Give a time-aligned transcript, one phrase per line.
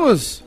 [0.00, 0.42] Vamos?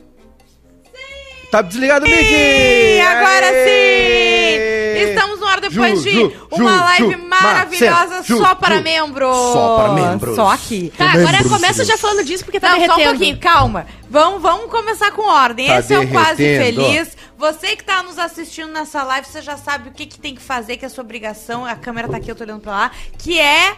[1.50, 2.18] Tá desligado o mic!
[2.24, 4.98] Sim, agora Aê!
[4.98, 5.10] sim!
[5.10, 8.82] Estamos no ar depois Ju, de Ju, uma Ju, live Ju, maravilhosa só para Ju.
[8.82, 9.36] membros.
[9.36, 10.34] Só para membros.
[10.34, 10.92] Só aqui.
[10.98, 13.10] Tá, agora Membros, começa já falando disso porque tá Não, só um derretendo.
[13.10, 13.86] pouquinho, calma.
[14.10, 15.68] Vamos, vamos começar com ordem.
[15.68, 16.84] Tá Esse é o Quase derretendo.
[16.86, 17.16] Feliz.
[17.38, 20.42] Você que tá nos assistindo nessa live, você já sabe o que, que tem que
[20.42, 21.64] fazer, que é sua obrigação.
[21.64, 22.90] A câmera tá aqui, eu tô olhando pra lá.
[23.18, 23.76] Que é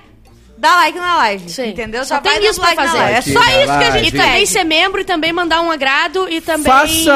[0.58, 1.48] dar like na live.
[1.50, 1.68] Sim.
[1.70, 2.04] Entendeu?
[2.04, 2.98] Só já tem vai isso pra like fazer.
[2.98, 4.46] É só isso que a gente E também pede.
[4.46, 7.06] ser membro e também mandar um agrado e também Faça- seguir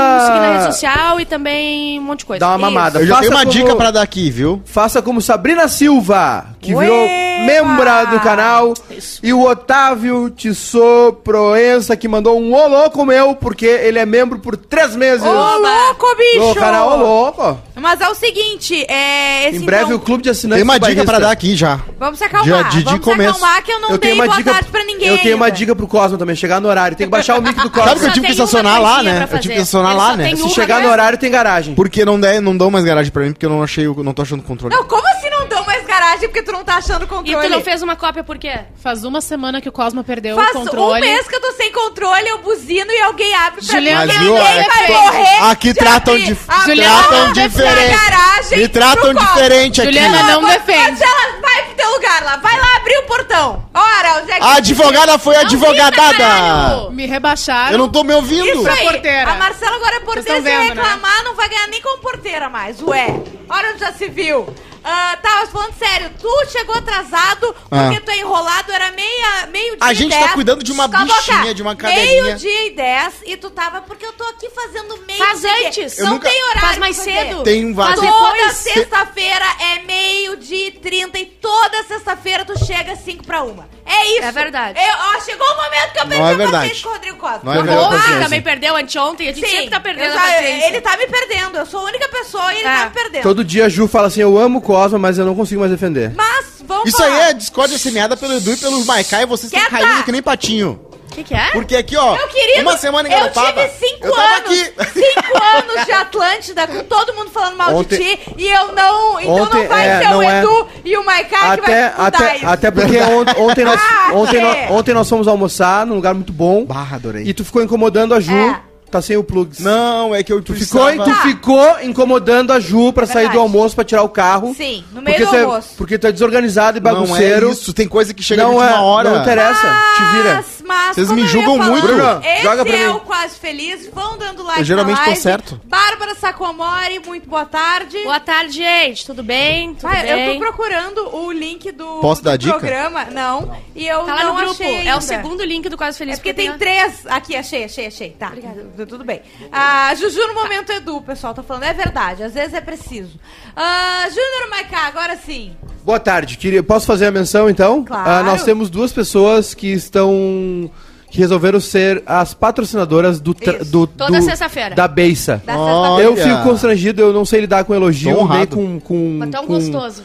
[0.41, 2.41] na rede social e também um monte de coisa.
[2.41, 3.01] Dá uma mamada.
[3.01, 4.63] Eu já Faça tenho uma como- dica pra dar aqui, viu?
[4.65, 7.09] Faça como Sabrina Silva, que Ué, virou
[7.47, 8.05] membra pá.
[8.05, 8.75] do canal.
[8.91, 9.19] Isso.
[9.23, 14.39] E o Otávio Tissot Proença, que mandou um ô louco meu, porque ele é membro
[14.39, 15.25] por três meses.
[15.25, 16.39] Ô, louco, bicho!
[16.49, 17.61] No canal Ô Louco.
[17.81, 19.49] Mas é o seguinte, é...
[19.49, 21.57] Esse, Em breve então, o clube de assinantes Tem uma do dica pra dar aqui
[21.57, 21.81] já.
[21.99, 22.65] Vamos se acalmar.
[22.65, 23.35] De- de- de Vamos começo.
[23.39, 25.19] se acalmar que eu não eu dei tenho uma boa dica tarde pra ninguém Eu
[25.19, 26.95] tenho uma dica pro Cosmo também, chegar no horário.
[26.97, 27.89] Tem que baixar o mic do Cosmo.
[27.89, 29.27] Sabe que eu tive que estacionar lá, né?
[29.33, 30.37] Eu tive que estacionar lá, né?
[30.37, 31.75] Se chegar no horário, tem garagem.
[31.75, 34.13] Porque não, der, não dão mais garagem pra mim, porque eu não achei, o- não
[34.13, 34.75] tô achando o controle.
[34.75, 37.47] Não, como assim não dão mais garagem porque tu não tá achando o E controle?
[37.49, 38.61] tu não fez uma cópia por quê?
[38.83, 41.03] Faz uma semana que o Cosmo perdeu Faz o controle.
[41.07, 44.19] um mês que eu tô sem controle, eu buzino e alguém abre pra Juliana, mim.
[44.19, 47.91] Ninguém é vai morrer aqui de tratam abrir Juliana, não diferente.
[48.11, 49.93] garagem Me tratam diferente aqui.
[49.93, 51.01] Juliana, não Mas- defende.
[51.01, 52.37] Marcela, vai pro teu lugar lá.
[52.37, 53.65] Vai lá abrir o portão.
[53.75, 54.45] Ora, onde é que...
[54.45, 56.17] A advogada foi advogadada!
[56.17, 56.91] caralho!
[56.91, 57.73] Me rebaixaram.
[57.73, 58.47] Eu não tô me ouvindo.
[58.47, 58.83] Isso aí.
[58.85, 59.31] porteira.
[59.31, 60.83] A Marcela agora é porteira, se vendo, né?
[60.83, 62.81] reclamar, não vai ganhar nem como porteira mais.
[62.83, 63.07] Ué,
[63.49, 64.47] olha onde já se viu.
[64.83, 68.01] Ah, tá, falando sério, tu chegou atrasado porque Ah.
[68.05, 70.33] tu é enrolado, era meia, meio dia A e gente tá 10.
[70.33, 71.55] cuidando de uma bichinha, boca.
[71.55, 72.23] de uma cadeirinha.
[72.25, 75.69] Meio dia e 10 e tu tava, porque eu tô aqui fazendo meio Faz dia.
[75.69, 75.99] antes.
[75.99, 77.43] Não nunca- tem horário Faz mais cedo.
[77.43, 78.01] Tem um vaso.
[78.01, 83.69] Toda sexta-feira é meio-dia e 30 e toda sexta-feira tu chega às 5 pra uma.
[83.87, 84.25] É isso.
[84.25, 84.79] É verdade.
[84.79, 86.57] Eu, ó, chegou o momento que eu perdi Não é a verdade.
[86.69, 87.41] paciência com o Rodrigo Costa.
[87.43, 87.91] Não é O verdade.
[87.97, 88.23] Paciência.
[88.23, 89.29] também perdeu anteontem.
[89.29, 90.67] A gente Sim, sempre tá perdendo a paciência.
[90.69, 91.59] Ele tá me perdendo.
[91.59, 92.77] Eu sou a única pessoa e ele É.
[92.77, 93.23] tá me perdendo.
[93.23, 95.73] Todo dia a Ju fala assim, eu amo o Cosmo, mas eu não consigo mais
[95.73, 96.13] defender.
[96.15, 97.15] Mas, vamos Isso falar.
[97.15, 100.23] aí é discórdia semeada pelo Edu e pelo Maikai e vocês estão caindo que nem
[100.23, 100.81] patinho.
[101.21, 101.51] O que, que é?
[101.53, 104.93] Porque aqui, ó, Meu querido, uma semana em eu tive cinco eu tava anos, aqui.
[104.93, 109.21] cinco anos de Atlântida, com todo mundo falando mal Ontem- de ti, e eu não,
[109.21, 110.39] então Ontem, não vai é, ser o não é.
[110.41, 112.47] Edu e o Maikai que Até, vai até, isso.
[112.47, 114.41] até porque ontem, ontem, nós, Ah, ontem, é.
[114.43, 116.65] nós, ontem nós fomos almoçar num lugar muito bom.
[116.65, 117.25] Barra, adorei.
[117.27, 118.33] E tu ficou incomodando a Ju.
[118.33, 118.61] É.
[118.91, 119.61] Tá sem o plugs.
[119.61, 121.09] Não, é que eu Tu ficou, precisava...
[121.09, 123.35] tu ficou incomodando a Ju pra É sair verdade.
[123.39, 124.53] do almoço pra tirar o carro.
[124.57, 125.69] Sim, no meio porque do tu é- almoço.
[125.77, 127.51] porque tu é desorganizado e Não bagunceiro.
[127.51, 129.11] é isso, tem coisa que chega não é, última hora.
[129.11, 129.77] não interessa.
[129.97, 130.45] Te vira.
[130.71, 131.87] Mas, Vocês me julgam falando, muito.
[131.87, 132.93] Bruno, Esse joga pra é mim.
[132.93, 133.89] o Quase Feliz.
[133.89, 135.21] Vão dando like Eu geralmente na tô live.
[135.23, 135.61] certo.
[135.65, 137.99] Bárbara Sacomori, muito boa tarde.
[138.05, 139.05] Boa tarde, gente.
[139.05, 139.75] Tudo bem?
[139.75, 140.27] Tudo Vai, bem?
[140.29, 142.57] eu tô procurando o link do, Posso do dar dica?
[142.59, 143.07] programa.
[143.07, 143.57] Não.
[143.75, 144.63] E eu Tá lá não no grupo.
[144.63, 146.15] achei É o segundo link do Quase Feliz.
[146.15, 147.05] É porque tem três.
[147.07, 148.11] Aqui, achei, achei, achei.
[148.11, 148.33] Tá,
[148.77, 149.23] tu- tudo bem.
[149.51, 151.65] Ah, Juju no momento Edu, pessoal tá falando.
[151.65, 153.19] É verdade, às vezes é preciso.
[153.57, 155.57] Ah, Júnior Maiká, agora sim.
[155.85, 156.37] Boa tarde.
[156.37, 157.85] Queria, posso fazer a menção então?
[157.85, 158.09] Claro.
[158.09, 160.71] Ah, nós temos duas pessoas que estão.
[161.11, 163.35] que resolveram ser as patrocinadoras do.
[163.35, 164.75] tra- do Toda do- sexta-feira.
[164.75, 165.43] Da Beissa.
[165.45, 166.03] Da Olha.
[166.05, 168.57] Eu fico constrangido, eu não sei lidar com elogio, honrado.
[168.57, 168.81] nem com.
[168.81, 170.03] com Mas tão com- gostoso.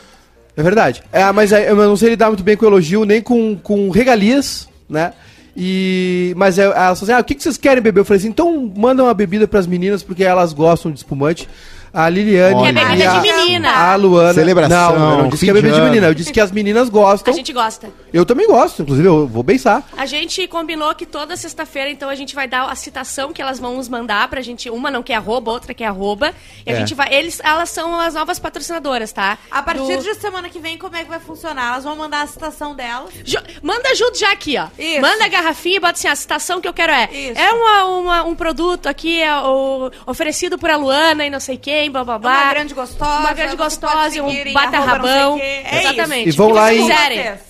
[0.58, 1.03] É verdade.
[1.12, 4.69] É, mas é, eu não sei lidar muito bem com elogio, nem com, com regalias,
[4.90, 5.12] né?
[5.58, 8.00] E, mas é, elas falam assim, ah, o que, que vocês querem beber?
[8.02, 11.47] Eu falei assim, então manda uma bebida pras meninas, porque elas gostam de espumante.
[11.95, 12.69] A Liliane Olha.
[12.69, 13.72] É bebida e a, de menina.
[13.72, 14.33] a Luana.
[14.33, 16.07] Celebração, Não, eu não disse que é bebida de menina.
[16.07, 17.33] Eu disse que as meninas A gostam.
[17.33, 17.89] gente gosta.
[18.13, 19.81] Eu também gosto, inclusive eu vou beijar.
[19.97, 23.59] A gente combinou que toda sexta-feira, então, a gente vai dar a citação que elas
[23.59, 24.69] vão nos mandar pra gente.
[24.69, 26.34] Uma não quer arroba, outra quer arroba.
[26.66, 26.78] E a É.
[26.78, 27.13] gente vai.
[27.13, 29.38] Eles, elas são as novas patrocinadoras, tá?
[29.50, 31.69] A partir Do- de semana que vem, como é que vai funcionar?
[31.73, 33.09] Elas vão mandar a citação delas.
[33.23, 34.67] Ju- Manda junto já aqui, ó.
[34.78, 35.01] Isso.
[35.01, 37.09] Manda a garrafinha e bota assim, a citação que eu quero é.
[37.11, 37.39] Isso.
[37.39, 41.58] É uma, uma- um produto aqui é o- oferecido por a Luana e não sei
[41.58, 42.32] quem, blá blá blá.
[42.43, 43.20] Uma grande gostosa.
[43.20, 45.37] Uma grande gostosa e um seguir em bata arroba não sei rabão.
[45.37, 45.43] quê.
[45.66, 46.29] É Exatamente.
[46.29, 46.87] E vão lá em-.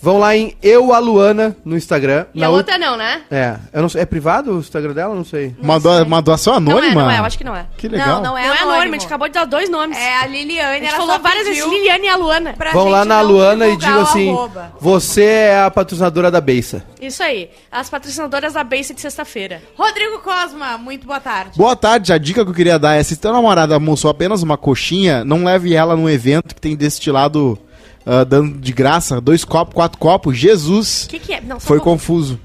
[0.02, 2.26] Vão lá em Eu a Luana no Instagram.
[2.34, 3.22] E Na a outra não, né?
[3.32, 5.14] É, eu não sei, é privado o Instagram dela?
[5.16, 5.56] Não sei.
[5.62, 7.04] Uma, doa- uma doação Não é, anônima?
[7.04, 7.66] não é, eu acho que não é.
[7.78, 8.08] Que legal.
[8.08, 8.72] Não, não é não é anônimo.
[8.74, 9.98] anônimo, a gente acabou de dar dois nomes.
[9.98, 10.62] É a Liliane.
[10.62, 12.56] a gente ela falou várias vezes Liliane e a Luana.
[12.74, 14.74] Vão lá na não Luana e digam assim: arroba.
[14.80, 16.84] Você é a patrocinadora da Beissa.
[17.02, 17.50] Isso aí.
[17.72, 19.62] As patrocinadoras da Base de sexta-feira.
[19.78, 21.58] Rodrigo Cosma, muito boa tarde.
[21.58, 24.58] Boa tarde, a dica que eu queria dar é: se teu namorado almoçou apenas uma
[24.58, 27.58] coxinha, não leve ela num evento que tem destilado
[28.06, 30.38] ah, dando de graça, dois copos, quatro copos.
[30.38, 31.42] Jesus O que, que é?
[31.42, 32.40] Não, foi um confuso.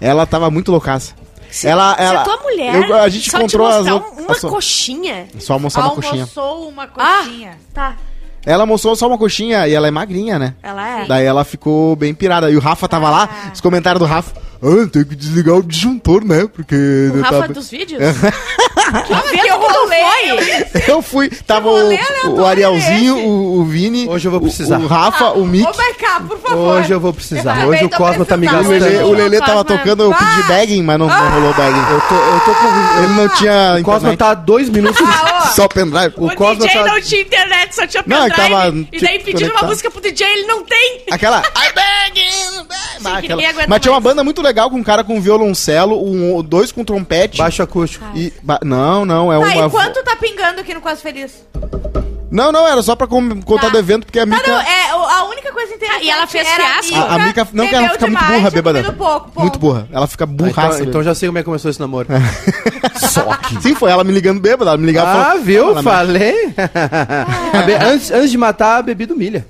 [0.00, 1.14] Ela tava muito loucaça.
[1.50, 4.32] Se, ela, se ela, a tua mulher eu- a gente só encontrou te as, uma
[4.32, 5.26] as- coxinha...
[5.38, 6.22] só almoçar uma coxinha.
[6.22, 7.58] Almoçou uma Ah, coxinha.
[7.72, 7.96] tá.
[8.46, 10.54] Ela almoçou só uma coxinha e ela é magrinha, né?
[10.62, 11.06] Ela é?
[11.06, 12.50] Daí ela ficou bem pirada.
[12.50, 13.50] E o Rafa tava lá, Ah.
[13.54, 14.34] os comentários do Rafa.
[14.62, 16.48] Ah, tem que desligar o disjuntor, né?
[16.52, 16.74] Porque.
[17.14, 18.00] O Rafa tava- dos vídeos?
[18.00, 20.82] que evento que tu rolê foi?
[20.94, 24.08] Eu fui, tava o, rolê o Arielzinho, o, o Vini.
[24.08, 24.78] Hoje eu vou o- precisar.
[24.78, 25.66] O, Rafa, o Mick.
[25.66, 26.78] Ô, Maiká, por favor.
[26.78, 27.62] Hoje eu vou precisar.
[27.62, 28.46] Eu Hoje o tô Cosma tá me.
[28.46, 29.06] O gastando.
[29.08, 29.46] o Lelê Cosma.
[29.54, 30.44] tava tocando, eu pedi Ah!
[30.48, 31.92] bagging, mas não, não rolou bagging.
[31.92, 33.02] Eu tô, eu tô com.
[33.04, 33.76] Ele não tinha.
[33.80, 34.18] O Cosma internet.
[34.18, 35.00] tá há dois minutos.
[35.06, 35.52] Ah.
[35.54, 36.14] Só pendrive.
[36.16, 38.40] O O, Cosma DJ tá- não tinha internet, só tinha Não, pendrive.
[38.42, 41.02] ele tava, e daí pedindo uma música pro DJ, ele não tem.
[41.10, 41.40] Aquela.
[41.56, 42.66] I begging,
[43.00, 46.42] Mas, que aquela- mas tinha uma banda muito legal com um cara com violoncelo, um,
[46.42, 47.38] dois com trompete.
[47.38, 48.04] Baixo acústico.
[48.14, 49.66] E, ba- não, não, é Tá, uma.
[49.66, 51.44] e quanto tá pingando aqui no Quase Feliz?
[52.30, 53.68] Não, não, era só pra contar Tá.
[53.68, 54.50] do evento, porque a Tá, Mica.
[54.50, 56.96] não, é, a única coisa interessante Ah, e ela fez era fiasco?
[56.96, 57.48] a, a Mica.
[57.52, 58.82] Não, que ela bebeu fica muito burra, bêbada.
[58.92, 59.40] pouco, pouco.
[59.40, 59.88] Muito burra.
[59.92, 60.76] Ela fica Ah, burraça.
[60.78, 62.08] então, então já sei como é que começou esse namoro.
[62.98, 63.62] Só que.
[63.62, 64.70] Sim, foi ela me ligando bêbada.
[64.72, 65.74] Ela me ligava Ah, falou, viu?
[65.74, 66.54] "Fala, Falei.
[67.52, 69.46] A be- antes, antes de matar, a bebida humilha.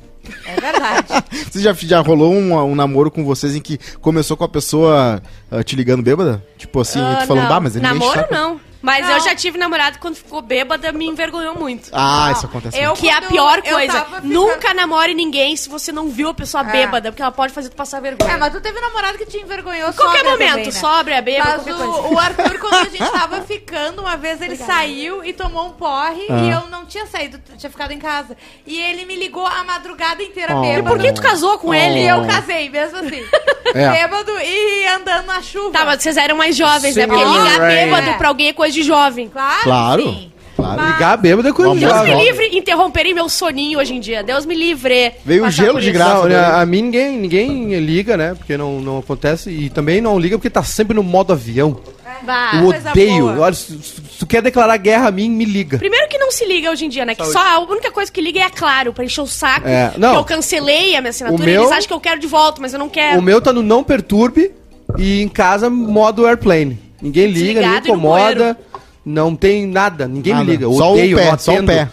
[0.46, 1.23] É verdade.
[1.50, 5.22] Você já, já rolou um, um namoro com vocês em que começou com a pessoa
[5.50, 6.44] ah, te ligando bêbada?
[6.56, 7.48] Tipo assim, Ah, tu falando, não.
[7.50, 8.60] bah, mas ele o Namoro saco." não.
[8.84, 9.14] Mas Não.
[9.14, 11.88] eu já tive namorado quando ficou bêbada, me envergonhou muito.
[11.92, 12.78] Ah, Não, isso acontece.
[12.78, 12.92] eu-.
[12.92, 13.92] Que é a pior eu coisa.
[13.94, 16.70] tava ficando- Nunca namore ninguém se você não viu a pessoa É.
[16.70, 18.30] bêbada, porque ela pode fazer tu passar vergonha.
[18.32, 20.70] É, mas tu teve namorado que te envergonhou Qualquer sóbria momento, também, né?
[20.72, 22.08] sobra, bêbada, Mas qualquer coisa.
[22.08, 25.72] o, o Arthur, quando a gente tava ficando, uma vez ele saiu e tomou um
[25.72, 26.40] porre Ah.
[26.42, 28.36] e eu não tinha saído, tinha ficado em casa.
[28.66, 30.60] E ele me ligou a madrugada inteira Oh.
[30.60, 30.80] bêbado.
[30.80, 32.04] E por que tu casou com E ele?
[32.06, 33.24] eu casei, mesmo assim.
[33.74, 33.90] É.
[33.90, 35.72] Bêbado e andando na chuva.
[35.72, 37.06] Tá, mas vocês eram mais jovens, né?
[37.08, 38.12] Porque ligar bêbado É.
[38.12, 39.28] pra alguém é coisa de jovem.
[39.28, 40.02] Claro, Claro.
[40.02, 40.30] sim.
[40.56, 40.80] Claro.
[40.80, 42.04] Mas- Ligar bêbado é coisa de Deus Jovem.
[42.06, 42.26] me jovem.
[42.42, 44.22] livre interromperem meu soninho hoje em dia.
[44.22, 45.12] Deus me livre.
[45.24, 46.28] Veio o gelo de graça.
[46.28, 48.34] Né, a mim ninguém, ninguém liga, né?
[48.34, 49.50] Porque não, não acontece.
[49.50, 51.80] E também não liga porque tá sempre no modo avião.
[52.22, 52.52] Bah.
[52.54, 53.40] Eu odeio.
[53.40, 55.76] Olha, se, se tu quer declarar guerra a mim, me liga.
[55.76, 57.16] Primeiro que não se liga hoje em dia, né?
[57.16, 57.32] Que Saúde.
[57.32, 59.66] só a única coisa que liga é a Claro, pra encher o saco.
[59.66, 60.12] É, não.
[60.12, 62.28] Que eu cancelei a minha assinatura O e meu- eles acham que eu quero de
[62.28, 63.18] volta, mas eu não quero.
[63.18, 64.52] O meu tá no não perturbe
[64.96, 66.78] e em casa modo airplane.
[67.04, 68.58] Ninguém liga, ninguém Desligado no incomoda.
[69.04, 70.44] Não tem nada, ninguém Nada.
[70.46, 70.64] me liga.
[70.64, 71.66] Eu Só o odeio, pé, não só o atendo.
[71.72, 71.88] pé.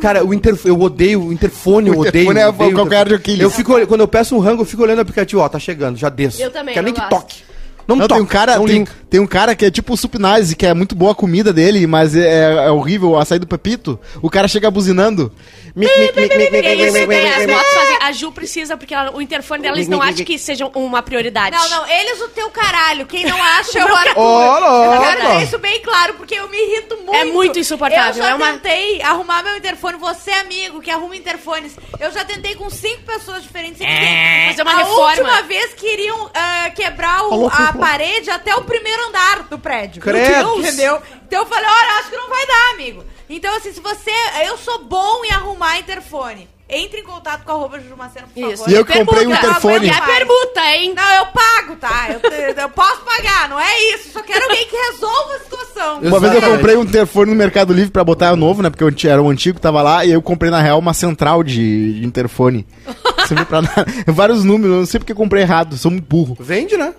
[0.00, 0.66] Cara, o interf...
[0.66, 2.10] eu odeio o interfone, eu O odeio.
[2.24, 3.40] interfone é odeio o calcanhar de Aquiles.
[3.40, 5.96] Eu fico, quando eu peço um rango, eu fico olhando o aplicativo, ó, tá chegando,
[5.96, 6.42] já desço.
[6.42, 7.22] Eu também, Quero nem não que gosto.
[7.22, 7.42] toque.
[7.86, 10.56] Não, Não, tem um cara, não tem, tem um cara que é tipo o Supnize,
[10.56, 13.98] que é muito boa a comida dele, mas é, é horrível o açaí do Pepito.
[14.20, 15.32] O cara chega buzinando.
[15.78, 17.98] É isso, tem, as motos fazem.
[18.02, 21.54] A Ju precisa, porque ela- o interfone dela, eles não acham que seja uma prioridade.
[21.56, 23.06] Não, não, eles o teu caralho.
[23.06, 24.94] Quem não acha é o Arthur.
[24.94, 27.14] Eu quero ter isso bem claro, porque eu me irrito muito.
[27.14, 29.98] É muito insuportável, Eu já é uma- tentei arrumar meu interfone.
[29.98, 31.76] Você, amigo, que arruma interfones.
[32.00, 33.80] Eu já tentei com cinco pessoas diferentes.
[33.80, 35.08] e ninguém- fazer uma a reforma.
[35.10, 40.02] última vez queriam ah, quebrar o- a parede até o primeiro andar do prédio.
[40.02, 40.58] Credo.
[40.60, 41.00] Entendeu?
[41.26, 43.04] Então eu falei, olha, acho que não vai dar, amigo.
[43.28, 44.10] Então, assim, se você...
[44.46, 46.48] Eu sou bom em arrumar interfone.
[46.68, 48.56] Entre em contato com a arroba Jujumacena, por Isso.
[48.64, 48.70] favor.
[48.72, 49.46] E eu que comprei um Permuta.
[49.46, 49.88] interfone.
[49.88, 50.94] A permuta, hein?
[50.96, 52.08] Não, eu pago, tá?
[52.10, 52.18] Eu,
[52.60, 54.10] eu posso pagar, não é isso.
[54.12, 56.00] Só quero alguém que resolva a situação.
[56.00, 58.70] Uma vez eu comprei um interfone no Mercado Livre pra botar o novo, né?
[58.70, 60.92] Porque eu tinha- era o antigo que tava lá, e eu comprei na real uma
[60.92, 62.66] central de, de interfone.
[63.28, 63.86] Serviu pra nada.
[64.08, 66.36] Vários números, eu não sei porque eu comprei errado, sou muito burro.
[66.40, 66.92] Vende, né?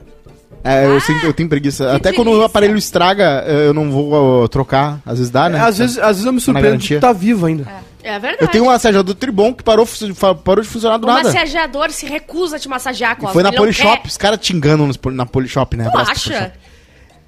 [0.68, 1.94] É, eu, sempre, eu tenho preguiça.
[1.96, 2.46] Até quando o delícia.
[2.48, 5.00] aparelho estraga, eu não vou ó, trocar.
[5.06, 5.60] Às vezes dá, né?
[5.60, 7.68] às, vezes, às vezes eu me surpreendo de tu tá vivo ainda.
[8.04, 8.38] É verdade.
[8.44, 9.88] Eu tenho um assajador Tribom que parou,
[10.44, 11.24] parou de funcionar do O nada.
[11.24, 13.34] massageador se recusa a te massagear, E Cosmo.
[13.34, 14.08] foi na Polishop, quer.
[14.08, 15.90] os caras te enganam na Polishop, né?
[15.90, 16.14] Tu acha?
[16.14, 16.52] Polishop.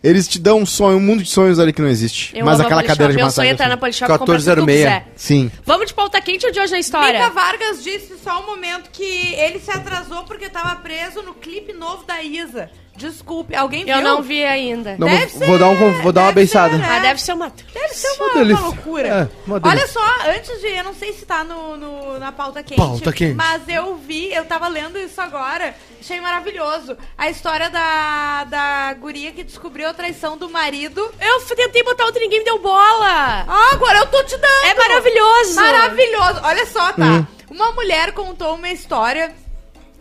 [0.01, 2.31] Eles te dão um sonho, um mundo de sonhos ali que não existe.
[2.33, 2.87] Eu Mas a aquela Polishop.
[2.97, 3.49] cadeira de Meu sonho massagem.
[3.49, 3.79] é entrar na assim.
[3.81, 4.77] Polishop que tu 1406.
[4.77, 5.07] quiser.
[5.17, 5.51] Sim.
[5.65, 7.19] Vamos de pauta quente ou de hoje na história?
[7.19, 9.03] Mica Vargas disse só um momento que
[9.35, 12.69] ele se atrasou porque tava preso no clipe novo da Isa.
[12.99, 13.95] Desculpe, alguém viu?
[13.95, 14.95] Eu não vi ainda.
[14.99, 16.87] Não, Deve vou, ser, vou dar, um, vou dar uma ser, né?
[16.91, 17.49] Ah, deve ser uma...
[17.73, 19.07] Deve ser Uma uma, loucura.
[19.07, 20.67] É, uma Olha só, antes de.
[20.67, 22.77] Eu não sei se tá no, no- na pauta quente.
[22.77, 23.33] Pauta quente.
[23.35, 25.73] Mas eu vi, eu tava lendo isso agora.
[25.99, 26.97] Achei maravilhoso.
[27.17, 31.01] A história da, da guria que descobriu a traição do marido.
[31.21, 33.45] Eu tentei botar outra e ninguém me deu bola.
[33.47, 34.65] Ah, agora eu tô te dando!
[34.65, 35.55] É maravilhoso.
[35.55, 36.41] Maravilhoso!
[36.43, 37.05] Olha só, tá?
[37.05, 37.25] Hum.
[37.49, 39.33] Uma mulher contou uma história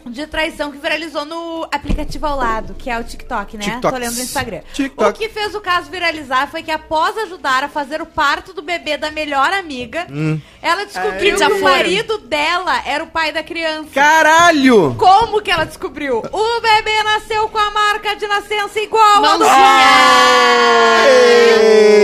[0.09, 3.65] de traição que viralizou no aplicativo ao lado, que é o TikTok, né?
[3.65, 3.93] TikTok.
[3.95, 4.61] Tô lendo no Instagram.
[4.73, 5.11] TikTok.
[5.11, 8.63] O que fez o caso viralizar foi que após ajudar a fazer o parto do
[8.63, 10.41] bebê da melhor amiga, Hum.
[10.63, 13.89] ela descobriu Que que o marido dela era o pai da criança.
[13.93, 14.95] Caralho!
[14.99, 16.19] Como que ela descobriu?
[16.33, 19.59] O bebê nasceu com a marca de nascença igual a do Mãozinha.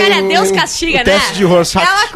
[0.08, 1.04] Cara, Deus castiga, O né?
[1.04, 1.86] teste de Rorschach.
[1.86, 2.08] Ela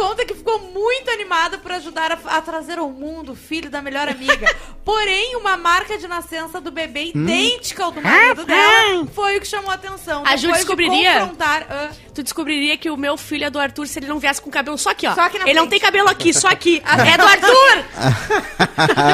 [1.29, 4.55] animada por ajudar a, a trazer ao mundo o filho da melhor amiga.
[4.85, 7.23] Porém, uma marca de nascença do bebê Hum?
[7.25, 10.23] idêntica ao do marido dela foi o que chamou a atenção.
[10.27, 11.21] A Ju Depois de descobriria?
[11.21, 14.41] confrontar, ah, Tu descobriria que o meu filho é do Arthur se ele não viesse
[14.41, 15.15] com o cabelo só aqui, ó.
[15.15, 15.71] Só aqui na ele não frente.
[15.71, 16.83] tem cabelo aqui, só aqui.
[16.85, 17.85] é do Arthur!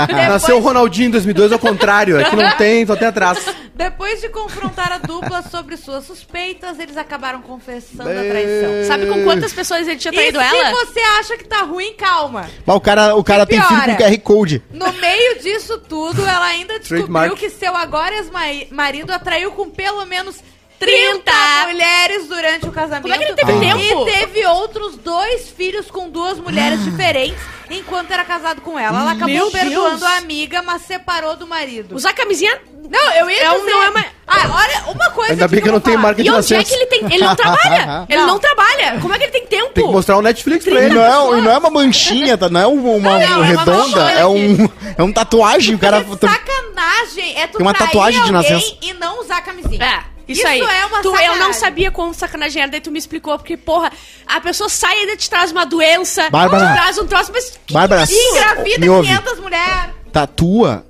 [0.29, 3.45] Nasceu o Ronaldinho em 2002 ao contrário, é que não tem, só tem atrás.
[3.75, 8.85] Depois de confrontar a dupla sobre suas suspeitas, eles acabaram confessando a traição.
[8.87, 10.71] Sabe com quantas pessoas ele tinha E traído se ela?
[10.87, 12.49] você acha que tá ruim, calma.
[12.65, 13.97] Mas o cara, o cara tem filho com?
[13.97, 14.63] QR Code.
[14.73, 17.37] No meio disso tudo, ela ainda descobriu Trademark.
[17.37, 20.37] que seu agora ex-marido atraiu com pelo menos
[20.85, 23.03] 30 30 mulheres durante o casamento.
[23.03, 24.05] Como é que ele teve e tempo?
[24.05, 29.01] teve outros dois filhos com duas mulheres diferentes enquanto era casado com ela.
[29.01, 30.03] Ela acabou Meu perdoando Deus.
[30.03, 31.95] a amiga, mas separou do marido.
[31.97, 32.59] Usar camisinha.
[32.91, 33.71] Não, eu ia É um- dizer...
[33.71, 35.97] não é uma- Ah, olha, uma coisa Ainda bem que eu não falar.
[35.99, 36.65] marca de E onde é nascença.
[36.65, 37.05] que ele tem.
[37.15, 38.07] Ele não trabalha.
[38.09, 38.27] Ele Não.
[38.27, 38.99] não trabalha.
[39.01, 39.71] Como é que ele tem tempo?
[39.73, 40.95] Tem que mostrar o Netflix pra E ele.
[40.95, 42.49] não, é, e não é uma manchinha, tá?
[42.51, 45.75] Não é uma, uma Não, é uma redonda, é um, é um tatuagem.
[45.75, 46.03] O cara.
[46.05, 48.77] Porque sacanagem é tu Tem uma tatuagem de nascença.
[48.83, 49.85] e não usar camisinha.
[49.85, 50.14] É.
[50.27, 50.61] Isso, Isso aí.
[50.61, 51.39] é uma tu, Eu sacanagem.
[51.41, 53.93] não sabia como sacanagem era, daí tu me explicou, porque, porra,
[54.27, 56.67] a pessoa sai e ainda te traz uma doença, Bárbara.
[56.69, 57.59] te traz um troço, mas.
[57.67, 59.09] que- Bárbara, engravida me ouve.
[59.09, 59.91] 500 mulheres.
[60.13, 60.87] tatua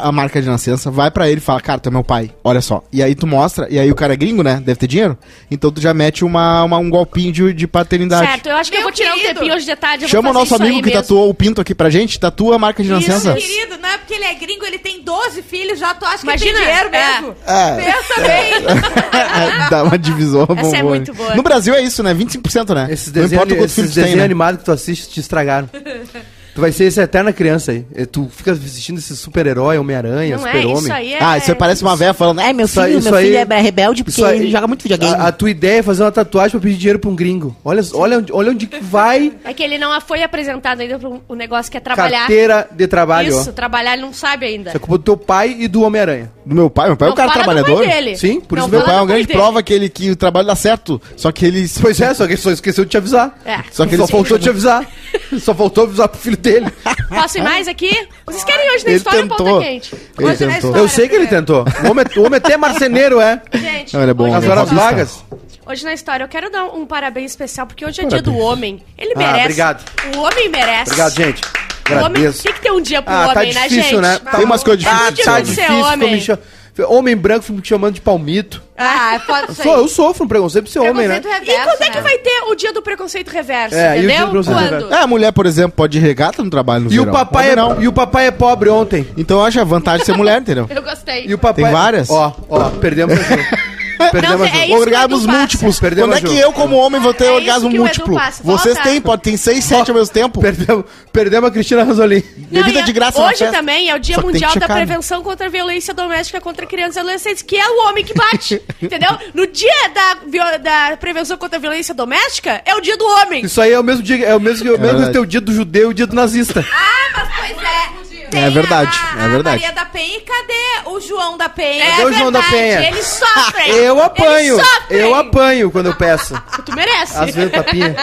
[0.00, 2.60] a marca de nascença, vai pra ele e fala, cara, tu é meu pai, olha
[2.60, 2.82] só.
[2.92, 4.56] E aí tu mostra, e aí o cara é gringo, né?
[4.64, 5.16] Deve ter dinheiro.
[5.50, 8.26] Então tu já mete uma, uma- um golpinho de, de paternidade.
[8.26, 9.34] Certo, eu acho que eu Meu vou tirar um querido.
[9.34, 10.04] tempinho hoje de tarde.
[10.04, 11.00] eu Chama o nosso amigo que mesmo.
[11.02, 13.34] tatuou o pinto aqui pra gente, tatua a marca de Isso, nascença.
[13.34, 16.52] Querido, não é porque ele é gringo, ele tem 12 filhos, já tu acha Imagina,
[16.52, 17.20] que tem dinheiro é.
[17.20, 17.34] mesmo.
[17.46, 17.92] É.
[17.92, 19.68] Pensa bem.
[19.70, 20.46] Dá uma divisão.
[20.56, 20.94] Essa é boa.
[20.94, 21.34] muito boa.
[21.34, 22.14] No Brasil é isso, né?
[22.14, 22.88] 25%, né?
[22.90, 24.24] Esses Não desenhos, importa quantos esses filhos tu tem, desenhos né?
[24.24, 25.68] animados que tu assiste te estragaram.
[26.54, 27.84] tu vai ser essa eterna criança aí.
[27.96, 30.82] E Tu fica assistindo esse super-herói, Homem-Aranha, Não é, Super-Homem.
[30.82, 31.18] isso aí é.
[31.22, 33.52] Ah, isso aí parece uma velha falando, é, meu Isso filho, isso meu aí- filho
[33.52, 35.14] é rebelde porque Isso aí- ele joga muito videogame.
[35.14, 37.56] A, a tua ideia é fazer uma tatuagem pra pedir dinheiro pra um gringo.
[37.64, 41.22] Olha, olha, onde- olha onde que vai É que ele não foi apresentado ainda pro
[41.28, 42.18] o negócio que é trabalhar.
[42.20, 43.52] carteira de trabalho, Isso, ó.
[43.52, 44.70] trabalhar ele não sabe ainda.
[44.70, 46.30] Isso é culpa do teu pai e do Homem-Aranha.
[46.44, 47.94] Do meu pai, meu pai é um Não cara fala do pai trabalhador.
[48.04, 48.16] dele.
[48.16, 49.38] Sim, por Não isso Meu pai é uma grande dele.
[49.38, 51.00] prova que ele que o trabalho dá certo.
[51.16, 51.68] Só que ele.
[51.80, 53.38] Pois é, só que só esqueceu de te avisar.
[53.44, 53.58] É.
[53.70, 54.84] Só que Só ele faltou te avisar.
[55.40, 56.66] Só faltou avisar pro filho dele.
[57.08, 57.90] Posso ir mais aqui?
[58.26, 59.46] Vocês querem hoje na Ele história tentou.
[59.46, 59.94] ou ponta quente?
[59.94, 60.54] Ele Hoje na tentou.
[60.70, 60.78] história.
[60.80, 61.64] Eu sei que ele tentou.
[61.84, 63.40] O homem, o homem até marceneiro, é.
[63.54, 65.24] Gente, Não, ele é bom, Nas é horas vagas.
[65.66, 68.82] hoje na história eu quero dar um parabéns especial, porque hoje é dia do homem.
[68.98, 69.40] Ele Ah, merece.
[69.40, 69.84] obrigado.
[70.16, 70.82] O homem merece.
[70.90, 71.42] Obrigado, gente.
[71.90, 74.00] O homem tem que ter um dia pro Ah, tá homem, né, difícil, gente?
[74.00, 74.20] né?
[74.36, 75.24] Tem umas coisas Ah, difíceis.
[75.26, 75.84] tá de ser difícil.
[75.84, 76.42] homem.
[76.88, 78.62] Homem branco me chamando de palmito.
[78.78, 79.62] Ah, pode ser.
[79.62, 81.20] Sou, eu sofro um preconceito por ser homem, né?
[81.20, 82.02] Preconceito E reverso, quando é que né?
[82.02, 83.74] vai ter o dia do preconceito reverso?
[83.76, 84.26] É, e o dia entendeu?
[84.26, 84.70] do preconceito Quando?
[84.72, 84.94] reverso?
[84.94, 87.12] É, a mulher, por exemplo, pode ir regata no trabalho no E o, verão.
[87.12, 87.82] papai é, não.
[87.82, 89.06] e o papai é pobre ontem.
[89.18, 90.66] Então eu acho a vantagem de ser mulher, entendeu?
[90.74, 91.26] Eu gostei.
[91.26, 91.64] E o papai...
[91.64, 92.08] Tem várias?
[92.08, 93.38] Ó, ó, perdemos a Ju.
[94.10, 95.80] Perdemos Não, é isso Orgasmos múltiplos.
[95.80, 98.16] Perdemos Quando é que eu, como homem, vou ter É orgasmo múltiplo?
[98.42, 100.40] Vocês têm, pode ter seis, sete ao mesmo tempo.
[100.40, 101.84] Perdemos, perdemos a Cristina.
[101.84, 103.56] Não, Bebida de graça Hoje festa.
[103.56, 104.74] também é o Dia Só tem Mundial da né?
[104.74, 108.60] Prevenção contra a Violência Doméstica contra Crianças e Adolescentes, que é o homem que bate,
[108.80, 109.10] entendeu?
[109.34, 113.44] No dia da, da prevenção contra a violência doméstica, é o dia do homem.
[113.44, 115.12] Isso aí é o mesmo dia, é o mesmo, é o mesmo verdade.
[115.12, 116.64] teu dia do judeu e o dia do nazista.
[116.72, 118.01] Ah, mas pois é.
[118.32, 119.64] Tem É verdade, a, é verdade.
[119.64, 121.84] A Maria da Penha e cadê o João da Penha?
[121.84, 122.88] Cadê o João da Penha?
[122.88, 123.68] Eles sofrem.
[123.76, 124.54] Eu apanho.
[124.54, 124.98] Eles sofrem.
[125.00, 126.34] Eu apanho quando eu peço.
[126.64, 127.14] Tu merece.
[127.18, 127.94] Às vezes tapinha.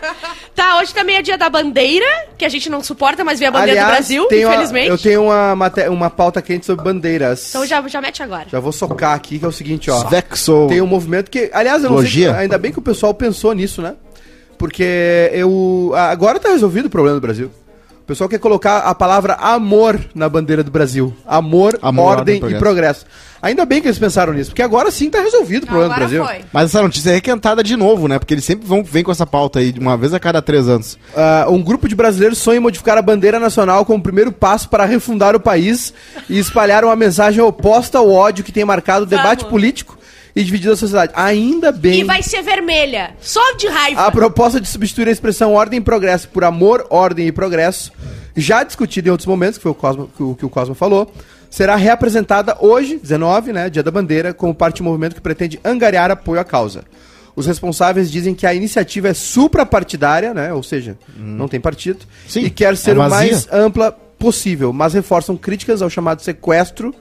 [0.56, 2.06] tá, hoje também é dia da bandeira,
[2.38, 4.88] que a gente não suporta, mas vê a bandeira do Brasil, uma- infelizmente.
[4.88, 5.52] eu tenho uma,
[5.90, 7.50] uma pauta quente sobre bandeiras.
[7.50, 8.46] Então já, já mete agora.
[8.50, 10.04] Já vou socar aqui, que é o seguinte, ó.
[10.04, 10.66] Vexo.
[10.70, 12.30] Tem um movimento que, aliás, eu não Logia?
[12.32, 13.94] sei, ainda bem que o pessoal pensou nisso, né?
[14.56, 17.50] Porque eu agora tá resolvido o problema do Brasil.
[18.06, 21.12] O pessoal quer colocar a palavra amor na bandeira do Brasil.
[21.26, 23.04] Amor, Amor, ordem, ordem e e progresso.
[23.42, 26.08] Ainda bem que eles pensaram nisso, porque agora sim tá resolvido o problema do Agora
[26.08, 26.24] Brasil.
[26.24, 26.48] foi.
[26.52, 28.20] Mas essa notícia é requentada de novo, né?
[28.20, 30.68] Porque eles sempre vão, vêm com essa pauta aí, de uma vez a cada três
[30.68, 30.96] anos.
[31.16, 34.84] Ah, um grupo de brasileiros sonha em modificar a bandeira nacional como primeiro passo para
[34.84, 35.92] refundar o país
[36.30, 39.50] e espalhar uma mensagem oposta ao ódio que tem marcado o debate Vamos.
[39.50, 39.95] político
[40.36, 41.12] e dividido a sociedade.
[41.16, 42.00] Ainda bem.
[42.00, 44.02] E vai ser vermelha, só de raiva.
[44.02, 47.90] A proposta de substituir a expressão ordem e progresso por amor, ordem e progresso,
[48.36, 51.10] já discutida em outros momentos, que foi o Cosmo, que, o, que o Cosmo falou,
[51.48, 55.58] será reapresentada hoje, 19, né, dia da bandeira, como parte de um movimento que pretende
[55.64, 56.84] angariar apoio à causa.
[57.34, 62.40] Os responsáveis dizem que a iniciativa é suprapartidária, né, ou seja, não tem partido, Sim,
[62.40, 66.94] e quer ser é o mais ampla possível, mas reforçam críticas ao chamado sequestro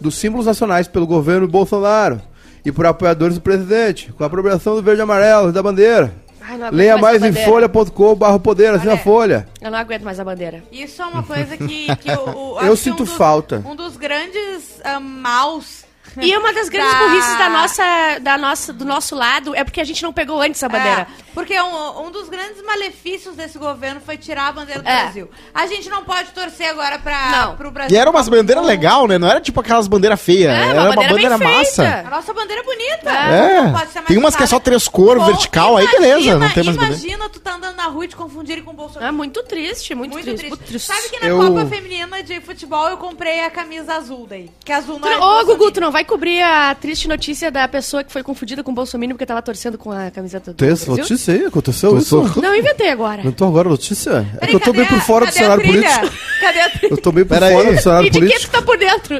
[0.00, 2.20] dos símbolos nacionais pelo governo Bolsonaro
[2.64, 6.12] e por apoiadores do presidente, com a apropriação do verde e amarelo da bandeira.
[6.40, 7.68] Ai, Leia mais mais em bandeira.
[7.68, 8.98] folha.com barra poder, assim a Olha.
[9.00, 9.48] folha.
[9.60, 10.62] Eu não aguento mais a bandeira.
[10.72, 13.62] Isso é uma coisa que, que o, o- Eu que sinto um dos- falta.
[13.64, 15.84] Um dos grandes ah, maus.
[16.20, 19.80] E uma das grandes Da- burrices da nossa, da nossa, do nosso lado é porque
[19.80, 21.06] a gente não pegou antes a bandeira.
[21.34, 25.02] Porque um, um dos grandes malefícios desse governo foi tirar a bandeira do É.
[25.04, 25.30] Brasil.
[25.54, 27.56] A gente não pode torcer agora pra, Não.
[27.56, 27.96] pro Brasil.
[27.96, 29.18] E era umas bandeiras legal, né?
[29.18, 30.52] Não era tipo aquelas bandeiras feias.
[30.52, 31.82] É, uma era uma bandeira bem bandeira massa.
[31.92, 32.08] feita.
[32.08, 33.10] A nossa bandeira é bonita.
[33.10, 33.60] É.
[33.70, 37.00] Mais Tem umas que é só três cores, vertical, aí beleza, não tem mais bandeira.
[37.00, 39.06] Imagina tu tá andando na rua e te confundirem com o Bolsonaro.
[39.06, 40.38] É muito triste, muito, Muito triste.
[40.40, 40.50] triste.
[40.56, 40.86] muito triste.
[40.86, 44.50] Sabe que na Eu- Copa Feminina de Futebol eu comprei a camisa azul daí.
[44.64, 45.46] Que azul Tu não é Ô, Bolsonaro.
[45.46, 48.74] Gugu, tu não vai cobrir a triste notícia da pessoa que foi confundida com o
[48.74, 50.56] Bolsonaro porque tava torcendo com a camiseta do?
[51.20, 51.44] Notícia aí?
[51.46, 52.28] Aconteceu Tô isso?
[52.34, 53.30] só- Não, inventei agora.
[53.32, 54.10] Tô agora a notícia?
[54.10, 56.10] É Peraí, que eu tô bem por fora do cenário político.
[56.40, 56.92] Cadê a trilha?
[56.92, 57.74] Eu tô bem por Pera fora aí.
[57.76, 58.52] do cenário E de que tu político.
[58.52, 59.14] tá por dentro?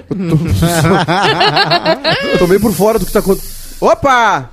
[2.32, 3.54] Eu tô bem por fora do que tá acontecendo.
[3.80, 4.50] Opa!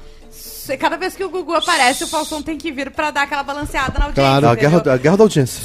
[0.82, 3.98] Cada vez que o Gugu aparece, o Falcão tem que vir pra dar aquela balanceada
[4.00, 4.22] na audiência.
[4.42, 4.50] Claro.
[4.50, 5.62] A guerra, a guerra da audiência.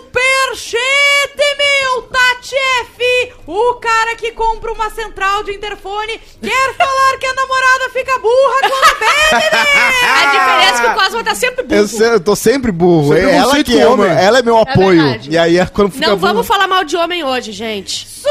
[0.00, 2.54] Superchat, meu Tati
[2.96, 3.32] F!
[3.46, 8.60] O cara que compra uma central de interfone quer falar que a namorada fica burra
[8.62, 11.80] quando bebe, A diferença é que o Cosma tá sempre burro.
[11.80, 13.14] Eu, se- eu tô sempre burro.
[13.14, 14.24] Sempre ela, conceito que é o meu, homem.
[14.24, 15.02] ela é meu apoio.
[15.02, 15.30] verdade.
[15.30, 18.06] e aí é quando fica Não burro- vamos falar mal de homem hoje, gente.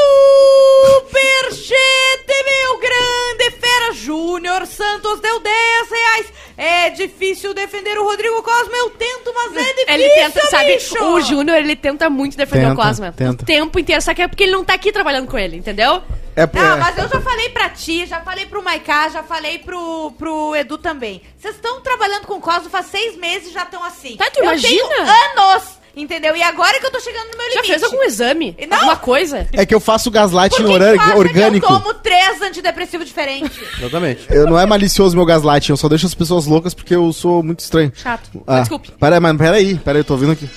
[0.84, 3.50] Superchat, meu grande
[3.92, 5.54] Júnior Santos deu 10
[5.90, 6.26] reais.
[6.56, 10.74] É difícil defender o Rodrigo Cosma, eu tento, mas é difícil, Ele tenta, sabe?
[10.74, 11.04] bicho.
[11.04, 13.12] O Júnior, ele tenta muito defender Tenta, o Cosma.
[13.12, 13.42] tenta.
[13.42, 14.00] O tempo inteiro.
[14.02, 16.02] Só que é porque ele não tá aqui trabalhando com ele, entendeu?
[16.36, 19.58] É, Não, é- mas eu já falei pra ti, já falei pro Maiká, já falei
[19.60, 21.22] pro, pro Edu também.
[21.38, 24.16] Vocês estão trabalhando com o Cosmo faz seis meses e já estão assim.
[24.16, 24.88] Tá, tu eu imagina?
[24.88, 26.36] tenho anos, entendeu?
[26.36, 27.66] E agora que eu tô chegando no meu Já limite.
[27.68, 28.56] fez algum exame?
[28.68, 28.76] Não.
[28.76, 29.46] Alguma coisa?
[29.52, 31.66] é que eu faço gaslighting Por que orgânico.
[31.66, 33.50] que eu tomo três antidepressivos diferentes?
[33.78, 34.26] Exatamente.
[34.30, 37.42] Eu não é malicioso meu gaslighting, eu só deixo as pessoas loucas porque eu sou
[37.42, 37.92] muito estranho.
[37.94, 38.30] Chato.
[38.46, 38.90] Ah, Desculpe.
[38.98, 40.48] Pera, mas peraí, peraí, eu tô ouvindo aqui.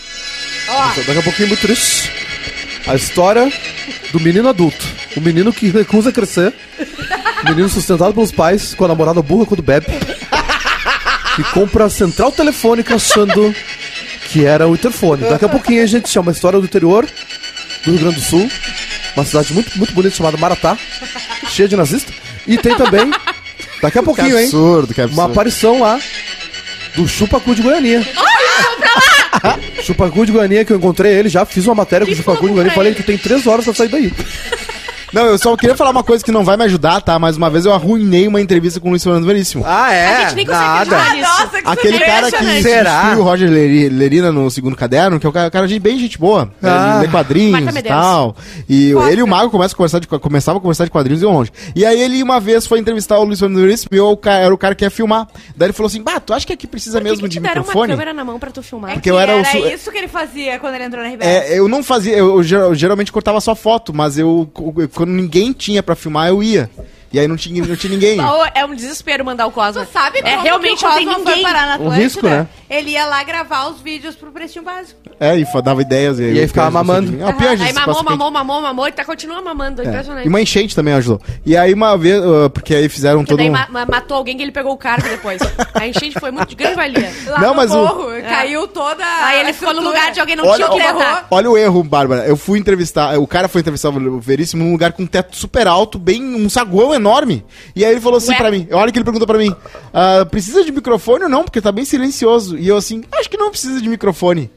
[1.05, 2.11] Daqui a pouquinho muito triste.
[2.87, 3.51] A história
[4.11, 4.85] do menino adulto.
[5.15, 6.53] O menino que recusa crescer.
[7.43, 9.87] O menino sustentado pelos pais, com a namorada burra quando bebe.
[11.35, 13.53] Que compra a central telefônica achando
[14.29, 15.23] que era o interfone.
[15.23, 17.05] Daqui a pouquinho a gente chama a história do interior
[17.83, 18.49] do Rio Grande do Sul.
[19.15, 20.77] Uma cidade muito, muito bonita chamada Maratá.
[21.49, 22.11] Cheia de nazista.
[22.47, 23.09] E tem também,
[23.81, 24.45] daqui a Que pouquinho, hein?
[24.45, 25.21] absurdo, que absurdo.
[25.21, 25.99] Uma aparição lá
[26.95, 28.05] do Chupacu de Goianinha.
[29.83, 32.47] Chupacu de Goianinha que eu encontrei ele, já fiz uma matéria com o Que Chupacu
[32.47, 34.13] de Goianinha e pra falei que tem três horas pra sair daí.
[35.13, 37.17] Não, eu só queria falar uma coisa que não vai me ajudar, tá?
[37.17, 39.63] Mas uma vez eu arruinei uma entrevista com o Luiz Fernando Veríssimo.
[39.65, 40.07] Ah, é?
[40.15, 41.29] A gente nem consegue acreditar nisso.
[41.29, 42.61] nossa, que Aquele cara que.
[42.61, 43.15] Será?
[43.17, 46.17] o Roger Leri- Lerina no segundo caderno, que é o cara, cara de bem gente
[46.17, 46.51] boa.
[46.61, 46.95] Ah.
[46.97, 48.35] Ele lê quadrinhos e tal.
[48.67, 51.25] E ele e o Mago começam a conversar de, começavam a conversar de quadrinhos e
[51.25, 51.51] longe.
[51.75, 54.53] E aí ele uma vez foi entrevistar o Luiz Fernando Veríssimo e eu o era
[54.53, 55.27] o cara que ia filmar.
[55.55, 57.39] Daí ele falou assim, bah, tu acha que aqui precisa Por que mesmo que de
[57.39, 57.91] deram uma microfone?
[57.93, 58.93] câmera na mão pra tu filmar?
[58.93, 61.27] Porque eu era o era su- isso que ele fazia quando ele entrou na RBS.
[61.29, 65.11] É, eu não fazia, eu, eu eu geralmente cortava só foto, mas eu, eu- quando
[65.11, 66.71] ninguém tinha pra filmar, eu ia.
[67.11, 68.17] E aí não tinha, não tinha ninguém.
[68.53, 69.85] É um desespero mandar o Cosma.
[69.85, 71.43] Tu sabe é, como realmente que o não tem Cosma foi ninguém.
[71.45, 72.03] parar na Um Atlântida?
[72.03, 72.47] risco, né?
[72.69, 74.99] Ele ia lá gravar os vídeos pro Pretinho Básico.
[75.19, 76.19] É, e dava ideias.
[76.19, 77.21] E aí eu- ficava eu- mamando.
[77.21, 79.81] É, o pior Aí mamou, mamou, mamou, mamou e tá continua mamando.
[79.81, 79.85] É.
[79.85, 79.87] É.
[79.87, 80.25] Impressionante.
[80.25, 81.21] E uma enchente também ajudou.
[81.45, 83.53] E aí uma vez, uh, porque aí fizeram Porque todo daí um...
[83.53, 85.41] ma- ma- matou alguém que ele pegou o cargo depois.
[85.73, 87.11] A enchente foi muito de grande valia.
[87.27, 88.07] Lá Não, no mas o- morro.
[88.27, 91.23] Caiu toda Aí ele ficou no lugar de alguém que não Olha- tinha o que.
[91.31, 92.25] Olha o erro, Bárbara.
[92.27, 95.67] Eu fui entrevistar, o cara foi entrevistar o Veríssimo num lugar com um teto super
[95.67, 97.43] alto, bem um saguão enorme.
[97.75, 98.37] E aí ele falou assim Ué?
[98.37, 99.55] pra mim, olha que ele perguntou pra mim,
[99.93, 101.43] "Ah, precisa de microfone ou não?
[101.43, 102.57] Porque tá bem silencioso.
[102.57, 104.51] E eu assim, acho que não precisa de microfone.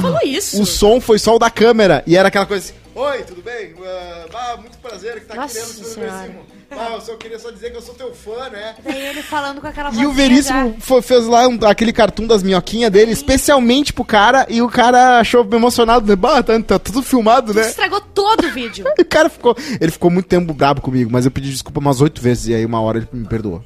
[0.00, 0.60] Falou isso.
[0.62, 2.02] O som foi só o da câmera.
[2.06, 3.74] E era aquela coisa assim, oi, tudo bem?
[3.84, 6.30] Ah, ah, muito prazer que tá Nossa querendo o Senhora.
[6.70, 8.76] Ah, eu só queria só dizer que eu sou teu fã, né?
[8.84, 12.42] Daí ele falando com aquela E o Veríssimo foi- fez lá um- aquele cartoon das
[12.42, 16.14] minhoquinhas dele, especialmente pro cara, e o cara achou emocionado, né?
[16.14, 17.62] Bah, tá, tá tudo filmado, né?
[17.62, 18.84] Estragou todo o vídeo.
[19.00, 19.56] O cara ficou.
[19.80, 22.64] Ele ficou muito tempo brabo comigo, mas eu pedi desculpa umas oito vezes, e aí
[22.64, 23.64] uma hora ele me perdoou.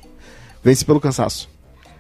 [0.63, 1.49] Vence pelo cansaço.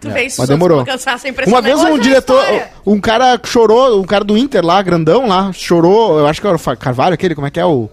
[0.00, 0.84] Tu vê isso mas demorou.
[0.84, 2.70] Cansaço, é Uma vez um Hoje é diretor, história.
[2.86, 6.56] um cara chorou, um cara do Inter lá, grandão lá, chorou, eu acho que era
[6.56, 7.88] o Carvalho aquele, como é que é o.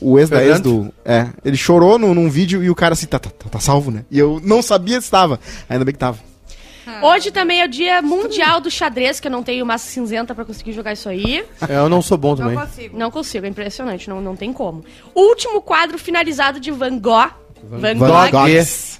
[0.00, 0.92] O ex da ex do.
[1.04, 3.90] É, ele chorou num, num vídeo e o cara assim, tá, tá, tá, tá salvo,
[3.90, 4.04] né?
[4.10, 5.40] E eu não sabia se estava.
[5.68, 6.18] Ainda bem que tava.
[7.02, 10.44] Hoje também é o dia mundial do xadrez, que eu não tenho massa cinzenta pra
[10.44, 11.44] conseguir jogar isso aí.
[11.68, 12.44] É, eu não sou bom já.
[12.44, 12.66] Não também.
[12.66, 12.98] consigo.
[12.98, 14.84] Não consigo, é impressionante, não, não tem como.
[15.14, 17.30] Último quadro finalizado de Van Gogh.
[17.62, 18.30] Van, Van Gogh.
[18.30, 18.48] Gogh.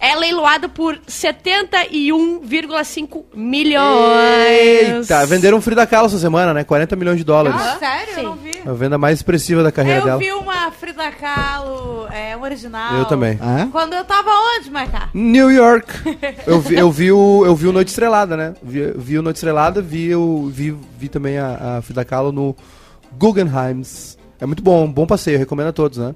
[0.01, 5.11] É leiloado por 71,5 milhões.
[5.11, 6.65] Eita, venderam Frida Kahlo essa semana, né?
[6.65, 7.61] 40 milhões de dólares.
[7.61, 8.15] Ah, sério?
[8.15, 8.21] Sim.
[8.21, 8.59] Eu não vi.
[8.67, 10.19] A venda mais expressiva da carreira Eu dela.
[10.19, 12.97] vi uma Frida Kahlo, é, um original.
[12.99, 13.39] Eu também.
[13.41, 15.09] Ah, Quando eu tava onde, Marca?
[15.15, 15.89] New York.
[16.47, 18.55] Eu vi, eu vi, o, eu vi o Noite Estrelada, né?
[18.63, 22.55] Vi, vi o Noite Estrelada, vi, o, vi, vi também a, a Frida Kahlo no
[23.19, 24.17] Guggenheims.
[24.41, 26.15] É muito bom, bom passeio, recomendo a todos, né?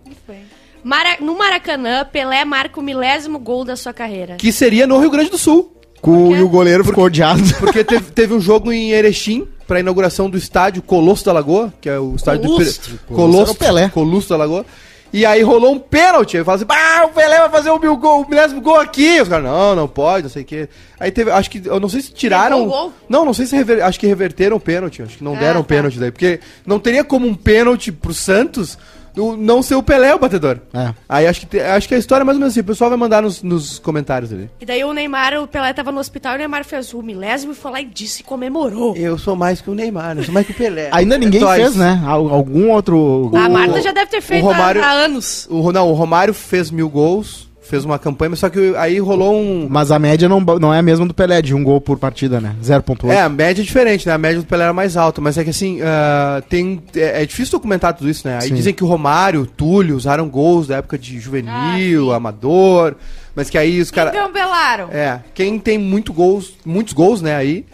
[0.84, 4.36] Mara- no Maracanã, Pelé marca o milésimo gol da sua carreira.
[4.36, 5.76] Que seria no Rio Grande do Sul.
[6.00, 7.40] Com- e o goleiro ficou odiado.
[7.60, 11.88] Porque teve, teve um jogo em Erechim pra inauguração do estádio Colosso da Lagoa, que
[11.88, 12.92] é o estádio Colustro.
[12.94, 13.88] do Pe- Colosso Pelé.
[13.88, 14.66] Colosso da Lagoa.
[15.14, 16.38] E aí rolou um pênalti.
[16.38, 19.20] Eu falo assim, ah, o Pelé vai fazer o mil gol, o milésimo gol aqui.
[19.20, 20.68] Os caras, não, não pode, não sei o quê.
[20.98, 22.66] Aí teve, acho que, eu não sei se tiraram.
[22.66, 22.92] Gol?
[23.10, 25.02] Não, não sei se rever, acho que reverteram o pênalti.
[25.02, 25.68] Acho que não Ah, deram tá.
[25.68, 26.10] pênalti daí.
[26.10, 28.78] Porque não teria como um pênalti pro Santos
[29.14, 30.58] do- não ser o Pelé o batedor.
[30.72, 30.92] É.
[31.08, 32.60] Aí acho que, te- acho que a história é mais ou menos assim.
[32.60, 34.50] O pessoal vai mandar nos, nos comentários ali.
[34.60, 37.52] E daí o Neymar, o Pelé tava no hospital e o Neymar fez o milésimo
[37.52, 38.96] e foi lá e disse e comemorou.
[38.96, 40.88] Eu sou mais que o Neymar, eu sou mais que o Pelé.
[40.92, 41.62] Ainda ninguém É toys.
[41.62, 42.02] fez, né?
[42.06, 43.30] Al- Algum outro.
[43.34, 45.46] A Marta já deve ter feito o Romário- há, há anos.
[45.50, 48.98] O, Ro- não, o Romário fez mil gols, fez uma campanha, mas só que aí
[48.98, 49.66] rolou um.
[49.66, 52.38] Mas a média não, não é a mesma do Pelé, de um gol por partida,
[52.38, 52.54] né?
[52.62, 53.08] 0.8.
[53.08, 54.12] É, a média é diferente, né?
[54.12, 57.26] A média do Pelé era mais alta, mas é que assim, ah, tem, é, é
[57.26, 58.40] difícil documentar tudo isso, né?
[58.42, 58.54] Aí Sim.
[58.54, 62.94] dizem que o Romário, o Túlio usaram gols da época de juvenil, amador,
[63.34, 64.12] mas que aí os caras.
[64.12, 64.88] Então, Belaro.
[64.92, 67.64] É, quem tem muito gols, muitos gols, né, aí,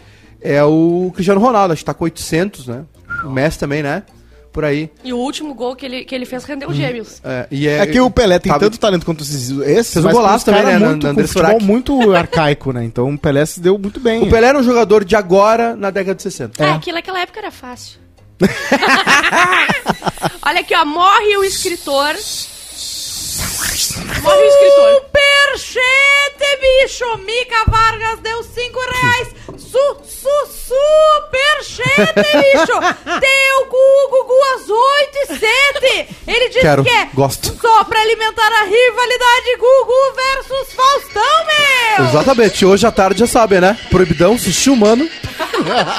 [0.41, 2.83] é o Cristiano Ronaldo, acho que tá com 800, né?
[3.25, 4.03] O Messi também, né?
[4.51, 4.89] Por aí.
[5.03, 7.21] E o último gol que ele, que ele fez rendeu gêmeos.
[7.23, 9.51] É, e É que o Pelé tem Tava- tanto talento quanto esses.
[9.51, 12.83] esses Fez um golaço também, né, Muito, na- na com André futebol muito arcaico, né?
[12.83, 14.23] Então o Pelé se deu muito bem.
[14.23, 16.63] O Pelé era um jogador de agora na década de 60.
[16.65, 17.99] É, aquilo naquela época era fácil.
[20.45, 20.85] Olha aqui, ó.
[20.85, 22.15] Morre o escritor.
[24.21, 25.01] Morre o escritor.
[25.59, 27.17] Superchete, bicho!
[27.25, 29.27] Mica Vargas deu 5 reais.
[29.57, 30.29] Su, su,
[30.67, 32.79] superchete, bicho!
[33.19, 36.15] Deu com o Gugu às 8 e 7.
[36.27, 37.57] Ele disse Quero, que é gosto.
[37.61, 41.45] só pra alimentar a rivalidade Gugu versus Faustão,
[41.97, 42.05] meu!
[42.09, 43.77] Exatamente, hoje à tarde já sabem, né?
[43.89, 45.09] Proibidão, sushi humano.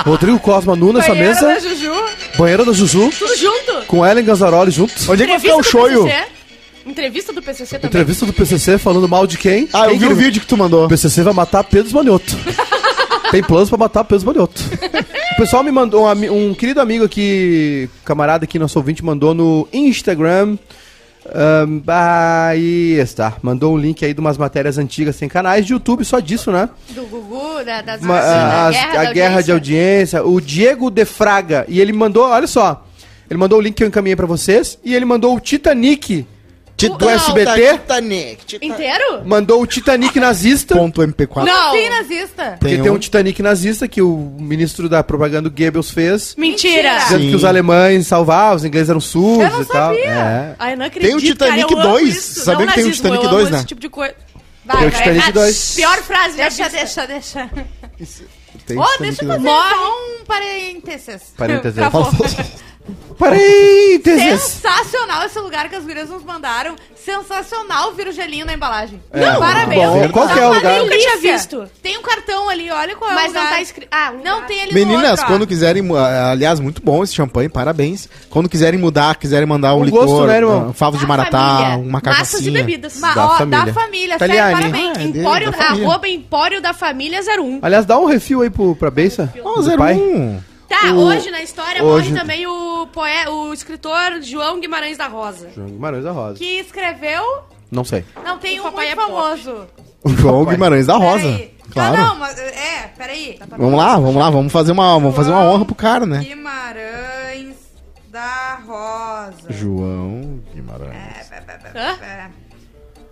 [0.07, 1.47] Rodrigo Cosma Nu nessa Banheira mesa.
[1.47, 2.05] da Juju.
[2.37, 3.11] Banheira da Juju.
[3.19, 3.87] Tudo junto.
[3.87, 5.09] Com Ellen Ganzaroli juntos.
[5.09, 5.83] Onde é que vai ficar o do show?
[6.05, 6.40] PCC.
[6.91, 7.89] Entrevista do PCC também.
[7.89, 9.69] Entrevista do PCC falando mal de quem?
[9.73, 10.87] Ah, eu Quem vi o vídeo que tu mandou.
[10.87, 12.37] O PCC vai matar Pedro Manioto.
[13.31, 14.61] Tem planos pra matar Pedro Manioto.
[15.35, 19.69] O pessoal me mandou, um, um querido amigo aqui, camarada aqui, nosso ouvinte, mandou no
[19.73, 20.59] Instagram.
[21.33, 23.37] ahn, aí está.
[23.41, 26.69] Mandou um link aí de umas matérias antigas, tem canais de YouTube só disso, né?
[26.91, 30.25] Do Gugu, da, das, Uma- da as- guerra, a da guerra de audiência.
[30.25, 31.65] O Diego de Fraga.
[31.69, 32.85] E ele mandou, olha só.
[33.31, 34.77] Ele mandou o link que eu encaminhei pra vocês.
[34.85, 36.27] E ele mandou o Titanic
[36.89, 37.73] do SBT.
[37.79, 38.45] Titanic.
[38.47, 39.23] Tita- Inteiro?
[39.25, 40.75] Mandou o Titanic nazista.
[40.75, 41.45] Ponto MP4.
[41.45, 41.73] Não.
[41.73, 42.57] Sim, nazista.
[42.59, 46.35] Porque Tem tem um um- Titanic nazista que o ministro da propaganda Goebbels fez.
[46.37, 46.71] Mentira.
[46.71, 46.99] Mentira.
[47.05, 47.31] Dizendo Sim.
[47.31, 49.95] que os alemães salvavam, os ingleses eram Eu não e tal.
[49.95, 50.05] sabia.
[50.11, 50.55] É.
[50.59, 52.09] Ai, eu não acredito, Tem o Titanic cara, eu amo 2.
[52.17, 52.41] isso.
[52.45, 53.57] Sabia Não que tem o nazismo, Titanic eu amo 2, né?
[53.59, 54.15] esse tipo de coisa.
[54.65, 55.01] Vai, Tem o vai.
[55.01, 55.75] Titanic Ah, 2.
[55.75, 57.07] Pior frase já Deixa, vista.
[57.07, 57.51] deixa, deixa.
[58.67, 59.43] Tem Ó, Titanic deixa eu 2.
[59.43, 59.91] fazer só
[60.21, 61.23] um parênteses.
[61.37, 61.75] Parênteses.
[61.75, 62.11] Travou.
[63.19, 64.41] Parênteses.
[64.43, 66.75] Sensacional esse lugar que as gurias nos mandaram.
[66.95, 69.03] Sensacional vir o gelinho na embalagem.
[69.13, 69.83] É, muito parabéns.
[69.89, 70.09] bom.
[70.11, 70.79] Qual que é o lugar?
[70.81, 71.71] Nunca tinha visto.
[71.83, 73.55] Tem um cartão ali, olha qual é o Mas não lugar.
[73.57, 73.89] tá escrito.
[73.91, 74.47] Ah, um Não lugar.
[74.47, 75.29] tem ali no Meninas, outro, ó.
[75.29, 78.09] quando quiserem, ah, aliás, muito bom esse champanhe, parabéns.
[78.29, 80.73] Quando quiserem mudar, quiserem mandar um Um licor, gosto, né, irmão?
[80.73, 81.77] favos de Da maratá, família.
[81.89, 82.99] uma Massas e bebidas.
[83.01, 83.65] Ma- Da ó, família.
[83.67, 84.57] da família, Italiani.
[84.63, 84.97] sério, parabéns.
[84.97, 85.87] Ah, é Empório, da família.
[85.89, 87.59] arroba Empório da Família 01.
[87.63, 89.33] Aliás, dá um refil aí pro, pra Beissa.
[89.43, 90.41] Ó, do 01.
[90.71, 93.11] Tá, O- hoje na história hoje- morre também o, poe...
[93.29, 95.51] o escritor João Guimarães da Rosa.
[95.55, 96.39] João Guimarães da Rosa.
[96.39, 97.23] Que escreveu...
[97.71, 98.05] Não sei.
[98.25, 99.67] Não, tem O um papai muito é famoso.
[100.03, 101.23] O João Guimarães da Rosa.
[101.25, 101.55] Peraí.
[101.73, 101.97] Claro.
[101.97, 102.39] Não, não, mas...
[102.39, 103.39] É, peraí.
[103.59, 106.19] Vamos lá, vamos lá, vamos fazer uma, vamos fazer uma honra pro cara, né?
[106.21, 107.57] Guimarães
[108.09, 109.51] da Rosa.
[109.53, 111.31] João Guimarães.
[111.75, 111.99] Hã?
[112.05, 112.31] É.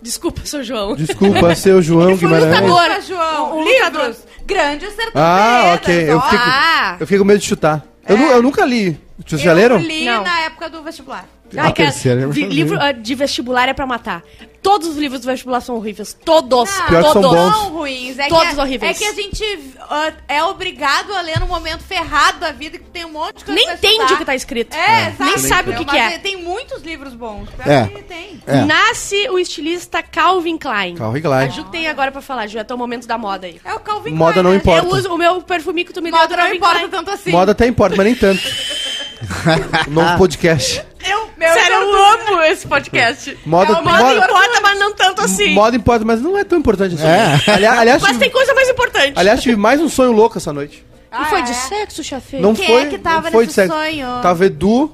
[0.01, 0.95] Desculpa, seu João.
[0.95, 2.61] Desculpa, seu João foi Guimarães.
[2.61, 3.01] lutador.
[3.01, 4.17] João, Um livros.
[4.45, 6.09] Grandes Sertão Ah, ok.
[6.09, 6.95] Eu fiquei, com, Ah.
[6.99, 7.83] eu fiquei com medo de chutar.
[8.07, 8.99] Eu, nu- eu nunca li.
[9.27, 9.77] Vocês já Eu leram?
[9.77, 10.23] li Não.
[10.23, 11.27] na época do vestibular.
[11.57, 11.91] Ai, cara,
[12.27, 12.45] vi- vi.
[12.45, 14.23] livro ah, de vestibular é pra matar.
[14.61, 16.15] Todos os livros do vestibular são horríveis.
[16.25, 16.69] Todos.
[16.69, 17.29] Não, que são todos.
[17.31, 17.51] bons.
[17.55, 18.19] São ruins.
[18.19, 18.95] É Todos que, horríveis.
[18.95, 22.83] É que a gente ah, é obrigado a ler num momento ferrado da vida que
[22.83, 24.13] tem um monte de coisa Nem pra entende estudar.
[24.13, 24.75] o que tá escrito.
[24.75, 26.17] É, Nem sabe o que, que é.
[26.19, 27.47] Tem muitos livros bons.
[27.65, 27.87] É.
[27.87, 28.41] que tem.
[28.45, 28.65] É.
[28.65, 30.95] Nasce o estilista Calvin Klein.
[30.95, 31.51] Calvin A Klein.
[31.51, 33.61] Ju que tem agora pra falar, Ju, é teu momento da moda aí.
[33.63, 34.57] É o Calvin Moda Klein, não né?
[34.57, 34.85] importa.
[34.87, 36.89] Eu uso o meu perfume que tu me deu Moda não Calvin importa Klein.
[36.89, 37.31] tanto assim.
[37.31, 38.41] Moda até importa, mas nem tanto.
[39.89, 40.83] Novo podcast.
[41.05, 43.37] Eu, meu, Sério, eu amo esse podcast.
[43.45, 45.53] Moda, É, moda moda, importa, mas não tanto assim.
[45.53, 47.05] moda importa, mas não é tão importante assim.
[47.05, 47.51] É.
[47.51, 49.13] Aliás, aliás, Mas tive, tem coisa mais importante.
[49.15, 50.85] aliás, tive mais um sonho louco essa noite.
[51.11, 51.41] Ah, e foi é?
[51.43, 52.37] de sexo, chefe?
[52.37, 53.73] Não Quem foi, é que tava não foi nesse de sexo.
[53.73, 54.21] sonho?
[54.21, 54.91] Tava Edu,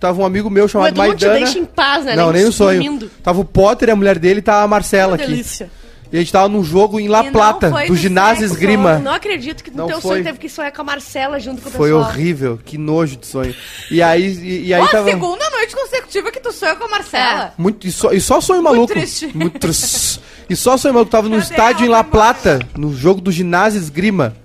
[0.00, 1.34] tava um amigo meu O chamado Edu não te Maidana.
[1.44, 2.16] deixa em paz, né?
[2.16, 3.10] Não, nem no sonho.
[3.22, 5.32] Tava o Potter e a mulher dele, tava a Marcela Que aqui.
[5.32, 5.70] delícia.
[6.14, 8.54] E a gente tava num jogo em La Plata, do ginásio sexo.
[8.54, 9.00] esgrima.
[9.00, 10.12] Não acredito que no Não teu foi.
[10.12, 12.08] sonho teve que sonhar com a Marcela junto com o Foi pessoal.
[12.08, 13.52] horrível, que nojo de sonho.
[13.90, 15.10] E aí, e, e aí Ó, tava.
[15.10, 17.52] segunda noite consecutiva que tu sonha com a Marcela.
[17.58, 18.86] Muito, e, só, e só sonho maluco.
[18.94, 19.28] triste.
[19.36, 20.20] Muito triste.
[20.48, 21.88] E só mano, que tava no Cadê estádio em?
[21.88, 22.04] La.
[22.04, 24.36] Plata, no jogo do ginásio esgrima.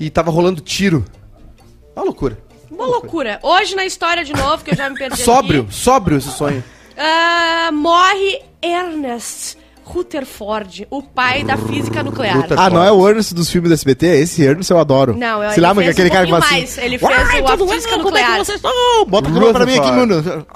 [0.00, 1.04] E tava rolando tiro.
[1.94, 2.36] Uma loucura.
[2.68, 3.38] Uma loucura.
[3.44, 6.64] Hoje na história de novo, que eu já me perdi Sóbrio, aqui, sóbrio esse sonho.
[6.98, 12.36] ah, morre Ernest Rutherford, o pai da física nuclear.
[12.36, 14.06] Ruther- Ah, não é o Ernest dos filmes do SBT?
[14.06, 15.16] Esse Ernest eu adoro.
[15.16, 16.64] Não, eu- Se ele lá, mas fez aquele um cara que fala mais.
[16.78, 16.80] assim...
[16.86, 18.60] Ele fez "Uai, o A Física é que Nuclear." vocês?
[18.60, 20.06] Bota a pra mim aqui, Rutherford.
[20.06, 20.46] mano.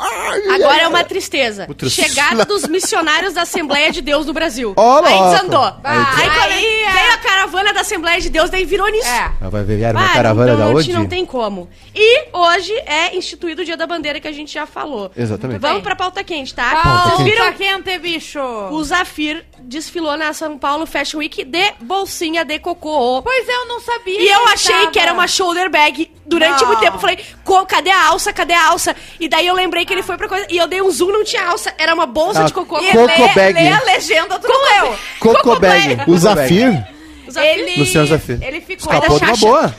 [0.54, 1.66] Agora é uma tristeza.
[1.88, 4.74] Chegada dos missionários da Assembleia de Deus no Brasil.
[4.76, 5.64] Ó, aí desandou.
[5.84, 6.92] Aí Aí, Aí, é.
[6.92, 9.08] veio a caravana da Assembleia de Deus, daí virou nisso.
[9.08, 9.30] É.
[9.40, 10.92] Ah, Vai ver uma Ah, caravana não, da não, onde?
[10.92, 11.68] não tem como.
[11.94, 15.10] E hoje é instituído o Dia da Bandeira, que a gente já falou.
[15.16, 15.60] Exatamente.
[15.60, 16.76] Vamos pra pauta quente, tá?
[16.82, 17.52] Pauta Vocês viram?
[17.52, 18.38] quente, bicho.
[18.70, 18.82] O
[19.16, 23.22] Zafir desfilou na São Paulo Fashion Week de bolsinha de cocô.
[23.22, 24.20] Pois é, eu não sabia.
[24.20, 24.90] E eu achei tava.
[24.90, 26.10] que era uma shoulder bag.
[26.26, 26.66] Durante Não.
[26.68, 28.30] muito tempo eu falei, "Co- cadê a alça?
[28.32, 28.94] Cadê a alça?
[29.18, 30.46] E daí eu lembrei que ele foi pra coisa.
[30.50, 31.72] E eu dei um zoom, não tinha alça.
[31.78, 32.78] Era uma bolsa Ah, de cocô.
[32.78, 33.54] E Coco lê, bag.
[33.54, 34.96] lê a legenda, não leu.
[35.18, 35.94] Coco Coco bag.
[35.96, 36.10] bag.
[36.10, 36.84] O Zafir?
[37.26, 38.38] O Zafir- Ele, Luciano Zafir.
[38.42, 38.92] ele ficou...
[38.92, 39.72] Escapou de uma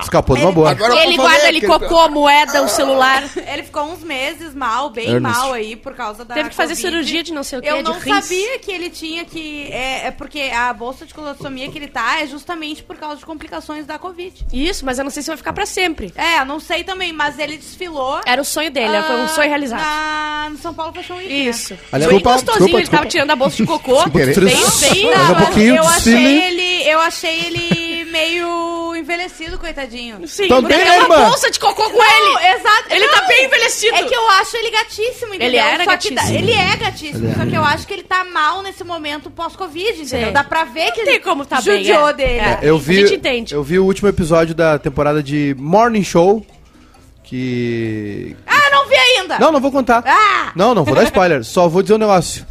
[0.00, 0.70] Escapou de uma boa.
[0.70, 3.22] Agora eu Ele fazer guarda ali aquele- cocô, moeda, o celular.
[3.36, 5.38] Ele ficou uns meses mal, bem Ernest.
[5.38, 6.88] mal aí, por causa da Teve que fazer Covid.
[6.90, 8.24] cirurgia de não sei o que, Eu não rins.
[8.24, 9.68] sabia que ele tinha que...
[9.72, 13.24] É, é porque a bolsa de colossomia que ele tá é justamente por causa de
[13.26, 14.46] complicações da Covid.
[14.52, 16.12] Isso, mas eu não sei se vai ficar pra sempre.
[16.16, 18.20] É, não sei também, mas ele desfilou...
[18.26, 19.80] Era o sonho dele, foi um ah, sonho realizado.
[19.80, 21.34] Na, no São Paulo Fashion Week, né?
[21.34, 21.78] Isso.
[21.92, 24.04] Aliás, Bem gostosinho, desculpa, ele tava tirando a bolsa de cocô.
[24.10, 24.34] Bem, bem...
[24.34, 30.26] Mas um eu achei ele, eu achei ele meio envelhecido, coitadinho.
[30.28, 31.28] Sim, Também, porque tem uma irmã.
[31.28, 32.56] bolsa de cocô com Não, ele.
[32.58, 32.84] exato.
[32.90, 33.96] Ele tá bem envelhecido.
[33.96, 35.46] É que eu acho ele gatíssimo, entendeu?
[35.48, 36.38] Ele era Só gatíssimo.
[36.38, 40.28] ele é gatíssimo, só que eu acho que ele tá mal nesse momento pós-Covid, entendeu?
[40.28, 40.32] Sim.
[40.32, 42.12] Dá pra ver que Não tem ele como tá bem, judiou é.
[42.12, 42.38] dele.
[42.38, 42.58] É.
[42.62, 43.52] Eu A vi, gente entende.
[43.54, 46.46] eu vi o último episódio da temporada de Morning Show.
[47.24, 48.36] Que.
[48.46, 49.38] Ah, não vi ainda!
[49.38, 50.04] Não, não vou contar.
[50.06, 50.52] Ah!
[50.54, 51.42] Não, não vou dar spoiler.
[51.42, 52.46] Só vou dizer um negócio.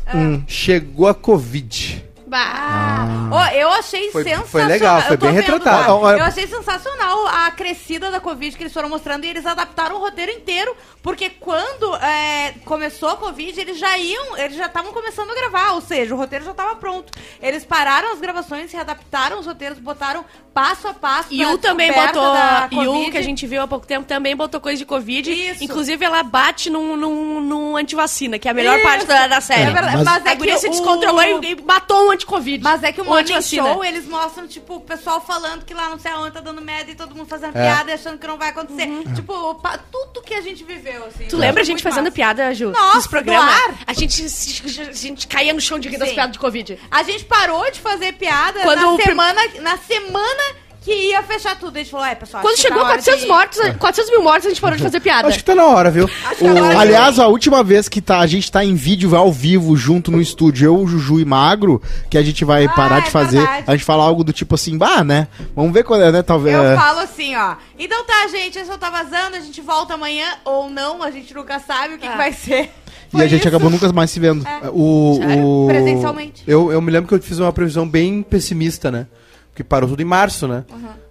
[0.47, 2.03] Chegou a Covid.
[2.37, 3.29] Bah.
[3.31, 4.47] Ó, eu achei Foi- sensacional.
[4.47, 5.93] foi legal, foi Eu tô bem vendo, retratado.
[5.93, 9.45] Ó, ó, Eu achei sensacional a crescida da Covid que eles foram mostrando e eles
[9.45, 14.65] adaptaram o roteiro inteiro, porque quando é, começou a Covid, eles já iam, eles já
[14.65, 17.11] estavam começando a gravar, ou seja, o roteiro já estava pronto.
[17.41, 21.27] Eles pararam as gravações, se adaptaram os roteiros, botaram passo a passo.
[21.31, 22.33] E o também botou.
[22.71, 25.31] E o que a gente viu há pouco tempo também botou coisa de Covid.
[25.31, 25.63] Isso.
[25.63, 28.87] Inclusive, ela bate num, num, num antivacina, que é a melhor Isso.
[28.87, 29.69] parte da, da série.
[29.69, 32.63] É mas- mas, é a guria que se o- descontrolou e e matou um anti-Covid.
[32.63, 33.41] Mas é que o Morning.
[33.41, 36.91] Show, eles mostram, tipo, o pessoal falando que lá não sei aonde tá dando merda
[36.91, 37.61] e todo mundo fazendo É.
[37.63, 38.87] piada e achando que não vai acontecer.
[39.15, 41.23] Tipo, pa- tudo que a gente viveu, assim.
[41.23, 41.29] Uhum.
[41.29, 42.15] Tu lembra a gente fazendo massa.
[42.15, 42.71] piada, Ju?
[42.71, 43.45] Nossa, Nos programas?
[43.45, 43.75] do ar.
[43.87, 46.79] A gente, a gente caía no chão de rir das piadas de Covid.
[46.89, 50.43] A gente parou de fazer piada Quando na semana, na semana
[50.83, 51.75] que ia fechar tudo.
[51.75, 54.11] A gente falou, é, pessoal, Quando que chegou tá na hora 400 de- mortos, 400
[54.11, 55.27] mil mortos, a gente parou de fazer piada.
[55.27, 56.09] Acho que tá na hora, viu?
[56.25, 59.31] Acho que agora- Aliás, a última vez que tá, a gente tá em vídeo ao
[59.31, 62.97] vivo junto no estúdio, eu, o Juju e Magro, que a gente vai Ah, parar
[62.97, 63.63] é de fazer, verdade.
[63.67, 65.27] a gente fala algo do tipo assim, bah, né?
[65.55, 66.21] Vamos ver quando é, né?
[66.21, 66.55] Talvez.
[66.55, 67.55] Eu é, falo assim, ó.
[67.79, 71.33] Então tá, gente, esse eu tá vazando, a gente volta amanhã ou não, a gente
[71.33, 72.11] nunca sabe o que, Ah.
[72.11, 72.69] que vai ser.
[73.13, 73.47] e a Foi gente isso.
[73.47, 74.43] acabou nunca mais se vendo.
[74.73, 75.19] O,
[75.65, 76.43] o- Presencialmente.
[76.47, 79.05] Eu, eu me lembro que eu fiz uma previsão bem pessimista, né?
[79.53, 80.65] Porque parou tudo em março, né?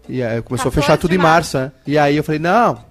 [0.09, 1.71] E aí começou a 14 fechar tudo em março, né?
[1.87, 2.85] E aí eu falei, não.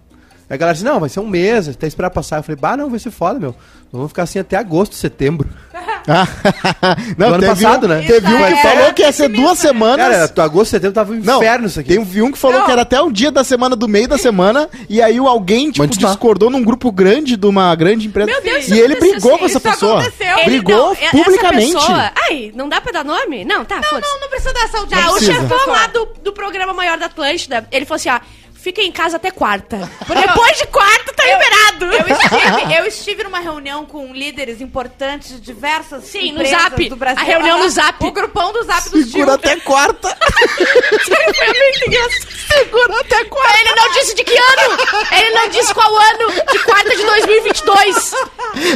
[0.51, 2.35] Aí a galera disse, não, vai ser um mês, até esperar passar.
[2.39, 3.51] Eu falei, bah, não, vai ser foda, meu.
[3.51, 5.47] Nós vamos ficar assim até agosto, setembro.
[6.07, 6.25] Ah,
[7.15, 8.01] Do ano passado, um, né?
[8.01, 9.69] Teve um Isso que é falou que ia ser duas né?
[9.69, 10.31] semanas.
[10.31, 11.89] Cara, agosto, setembro tava um Não, inferno isso aqui.
[11.89, 12.65] Tem um que falou Não.
[12.65, 15.85] que era até o dia da semana do meio da semana, e aí alguém, tipo,
[15.85, 16.07] Mas tá.
[16.07, 18.31] discordou num grupo grande de uma grande empresa.
[18.31, 20.01] Meu Deus, e isso ele brigou com isso essa pessoa.
[20.01, 20.37] aconteceu.
[20.39, 21.73] Ele- Brigou não, e- publicamente.
[21.75, 23.45] Pessoa, ai, não dá pra dar nome?
[23.45, 24.11] Não, tá, foda-se.
[24.11, 24.95] Não, não precisa dar saúde.
[24.95, 28.19] Ah, o chefão lá do, do programa maior da Atlântida, ele falou assim, ó,
[28.61, 29.89] fica em casa até quarta.
[30.07, 31.85] Depois de quarta tá liberado.
[31.85, 36.89] Eu estive, eu estive numa reunião com líderes importantes de diversas Sim, no Zap.
[36.89, 37.21] do Brasil.
[37.21, 38.03] A reunião no Zap.
[38.05, 39.51] O grupão do Zap dos Segura tios.
[39.53, 40.17] até quarta.
[40.17, 42.31] Foi muito engraçado.
[42.47, 43.59] Segura até quarta.
[43.59, 44.77] Ele não disse de que ano.
[45.11, 46.31] Ele não disse qual ano.
[46.51, 48.13] De quarta de 2022.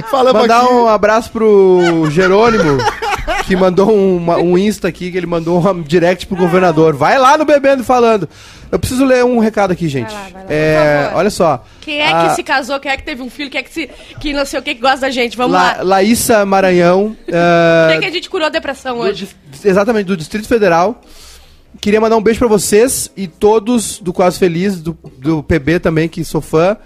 [0.10, 0.74] Falamos Mandar aqui.
[0.74, 2.78] um abraço pro Jerônimo,
[3.46, 6.96] que mandou uma- um Insta aqui, que ele mandou um direct pro governador.
[6.96, 8.28] Vai lá no Bebendo Falando.
[8.76, 10.12] Eu preciso ler um recado aqui, gente.
[10.12, 10.50] lá, vai lá.
[10.50, 11.64] É, olha só.
[11.82, 13.72] Quem é A que se casou, quem é que teve um filho, quem é que,
[13.74, 15.38] se, que não sei o que, que gosta da gente.
[15.38, 15.84] Vamos La, lá.
[15.84, 17.16] Laísa Maranhão.
[17.26, 19.28] Quem é, que a gente curou a depressão do hoje?
[19.64, 21.02] exatamente, do Distrito Federal.
[21.82, 26.08] Queria mandar um beijo pra vocês e todos do Quase Feliz, do, do PB também,
[26.10, 26.78] que sou fã,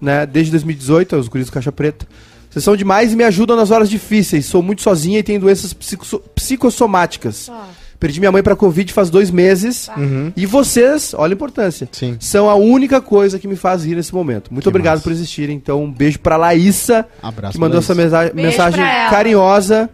[0.00, 0.24] né?
[0.26, 2.06] Desde 2018, os guris do Caixa Preta.
[2.50, 4.46] Vocês são demais e me ajudam nas horas difíceis.
[4.46, 7.50] Sou muito sozinha e tenho doenças psico- psicossomáticas.
[7.98, 9.88] Perdi minha mãe pra Covid faz dois meses.
[10.36, 12.16] E vocês, olha a importância, Sim.
[12.20, 14.52] são a única coisa que me faz rir nesse momento.
[14.52, 15.04] Muito Que obrigado massa.
[15.04, 15.56] por existirem.
[15.56, 19.10] Então, um beijo pra Laísa, Abraço que mandou essa mensagem ela.
[19.10, 19.88] carinhosa.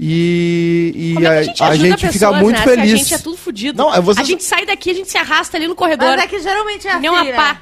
[0.00, 2.62] E, e é a gente ajuda fica pessoas, muito né?
[2.62, 2.92] Se feliz.
[2.92, 3.78] a gente é tudo fudido.
[3.82, 6.08] Não, é vocês- A gente sai daqui, a gente se arrasta ali no corredor.
[6.10, 7.32] Mas é que geralmente é assim, Nem uma né?
[7.32, 7.60] pá.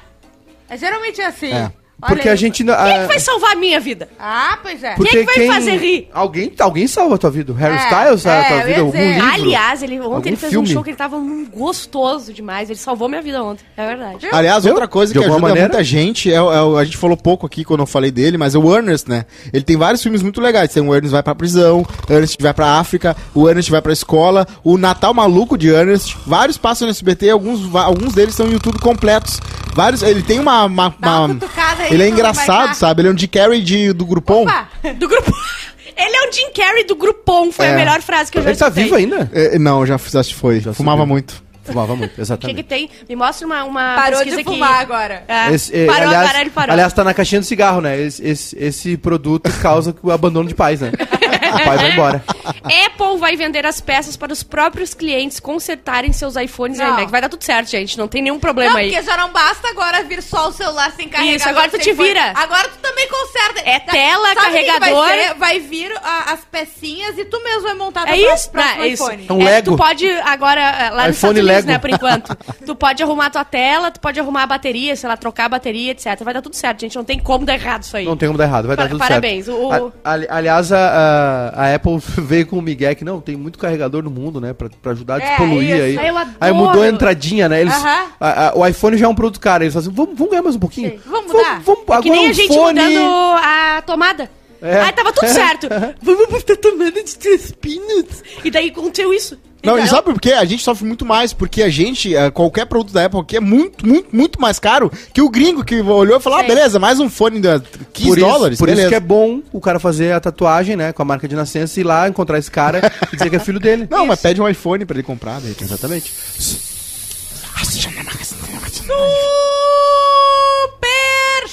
[0.69, 1.51] É geralmente assim.
[1.51, 1.71] É.
[1.99, 2.33] Olha Porque aí.
[2.33, 2.63] a gente.
[2.63, 4.07] Quem é a- que vai salvar a minha vida?
[4.19, 4.93] Ah, pois é.
[4.93, 6.07] porque Quem é que vai fazer rir?
[6.13, 7.51] Alguém, alguém salva a tua vida.
[7.51, 8.81] O Harry É, Styles salva a é, tua eu vida.
[8.81, 9.33] Algum livro.
[9.33, 10.69] Aliás, ele, ontem Algum ele fez filme.
[10.69, 11.17] um show que ele tava
[11.51, 12.69] gostoso demais.
[12.69, 13.63] Ele salvou minha vida ontem.
[13.75, 14.27] É verdade.
[14.31, 14.73] Aliás, Viu?
[14.73, 15.61] outra coisa que ajuda maneira?
[15.69, 16.39] muita gente, é, é
[16.79, 19.25] a gente falou pouco aqui quando eu falei dele, mas é o Ernest, né?
[19.51, 20.71] Ele tem vários filmes muito legais.
[20.71, 23.91] Tem o Ernest vai pra prisão, o Ernest vai pra África, o Ernest vai pra
[23.91, 26.15] escola, o Natal Maluco de Ernest.
[26.27, 29.39] Vários passam no SBT, alguns, alguns deles no YouTube completos.
[29.73, 30.65] Vários, ele tem uma...
[30.65, 33.01] uma- Dá uma uma- cutucada ele é engraçado, sabe?
[33.01, 34.43] Ele é um Jim Carrey de, do Grupom.
[34.43, 34.67] Opa!
[34.97, 35.31] Do grupo.
[35.99, 37.51] Ele é o Jim Carrey do Grupom.
[37.51, 37.73] Foi É.
[37.73, 39.27] a melhor frase que eu já Ele tá vivo ainda?
[39.33, 40.59] É, não, já que foi.
[40.59, 41.11] Já Fumava subiu.
[41.13, 41.43] muito.
[41.63, 42.63] Fumava muito, O que, que exatamente.
[42.63, 42.89] tem?
[43.09, 45.23] Me mostra uma, uma Parou pesquisa de que- fumar agora.
[45.27, 46.71] É, Esse, eh, parou aliás, agora, ele parou.
[46.73, 47.99] aliás, tá na caixinha do cigarro, né?
[47.99, 50.91] Esse, esse, esse produto causa o abandono de pais, né?
[51.49, 52.23] o pai vai embora.
[52.85, 56.89] Apple vai vender as peças para os próprios clientes consertarem seus iPhones e Não.
[56.89, 57.11] iMac.
[57.11, 57.97] Vai dar tudo certo, gente.
[57.97, 58.91] Não tem nenhum problema Não, aí.
[58.91, 61.35] porque já não basta agora vir só o celular sem carregador.
[61.37, 62.07] Isso, agora tu te fone.
[62.09, 62.31] vira.
[62.35, 63.61] Agora tu também conserta.
[63.65, 64.95] É tela, sabe carregador.
[65.05, 65.33] Vai, ser?
[65.35, 68.87] Vai vir a- as pecinhas e tu mesmo vai montar É isso, próprio não, é
[68.87, 69.03] isso.
[69.03, 69.25] iPhone.
[69.29, 69.71] É um É, Lego.
[69.71, 71.67] Tu pode agora, é, lá nos iPhone Unidos, Lego.
[71.67, 72.35] né, por enquanto.
[72.65, 75.91] tu pode arrumar tua tela, tu pode arrumar a bateria, sei lá, trocar a bateria,
[75.91, 76.21] etc.
[76.23, 76.95] Vai dar tudo certo, gente.
[76.95, 78.05] Não tem como dar errado isso aí.
[78.05, 79.59] Não tem como dar errado, vai dar tudo parabéns, certo.
[79.59, 83.57] o- ali- aliás, a, a- a Apple veio com o Miguel que não, tem muito
[83.59, 84.53] carregador no mundo, né?
[84.53, 85.99] Pra, pra ajudar a É, despoluir isso.
[85.99, 86.09] aí.
[86.09, 86.27] Aí.
[86.41, 87.61] Aí mudou a entradinha, né?
[87.61, 88.05] Eles, Aham.
[88.19, 89.63] a- a- o iPhone já é um produto caro.
[89.63, 90.91] Eles falam assim, vamos, vamos ganhar mais um pouquinho.
[90.91, 90.99] Sim.
[91.05, 91.61] Vamos mudar?
[91.65, 92.81] Vamos, É que agora nem a gente fone...
[92.81, 93.09] mudando
[93.43, 94.29] a tomada.
[94.61, 94.81] É.
[94.81, 95.67] Aí tava tudo certo.
[96.01, 98.23] Vamos botar tomada de três pinos.
[98.43, 99.37] E daí aconteceu isso.
[99.63, 99.95] Não, e Entendeu?
[99.95, 100.33] sabe por quê?
[100.33, 103.39] A gente sofre muito mais, porque a gente, eh, qualquer produto da Apple aqui é
[103.39, 106.47] muito, muito, muito mais caro que o gringo que olhou e falou, ah, Sim.
[106.47, 107.49] beleza, mais um fone de
[107.91, 108.81] 15 Por isso, dólares, por beleza.
[108.83, 110.93] isso que é bom o cara fazer a tatuagem, né?
[110.93, 113.59] Com a marca de nascença, ir lá, encontrar esse cara e dizer que é filho
[113.59, 113.87] dele.
[113.91, 115.55] Não, mas pede um iPhone pra ele comprar, daí.
[115.59, 116.13] Exatamente.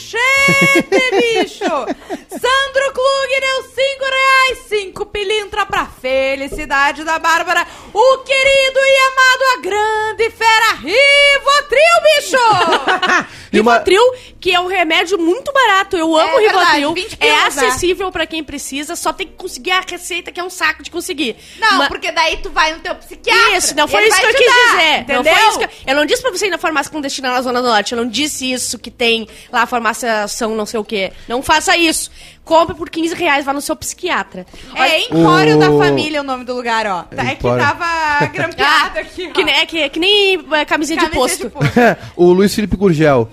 [0.05, 1.11] Superchete,
[1.43, 1.65] bicho!
[1.65, 9.43] Sandro Klug deu 5 reais, 5 pilintra pra felicidade da Bárbara, o querido e amado,
[9.55, 11.81] a grande fera Rivotril,
[12.17, 13.35] bicho!
[13.55, 14.03] E Rivotril,
[14.41, 15.97] que é um remédio muito barato.
[15.97, 16.93] Eu amo É Rivotril.
[16.93, 17.35] 20 é né?
[17.47, 20.91] acessível pra quem precisa, só tem que conseguir a receita, que é um saco de
[20.91, 21.37] conseguir.
[21.61, 23.57] Não, Ma- porque daí tu vai no teu psiquiatra.
[23.57, 24.99] Isso, não foi isso que eu quis dar, dizer.
[25.03, 25.23] Entendeu?
[25.23, 25.71] Não foi isso que eu...
[25.87, 27.93] eu não disse pra você ir na farmácia clandestina na Zona Norte.
[27.93, 29.94] Eu não disse isso, que tem lá a farmácia
[30.29, 31.13] São não sei o quê.
[31.29, 32.11] Não faça isso.
[32.45, 34.45] Compre por 15 reais, vá no seu psiquiatra.
[34.75, 37.03] É Empório O- da Família o nome do lugar, ó.
[37.05, 39.33] Tá, é que tava grampeado aqui, ó.
[39.33, 41.45] que, nem- é, que, é que nem é, camisinha de posto.
[41.45, 41.73] de posto.
[42.17, 43.31] o Luiz Felipe Gurgel.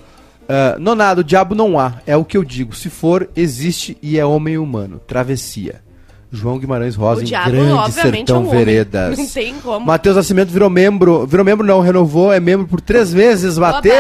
[0.48, 1.96] ah, nonado, diabo não há.
[2.06, 2.74] É o que eu digo.
[2.76, 5.00] Se for, existe e é homem humano.
[5.08, 5.82] Travessia.
[6.32, 8.66] João Guimarães Rosa, O em diabo, Grande obviamente, é Sertão um homem.
[8.66, 9.18] Veredas.
[9.20, 9.86] Não tem como.
[9.86, 11.28] Matheus Nascimento virou membro.
[11.28, 13.58] Virou membro, não, renovou, é membro por três vezes.
[13.58, 13.94] Matheus.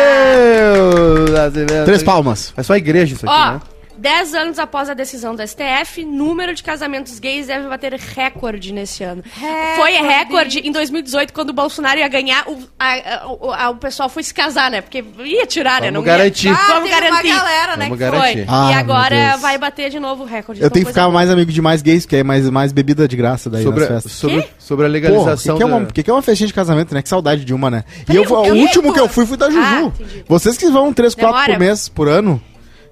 [1.85, 2.53] Três palmas.
[2.55, 3.61] É só a igreja isso aqui, Ó, né?
[4.01, 9.03] 10 anos após a decisão do STF, número de casamentos gays deve bater recorde nesse
[9.03, 9.23] ano.
[9.31, 9.75] Recorde.
[9.75, 13.75] Foi recorde em 2018, quando o Bolsonaro ia ganhar, o, a- a- o, a- o
[13.75, 14.81] pessoal foi se casar, né?
[14.81, 15.91] Porque ia tirar, né?
[15.91, 16.49] Vamos Não ia- garantir.
[16.49, 17.27] Ah, Vamos garantir.
[17.27, 18.19] uma galera, né, Vamos que foi.
[18.19, 18.45] garantir.
[18.47, 20.61] Ah, e agora vai bater de novo o recorde.
[20.61, 23.07] Eu Então, tenho que ficar mais amigo de mais gays, que é mais, mais bebida
[23.07, 24.11] de graça daí Sobre, nas a- festas.
[24.13, 26.47] sobre, sobre a Porra, legalização que, que, é uma, da- que, que é uma festinha
[26.47, 27.03] de casamento, né?
[27.03, 27.83] Que saudade de uma, né?
[28.11, 29.61] E eu, o último que eu fui foi da Juju.
[29.99, 30.23] Ah.
[30.27, 32.41] Vocês que vão três, quatro por mês, por ano,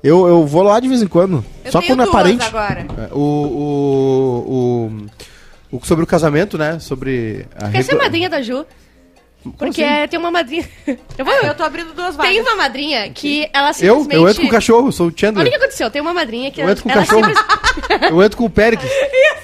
[0.03, 1.43] eu, eu vou lá de vez em quando.
[1.63, 2.45] Eu Só quando é parente.
[2.45, 2.85] agora.
[2.97, 4.91] É, O, o,
[5.71, 6.79] o, o- Sobre o casamento, né?
[6.79, 8.65] Sobre a Quer ser regu- madrinha da Ju?
[9.57, 10.07] Porque assim?
[10.09, 10.67] tem uma madrinha.
[11.17, 11.33] Eu vou.
[11.33, 12.31] Eu tô abrindo duas vagas.
[12.31, 13.73] Tem uma madrinha que ela Eu?
[13.73, 14.15] simplesmente.
[14.15, 15.49] Eu entro com o cachorro, sou o Olha o Chandler.
[15.49, 15.89] que aconteceu.
[15.89, 17.25] Tem uma madrinha que Eu entro com o ela cachorro.
[17.25, 18.91] simples- Eu entro com o Péricles.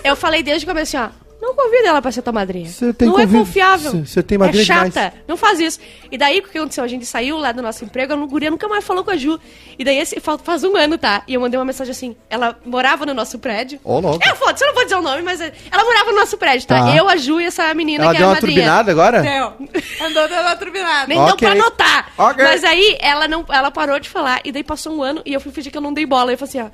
[0.04, 1.25] Eu falei desde o começo assim, ó.
[1.45, 2.67] Não convida ela pra ser tua madrinha.
[2.67, 3.39] Você tem não é convívio.
[3.45, 3.91] confiável.
[4.03, 4.89] Você- tem madrinha É chata.
[4.89, 5.13] demais.
[5.27, 5.79] Não faz isso.
[6.12, 6.84] E daí, o que aconteceu?
[6.84, 9.39] A gente saiu lá do nosso emprego, a guria nunca mais falou com a Ju.
[9.77, 11.21] E daí, esse, fa- faz um ano, tá?
[11.27, 12.15] E eu mandei uma mensagem assim.
[12.31, 13.79] Ela morava no nosso prédio.
[13.84, 14.19] Ô, louco.
[14.27, 16.67] É, foda-se, eu não vou dizer o nome, mas é- ela morava no nosso prédio,
[16.67, 16.79] tá?
[16.86, 16.95] Tá.
[16.95, 18.55] Eu, a Ju e essa menina Ela que deu é a uma madrinha.
[18.62, 19.21] turbinada agora?
[19.21, 20.08] Deu.
[20.08, 21.08] Andou dando uma turbinada.
[21.08, 21.27] Nem Ok.
[21.27, 22.12] deu pra anotar.
[22.17, 22.43] Ok.
[22.43, 25.39] Mas aí ela não, ela parou de falar e daí passou um ano e eu
[25.39, 26.31] fui fingir que eu não dei bola.
[26.31, 26.69] E eu falei assim, ó,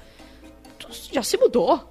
[0.79, 1.87] tu já se mudou?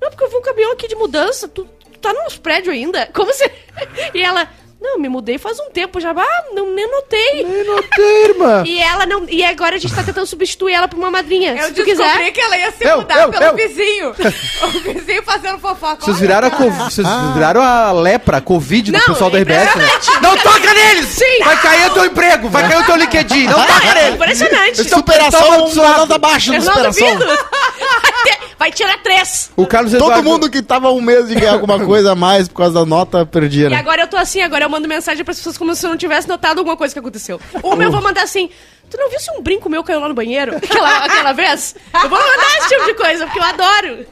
[0.00, 1.66] Não, porque eu vi um caminhão aqui de mudança, tu
[2.00, 3.06] tá nos prédios ainda?
[3.12, 3.50] Como se...
[4.14, 4.48] E ela,
[4.80, 6.10] não, me mudei faz um tempo já.
[6.12, 7.42] Ah, não, nem notei.
[7.42, 8.62] Eu notei, irmã.
[8.68, 9.24] E ela não.
[9.28, 11.52] E agora a gente tá tentando substituir ela por uma madrinha.
[11.56, 12.30] Eu se tu descobri quiser.
[12.32, 13.54] que ela ia se Eu, mudar eu, pelo eu.
[13.56, 14.10] vizinho.
[14.62, 16.04] o vizinho fazendo fofoca.
[16.04, 16.50] Vocês viraram, a,
[16.90, 19.84] vocês viraram a lepra, a Covid do Não, pessoal da é RBS, né?
[19.84, 20.22] impressionante.
[20.22, 21.06] Não toca neles!
[21.06, 21.44] Sim.
[21.44, 23.44] Vai cair o teu emprego, vai cair o teu LinkedIn.
[23.46, 24.14] Não toca É neles!
[24.14, 24.80] impressionante.
[24.80, 27.06] Estão Superação, Eu de não superação.
[28.58, 29.50] vai tirar três.
[29.56, 30.22] O Carlos Todo Eduardo...
[30.28, 33.24] mundo que tava um mês de ganhar alguma coisa a mais por causa da nota
[33.24, 33.76] perdia, E né?
[33.76, 36.28] agora eu tô assim, agora eu mando mensagem pras pessoas como se eu não tivesse
[36.28, 37.40] notado alguma coisa que aconteceu.
[37.62, 38.50] Uma eu vou mandar assim,
[38.90, 40.56] tu não viu se um brinco meu caiu lá no banheiro?
[40.56, 41.74] Aquela, aquela vez?
[41.94, 44.06] Eu vou mandar esse tipo de coisa, porque eu adoro.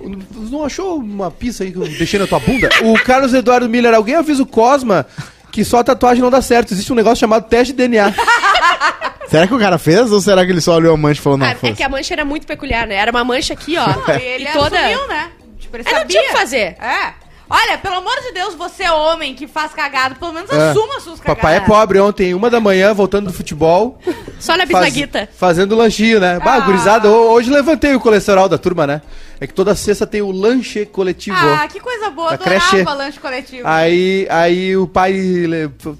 [0.51, 2.69] Não achou uma pista aí que eu deixei na tua bunda?
[2.83, 5.07] O Carlos Eduardo Miller, alguém avisa o Cosma
[5.53, 6.73] que só a tatuagem não dá certo.
[6.75, 8.13] Existe um negócio chamado teste de DNA.
[9.29, 11.37] Será que o cara fez ou será que ele só olhou a mancha e falou,
[11.39, 12.95] não, Ah, é que a mancha era muito peculiar, né?
[12.95, 13.85] Era uma mancha aqui, ó.
[13.87, 14.79] Não, ele e toda...
[14.79, 15.31] assumiu, né?
[15.59, 16.07] Tipo, ele É, não sabia.
[16.21, 16.77] tinha o que fazer.
[16.81, 17.13] É.
[17.49, 20.71] Olha, pelo amor de Deus, você é homem que faz cagada, pelo menos É.
[20.71, 21.41] assuma as suas cagadas.
[21.43, 23.99] Papai é pobre ontem, uma da manhã, voltando do futebol.
[24.41, 25.29] Só olha a faz- bisnaguita.
[25.37, 26.41] fazendo lanchinho, né?
[26.41, 26.61] Bah, Ah.
[26.61, 29.01] gurizada, ho- hoje levantei o colesterol da turma, né?
[29.41, 31.37] É que toda sexta tem o lanche coletivo.
[31.39, 32.83] Ah, que coisa boa, Da adorava creche.
[32.85, 33.63] lanche coletivo.
[33.69, 35.15] Aí, aí o pai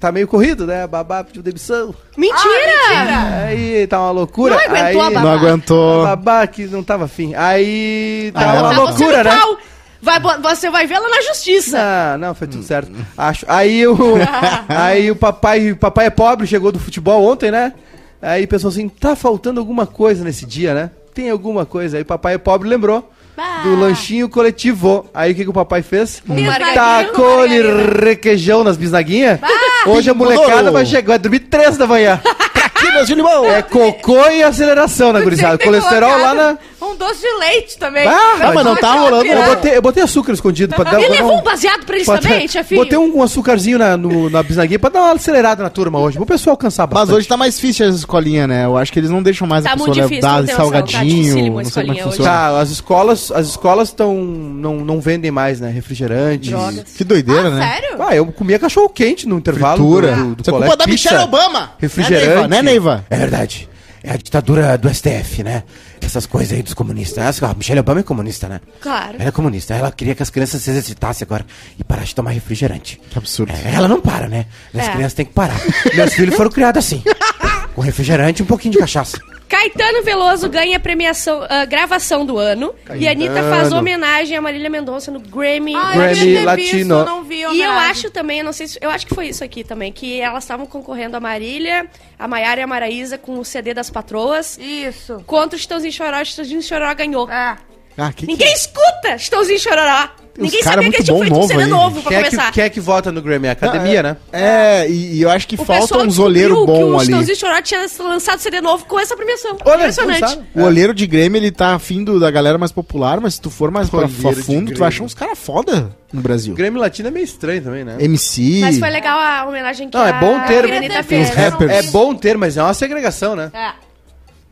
[0.01, 0.83] tá meio corrido, né?
[0.83, 1.95] A babá pediu demissão.
[2.17, 2.39] Mentira!
[2.43, 3.45] Ah, mentira!
[3.45, 4.55] Aí tá uma loucura.
[4.55, 5.21] Não aguentou aí, a babá.
[5.21, 6.03] Não A aguentou.
[6.03, 7.33] babá que não tava afim.
[7.35, 9.37] Aí tá Ah, uma Tá loucura, né?
[9.37, 9.57] pau.
[10.01, 11.77] Vai, você vai vê-la na justiça.
[12.17, 12.91] Não, não, foi tudo certo.
[13.17, 13.45] Acho.
[13.47, 13.97] Aí o,
[14.69, 17.73] aí o papai, papai é pobre, chegou do futebol ontem, né?
[18.21, 20.91] Aí pensou assim, tá faltando alguma coisa nesse dia, né?
[21.13, 21.97] Tem alguma coisa.
[21.97, 23.61] Aí o papai é pobre lembrou Bah.
[23.63, 25.07] do lanchinho coletivo.
[25.13, 26.23] Aí o que, que o papai fez?
[26.27, 26.35] Um.
[26.73, 27.61] Tacou-lhe
[28.03, 29.39] requeijão nas bisnaguinhas.
[29.85, 32.19] Hoje a molecada vai chegar, vai dormir três da manhã.
[33.05, 33.45] De limão!
[33.45, 35.57] É cocô e aceleração na gurizada.
[35.57, 36.57] Colesterol lá na...
[36.79, 38.07] Um doce de leite também.
[38.07, 41.09] Ah, Não, mas não tá rolando, Eu botei, eu botei açúcar escondido pra dar Ele
[41.09, 42.81] levou um baseado pra eles também, chefinho?
[42.83, 46.19] Botei um, um açúcarzinho na, no, na bisnaguinha pra dar uma acelerada na turma hoje.
[46.19, 47.17] O pessoal alcançar Mas bastante.
[47.17, 48.65] hoje tá mais difícil as escolinhas, né?
[48.65, 51.53] Eu acho que eles não deixam mais Tá a muito pessoa difícil, dar tá salgadinho,
[51.53, 52.29] não sei como é funciona.
[52.29, 55.69] Tá, as escolas, as escolas estão não, não vendem mais, né?
[55.71, 56.51] Refrigerante.
[56.51, 56.83] Drogas.
[56.95, 57.67] Que doideira, Ah, né?
[57.81, 57.97] sério?
[58.07, 60.15] Ah, eu comia cachorro quente no intervalo Fritura.
[60.15, 60.69] do, do, do Isso é colégio.
[60.77, 61.71] culpa da Michelle Obama!
[61.79, 62.47] Refrigerante.
[62.49, 63.05] Né, Neiva?
[63.09, 63.69] É verdade.
[64.03, 65.63] É a ditadura do STF, né?
[65.99, 67.41] Essas coisas aí dos comunistas.
[67.43, 68.61] A Michelle Obama é comunista, né?
[68.79, 69.15] Claro.
[69.19, 69.73] Ela é comunista.
[69.73, 71.45] Ela queria que as crianças se exercitassem agora
[71.77, 73.01] e parassem de tomar refrigerante.
[73.09, 73.51] Que absurdo.
[73.51, 74.45] É, ela não para, né?
[74.73, 74.91] As É.
[74.91, 75.59] crianças têm que parar.
[75.93, 77.03] Meus filhos foram criados assim.
[77.75, 79.17] Com refrigerante e um pouquinho de cachaça.
[79.47, 82.75] Caetano Veloso ganha a premiação, a gravação do ano.
[82.95, 83.77] E a Anitta faz Caetano.
[83.77, 85.73] homenagem a Marília Mendonça no Grammy.
[85.75, 86.97] Ah, Grammy Latino.
[86.97, 88.77] Visto, não vi a E eu acho também, eu não sei se.
[88.81, 91.87] Eu acho que foi isso aqui também, que elas estavam concorrendo a Marília,
[92.19, 94.57] a Maiara e a Maraísa com o CD das patroas.
[94.57, 95.23] Isso.
[95.25, 97.29] Contra o Chitãozinho Choró, o Chitãozinho Choró ganhou.
[97.29, 97.57] É.
[97.97, 100.09] Ah, que Ninguém escuta Chitãozinho Chororó.
[100.37, 101.69] Ninguém cara sabia que tinha feito um novo CD aí.
[101.69, 102.51] novo pra Quem é, que, começar.
[102.51, 103.47] quem é que vota no Grammy?
[103.47, 104.17] A academia, né?
[104.31, 107.05] É, e, e eu acho que O falta um zoleiro que bom o ali.
[107.05, 109.57] Chitãozinho Chororó tinha lançado CD novo com essa premiação.
[109.65, 110.39] Olha, Impressionante.
[110.53, 113.49] O olheiro de Grêmio, ele tá afim do- da galera mais popular, mas se tu
[113.49, 116.53] for mais pra, pra fundo, tu vai achar uns caras foda no Brasil.
[116.53, 117.95] Grêmio Latino é meio estranho também, né?
[117.99, 118.59] MC.
[118.61, 120.65] Mas foi legal a homenagem que Não, é bom ter-
[121.01, 121.29] Os fez.
[121.29, 121.71] rappers.
[121.71, 123.51] É bom ter, mas é uma segregação, né?
[123.53, 123.86] É.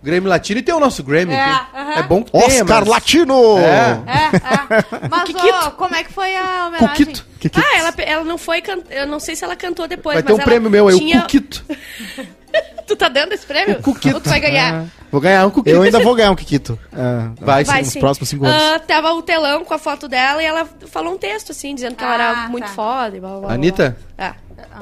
[0.06, 1.34] Grêmio Latino e tem o nosso Grammy.
[1.34, 1.76] É, aqui.
[1.76, 1.92] aham.
[1.94, 3.58] é bom que tenha, Oscar mas- Latino!
[3.58, 3.64] É.
[3.66, 4.86] É, é.
[5.10, 5.36] Mas,
[5.66, 6.88] ó, como é que foi a homenagem?
[6.90, 7.26] Cuquito.
[7.56, 8.80] Ah, ela, ela não foi can...
[8.90, 11.20] Eu não sei se ela cantou depois, Vai ter um ela prêmio meu aí, tinha...
[11.20, 11.66] o Cuquito.
[12.88, 13.80] Tu tá dando esse prêmio?
[13.80, 14.16] O Cuquito.
[14.16, 14.86] Ou tu vai ganhar?
[15.12, 15.76] Vou ganhar um Cuquito.
[15.76, 16.78] Eu ainda vou ganhar um Kikito.
[16.94, 18.00] É, Vai, Vai nos sim.
[18.00, 18.62] próximos cinco anos.
[18.62, 21.96] Ah, tava o telão com a foto dela e ela falou um texto, assim, dizendo
[21.96, 22.74] que ela era Ah, muito tá.
[22.74, 23.54] foda e blá, blá, blá.
[23.54, 23.98] Anitta?
[24.18, 24.34] É.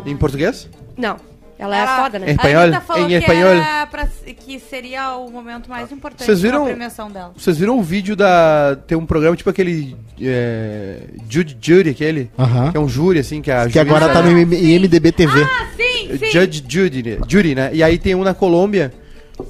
[0.06, 0.70] Em português?
[0.98, 1.18] Não.
[1.64, 2.26] Ela é Ela- foda, né?
[2.26, 2.62] Em A espanhol?
[2.64, 3.50] Anitta falou Em que, espanhol?
[3.54, 4.08] era pra-
[4.46, 7.32] que seria o momento mais importante Vocês viram- da premiação dela.
[7.38, 8.78] Vocês viram o vídeo da...
[8.86, 9.96] Tem um programa tipo aquele...
[10.22, 10.98] É...
[11.30, 12.30] Judy Judy, aquele?
[12.38, 12.72] Aham.
[12.72, 15.42] Que é um júri, assim, que a Que agora tá no IM- IMDB TV.
[15.42, 16.32] Ah, sim, sim.
[16.32, 17.18] Judge Judy, né?
[17.28, 17.70] Judy, né?
[17.74, 18.92] E aí tem um na Colômbia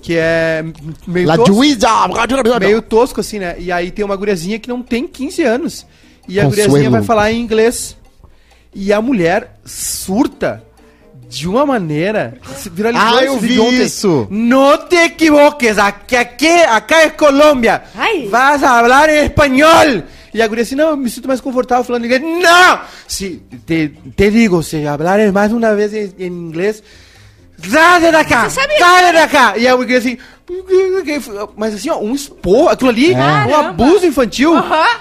[0.02, 0.64] que é
[1.08, 1.88] meio La tosco, Juiza!
[2.60, 3.56] meio tosco assim, né?
[3.60, 5.86] E aí tem uma guriazinha que não tem 15 anos.
[6.28, 6.68] E a Consuelo.
[6.70, 7.98] guriazinha vai falar em inglês.
[8.74, 10.64] E a mulher surta
[11.34, 12.36] de uma maneira
[12.72, 13.82] viralizou Ah, eu vi ontem.
[13.84, 14.28] isso.
[14.30, 17.82] Não te equivoques, aqui, aqui, acá é Colômbia.
[17.96, 18.28] Ai.
[18.30, 20.04] Vas a hablar em espanhol.
[20.34, 22.22] E a guria assim, não, eu me sinto mais confortável falando inglês.
[22.22, 22.80] Não!
[23.08, 26.82] Se, te, te digo, se hablares mais uma vez em, em inglês,
[27.60, 28.34] sai daqui!
[28.36, 29.60] Você sabe- Sai daqui!
[29.62, 30.18] E a guria assim,
[31.56, 33.60] mas assim, ó, um esporro, aquilo ali, um Caramba.
[33.70, 34.54] abuso infantil.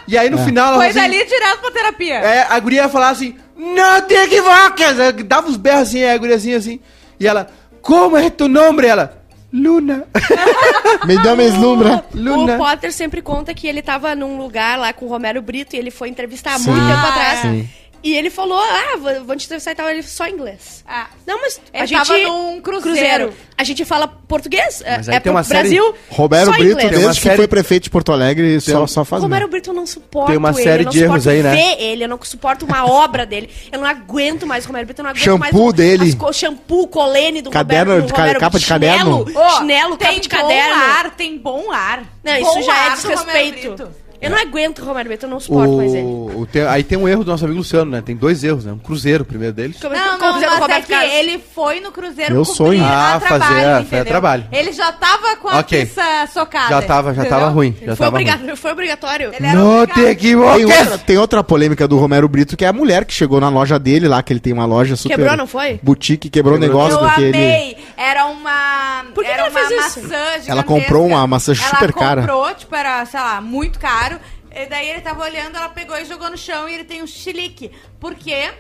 [0.07, 2.15] E aí no final ela Foi assim, dali direto pra terapia.
[2.17, 4.99] é, a guria ia falar assim, não te equivoques!
[4.99, 6.81] Ela Dava uns berros assim, a guria assim, assim.
[7.19, 7.49] E ela,
[7.81, 8.87] como é tu nome?
[8.87, 9.23] Ela,
[9.53, 10.05] Luna.
[11.07, 12.05] Me dá me deslumbra.
[12.15, 12.55] Luna.
[12.55, 15.79] O Potter sempre conta que ele tava num lugar lá com o Romero Brito e
[15.79, 17.39] ele foi entrevistar há muito tempo Ah, atrás.
[17.41, 17.69] sim.
[18.03, 20.83] E ele falou, ah, vou, vou te entrevistar e tal, ele só em inglês.
[20.89, 21.07] Ah.
[21.27, 22.07] Não, mas Ele a gente...
[22.09, 23.33] tava num cruzeiro.
[23.57, 26.71] A gente fala português, é- Mas é tem pro uma série- Brasil, Roberto só Brito,
[26.73, 26.91] inglês.
[26.91, 29.47] Tem desde que série- foi prefeito de Porto Alegre, só, um- só faz merda.
[29.47, 31.55] Brito eu não suporto Tem uma ele, série eu não de erros suporto aí, né?
[31.55, 35.01] ver ele, eu não suporto uma obra dele, eu não aguento mais o Romero Brito,
[35.01, 36.19] eu não aguento Shampoo mais o, dele.
[36.29, 39.25] as shampoo, colene do Caderno Roberto, de do ca- Romero capa de caderno.
[39.29, 40.75] chinelo, Ô, chinelo, tem capa de bom caderno.
[40.83, 42.03] ar, tem bom ar.
[42.25, 43.17] Não, Bom isso já é ar do Romero
[43.53, 43.89] desrespeito.
[44.23, 46.05] Eu não aguento o Romário Brito, eu não suporto mais ele.
[46.05, 48.01] O, o tem- aí tem um erro do nosso amigo Luciano, né?
[48.01, 48.73] Tem dois erros, né?
[48.73, 49.79] Um cruzeiro, o primeiro deles.
[49.81, 51.13] Como Não, como não, fizeram o mas é que Carlos.
[51.13, 52.85] ele foi no Cruzeiro Meu sonho.
[52.85, 54.45] Ah, a fazer- trabalho, foi a trabalho.
[54.53, 55.85] Ele já tava com a Ok.
[55.85, 56.03] pista
[56.33, 56.69] socada.
[56.69, 57.55] Já tava, já tava entendeu?
[57.55, 57.77] ruim.
[57.81, 58.31] Já Foi, tava ruim.
[58.31, 59.33] obriga- foi obrigatório.
[59.35, 60.17] Ele era Não obrigado.
[60.17, 63.41] te Tem outra, tem outra polêmica do Romero Brito, que é a mulher que chegou
[63.41, 65.17] na loja dele lá, que ele tem uma loja super...
[65.17, 65.81] Quebrou, não foi?
[65.83, 66.81] Boutique, quebrou o Quebrou.
[66.89, 67.37] negócio Eu porque ele...
[67.37, 67.77] amei.
[67.97, 69.05] Era uma.
[69.15, 70.03] Por que era que ela uma fez isso?
[70.03, 72.23] maçã Ela comprou uma maçã super cara.
[72.23, 74.12] Ela comprou, tipo, era, sei lá, muito caro.
[74.55, 77.07] E daí ele tava olhando, ela pegou e jogou no chão e ele tem um
[77.07, 77.71] chilique.
[77.99, 78.51] Porque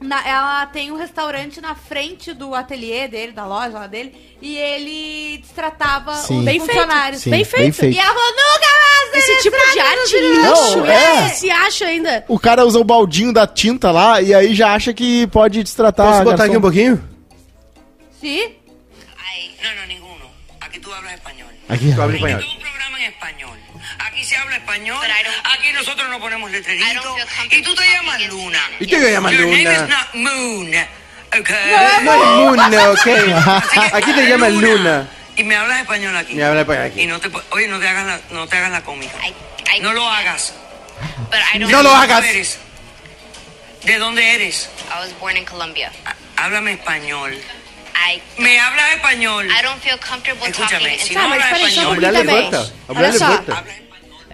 [0.00, 4.56] na- ela tem um restaurante na frente do ateliê dele, da loja lá dele, e
[4.56, 6.38] ele destratava Sim.
[6.40, 6.66] os Bem feito.
[6.72, 7.22] funcionários.
[7.22, 7.74] Sim, Bem bem feito.
[7.74, 7.94] feito.
[7.94, 8.96] E ela falou, nunca mais!
[9.24, 11.28] Esse tipo de arte os filhos." lixo, Não, é.
[11.30, 12.24] se acha ainda.
[12.28, 16.06] O cara usa o baldinho da tinta lá e aí já acha que pode destratar
[16.06, 16.50] Posso a botar garçom.
[16.52, 17.08] aqui um pouquinho?
[18.20, 18.54] Sim.
[19.18, 20.30] Ay, no, no, ninguno.
[20.60, 21.48] Aquí tú hablas español.
[21.68, 21.92] Aqui.
[21.94, 22.40] Tu habla Aquí espanhol.
[22.42, 23.55] todo un programa en español.
[23.98, 24.98] Aquí se habla español.
[25.00, 27.04] But I don't- Aquí nosotros no ponemos letreritos.
[27.50, 28.60] Y tú te llamas Luna.
[28.80, 29.72] ¿Y qué te llamas Your name Luna?
[29.74, 30.74] is not Moon.
[31.38, 31.72] Okay.
[32.02, 32.20] No es
[32.68, 33.92] Luna, ok.
[33.94, 35.08] Aquí te llaman Luna.
[35.36, 36.34] Y me hablas español aquí.
[36.34, 37.02] Me habla español aquí.
[37.02, 39.14] Y no te, oye, no te hagas la, no te hagas la cómica.
[39.26, 39.34] I,
[39.76, 40.54] I, No lo hagas.
[41.30, 41.70] But I don't.
[41.70, 42.24] No lo ¿De hagas.
[42.24, 42.58] eres?
[43.84, 44.68] ¿De dónde eres?
[44.90, 45.92] I was born in Colombia.
[46.06, 47.34] Há- Háblame español.
[47.94, 49.46] I Me hablas español.
[49.50, 51.06] I don't feel comfortable Escúchame, talking.
[51.06, 52.24] si no hablas español, também.
[52.24, 52.60] levanta.
[52.88, 53.12] A mulher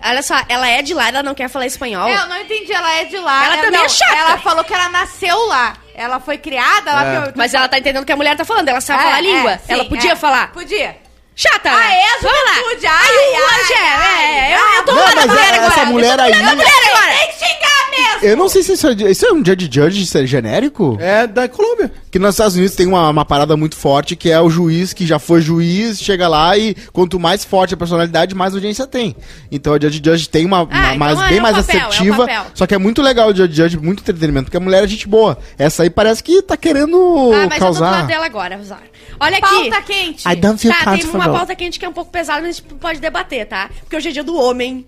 [0.05, 0.35] Olha só.
[0.49, 2.09] ela é de lá, ela não quer falar espanhol.
[2.09, 3.45] É, eu não entendi, ela é de lá.
[3.47, 4.15] Ela também é chata.
[4.17, 5.75] Ela falou que ela nasceu lá.
[5.95, 7.05] Ela foi criada lá.
[7.05, 7.33] É.
[7.37, 9.21] Mas ela tá entendendo o que a mulher tá falando, ela sabe É, falar a
[9.21, 9.51] língua.
[9.53, 10.17] é, sim, ela podia é.
[10.17, 10.53] falar.
[10.53, 10.97] Podia.
[11.35, 11.71] Chata!
[11.71, 12.55] Ah, é a Vamos lá.
[12.57, 12.87] juventude.
[12.87, 15.57] Ai, Ai, o ai, Angé, ai, é, eu, eu tô Não, mas da mulher é-
[15.57, 15.73] agora.
[15.73, 17.13] essa mulher aí- Eu tô da mulher agora.
[17.19, 18.29] Tem que xingar mesmo.
[18.29, 20.97] Eu não sei se isso é, isso é um Judge Judge isso é genérico.
[21.01, 21.91] É da Colômbia.
[22.11, 25.07] Que nos Estados Unidos tem uma, uma parada muito forte que é o juiz que
[25.07, 29.17] já foi juiz, chega lá e quanto mais forte a personalidade, mais audiência tem.
[29.51, 31.83] Então a Judge Judge tem uma, uma então mais, é bem o mais papel, é
[31.85, 32.17] assertiva.
[32.27, 32.47] papel.
[32.55, 35.09] só que é muito legal o Judge Judge, muito entretenimento, porque a mulher é gente
[35.09, 35.39] boa.
[35.59, 37.91] Essa aí parece que tá querendo Ah, mas eu tô do causar.
[37.91, 38.83] lado dela agora, Zara.
[39.19, 39.71] Olha aqui.
[39.71, 40.29] Pauta quente.
[40.29, 40.85] I don't feel Tá,
[41.29, 43.71] uma pauta quente que é um pouco pesada, mas a gente pode debater, tá?
[43.81, 44.87] Porque hoje é dia do homem.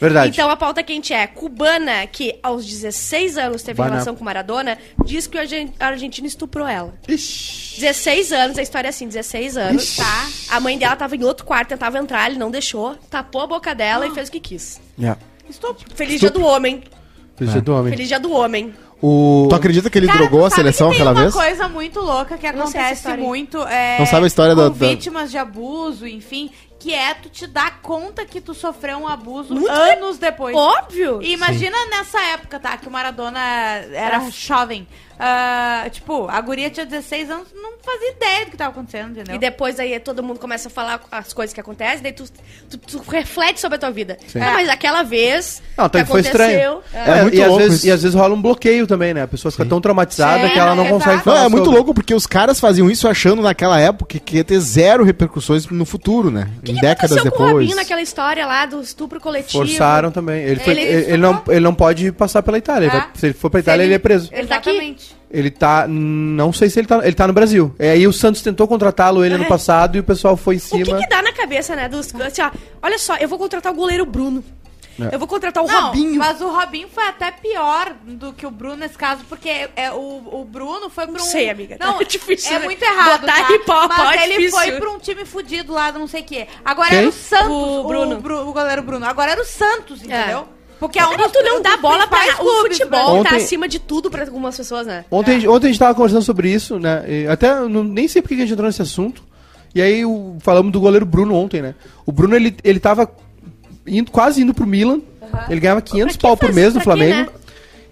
[0.00, 0.30] Verdade.
[0.30, 5.26] Então a pauta quente é: cubana que aos 16 anos teve relação com Maradona, diz
[5.26, 6.92] que o argen- a Argentina estuprou ela.
[7.08, 7.80] Ixi.
[7.80, 10.28] 16 anos, a história é assim: 16 anos, tá?
[10.50, 13.72] A mãe dela tava em outro quarto, tentava entrar, ele não deixou, tapou a boca
[13.74, 14.80] dela e fez o que quis.
[15.00, 15.16] É.
[15.94, 16.82] Feliz dia do homem.
[17.36, 17.92] Precisa do homem.
[17.92, 18.74] Feliz dia do homem.
[19.06, 19.46] O...
[19.50, 21.34] Tu acredita que ele Cara, drogou a seleção que tem aquela uma vez?
[21.34, 23.26] coisa muito louca que Não sei essa acontece história aí.
[23.28, 23.58] muito.
[23.66, 27.28] É, Não sabe a história com da- da- vítimas de abuso, enfim, que é tu
[27.28, 30.56] te dar conta que tu sofreu um abuso Muito anos depois.
[30.56, 31.20] Óbvio.
[31.22, 32.76] E imagina nessa época, tá?
[32.78, 33.40] Que o Maradona
[33.92, 34.86] era jovem.
[35.18, 39.34] Ah, tipo, a guria tinha 16 anos, não fazia ideia do que tava acontecendo, entendeu?
[39.36, 42.24] E depois aí todo mundo começa a falar as coisas que acontecem, daí tu,
[42.70, 44.16] tu, tu reflete sobre a tua vida.
[44.26, 44.40] Sim.
[44.40, 46.80] Ah, mas aquela vez Não, que então foi estranho.
[46.92, 47.86] é, É muito e, às louco vezes, isso.
[47.86, 49.22] e às vezes rola um bloqueio também, né?
[49.22, 50.98] A pessoa fica tão traumatizada Sim, que ela não exato.
[50.98, 51.76] consegue Não, falar é muito sobre.
[51.78, 55.84] louco porque os caras faziam isso achando naquela época que ia ter zero repercussões no
[55.84, 56.48] futuro, né?
[56.64, 57.76] Que, em que décadas aconteceu com o depois.
[57.76, 59.64] Naquela história lá do estupro coletivo?
[59.64, 60.42] Forçaram também.
[60.42, 62.86] Ele, foi- Ele ele, ele não, ele não pode passar pela Itália.
[62.88, 63.00] Ele É.
[63.00, 64.28] vai- se ele for pra Itália, ele, é preso.
[64.32, 64.96] Ele tá aqui?
[65.30, 65.86] Ele tá.
[65.88, 67.00] Não sei se ele tá.
[67.04, 67.74] Ele tá no Brasil.
[67.78, 69.48] É, aí o Santos tentou contratá-lo ele ano Ai.
[69.48, 70.98] passado e o pessoal foi em O que, cima.
[70.98, 71.88] que dá na cabeça, né?
[71.88, 72.50] Dos, assim, ó,
[72.82, 74.44] olha só, eu vou contratar o goleiro Bruno.
[74.96, 75.12] É.
[75.12, 76.14] Eu vou contratar o Não, Robinho.
[76.20, 79.96] mas o Robinho foi até pior do que o Bruno nesse caso, porque é, o,
[79.96, 81.18] o Bruno foi pra um...
[81.18, 82.64] Não sei, amiga, tá Não, difícil, é né?
[82.64, 83.58] muito errado, Botar tá?
[83.66, 84.56] pau, Mas é ele difícil.
[84.60, 86.46] foi pra um time fudido lá, do não sei o quê.
[86.64, 86.98] Agora Quem?
[86.98, 88.20] era o Santos, O o, Bruno.
[88.20, 89.04] Bru- o goleiro Bruno.
[89.04, 90.46] Agora era o Santos, entendeu?
[90.88, 93.36] Porque é um Cara, tu não dos dá bola pra principais O futebol tá Ontem-
[93.36, 95.04] acima de tudo pra algumas pessoas, né?
[95.10, 97.04] Ontem, ontem a gente tava conversando sobre isso, né?
[97.08, 99.22] E até não- nem sei porque que a gente entrou nesse assunto.
[99.74, 101.74] E aí o- falamos do goleiro Bruno ontem, né?
[102.06, 103.10] O Bruno ele, ele tava
[103.86, 105.00] indo, quase indo pro Milan.
[105.50, 107.30] Ele ganhava 500 Pra que pau por mês no pra quê, Flamengo.
[107.32, 107.36] né?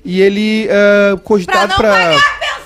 [0.05, 2.21] E ele Pra cogitado não pensão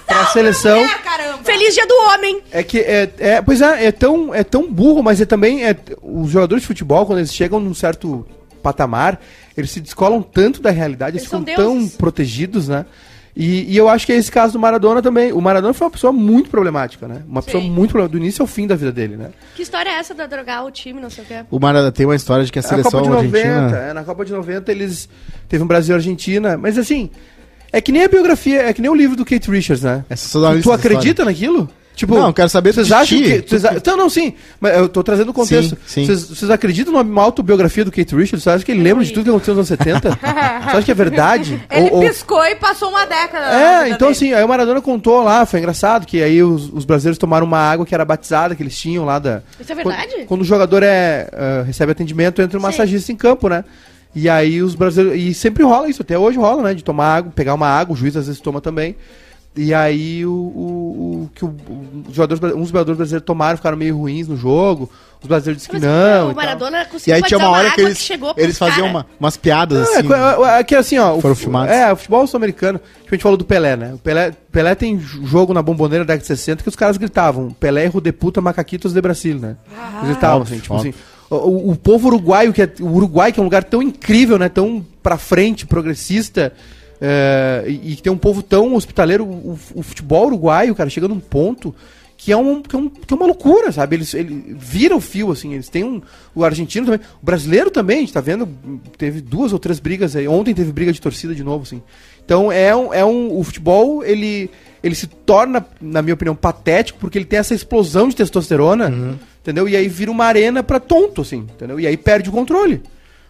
[0.07, 0.79] pra seleção.
[0.79, 1.01] mulher.
[1.45, 2.43] Feliz dia do homem!
[2.51, 5.77] É que é, é- pois é, é tão, é tão burro, mas é também é,
[6.03, 8.27] os jogadores de futebol quando eles chegam num certo
[8.67, 9.21] patamar,
[9.57, 11.97] eles se descolam tanto da realidade, eles, Eles são ficam tão deuses.
[11.97, 12.85] protegidos, né?
[13.37, 15.31] E, e eu acho que é esse caso do Maradona também.
[15.31, 17.23] O Maradona foi uma pessoa muito problemática, né?
[17.29, 19.29] Uma pessoa muito problemática, do início ao fim da vida dele, né?
[19.55, 21.45] Que história é essa da drogar o time, não sei o quê?
[21.51, 23.79] O Maradona tem uma história de que a Na Copa seleção de 90, argentina...
[23.79, 25.09] é, na Copa de 90 eles
[25.49, 27.11] teve um Brasil e Argentina, mas assim,
[27.71, 30.05] é que nem a biografia, é que nem o livro do Kate Richards, né?
[30.09, 31.69] Essa só dá tu acredita naquilo?
[31.97, 35.03] Tipo, Não, eu quero saber vocês acham que vocês Então, não, sim, mas eu tô
[35.03, 35.78] trazendo o contexto.
[35.86, 36.07] Sim, sim.
[36.07, 38.42] Vocês vocês acreditam numa autobiografia do Kate Richards?
[38.42, 40.11] Você acha que ele lembra de tudo que aconteceu nos anos 70?
[40.11, 40.16] Você
[40.76, 41.59] acha que é verdade?
[41.70, 43.47] Ele Ou- ou- piscou e passou uma década.
[43.47, 44.11] É, então dele.
[44.11, 47.59] assim, aí o Maradona contou lá, foi engraçado, que aí os, os brasileiros tomaram uma
[47.59, 49.40] água que era batizada, que eles tinham lá da.
[49.59, 50.12] Isso é verdade?
[50.16, 52.66] Quando, quando o jogador é, ah, recebe atendimento, entra um Sim.
[52.66, 53.64] massagista em campo, né?
[54.14, 55.18] E aí os brasileiros.
[55.18, 56.74] E sempre rola isso, até hoje rola, né?
[56.74, 58.97] De tomar água, pegar uma água, o juiz às vezes toma também.
[59.57, 61.55] E aí o, o, o que o,
[62.09, 64.91] os jogadores, uns jogadores brasileiros tomaram, ficaram meio ruins no jogo.
[65.23, 65.93] Os brasileiros disseram que não.
[66.29, 66.35] o e tal.
[66.35, 69.89] Maradona E aí tinha uma hora que eles, chegou pros eles faziam uma- umas piadas
[69.89, 70.13] Não, assim.
[70.13, 71.15] é, é, é que assim, ó.
[71.17, 71.75] o Foram fu- filmados.
[71.75, 72.79] É, o futebol sul-americano.
[72.79, 73.95] Tipo, a gente falou do Pelé, né?
[73.95, 77.51] O Pelé, Pelé tem jogo na bomboneira da década de 60 que os caras gritavam:
[77.59, 79.57] Pelé, Rudeputa, Macaquitos de Brasil, né?
[79.97, 80.91] Eles gritavam assim, tipo óbvio.
[80.91, 80.99] assim.
[81.31, 84.39] O, o- o povo uruguaio, que é, o Uruguai, que é um lugar tão incrível,
[84.39, 84.51] né?
[84.51, 86.53] Tão pra frente, progressista.
[87.01, 91.20] É, e, e tem um povo tão hospitaleiro, o, o futebol uruguaio, cara, chega num
[91.20, 91.74] ponto
[92.18, 93.97] que é, um, que, é um- que é uma loucura, sabe?
[93.97, 96.01] Eles, ele vira o fio, assim, eles têm um.
[96.34, 97.01] O argentino também.
[97.22, 98.49] O brasileiro também, a gente tá vendo,
[98.97, 100.26] teve duas ou três brigas aí.
[100.26, 101.82] Ontem teve briga de torcida de novo, assim.
[102.24, 102.92] Então é um.
[102.94, 104.51] É um o futebol, ele,
[104.82, 109.68] ele se torna, na minha opinião, patético, porque ele tem essa explosão de testosterona, entendeu?
[109.68, 111.78] E aí vira uma arena pra tonto, assim, entendeu?
[111.78, 112.80] E aí perde o controle.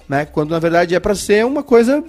[0.09, 0.25] Né?
[0.25, 2.05] Quando na verdade é pra ser uma coisa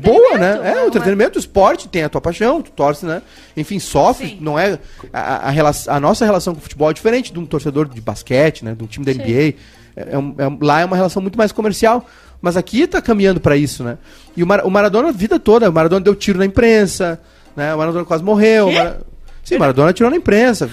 [0.00, 0.60] boa, né?
[0.64, 3.22] É, o entretenimento, esporte, tem a tua paixão, tu torce, né?
[3.56, 4.38] Enfim, sofre, Sim.
[4.40, 4.78] não é...
[5.12, 8.00] A, a, rela- a nossa relação com o futebol é diferente de um torcedor de
[8.00, 8.74] basquete, né?
[8.76, 9.54] De um time da NBA.
[9.96, 12.06] É, é um- lá é uma relação muito mais comercial.
[12.40, 13.98] Mas aqui tá caminhando pra isso, né?
[14.36, 17.20] E o, Mar- o Maradona a vida toda, o Maradona deu tiro na imprensa,
[17.56, 17.72] né?
[17.74, 18.68] O Maradona quase morreu.
[18.68, 19.00] o Mara-
[19.44, 20.68] Sim, o Maradona atirou na imprensa,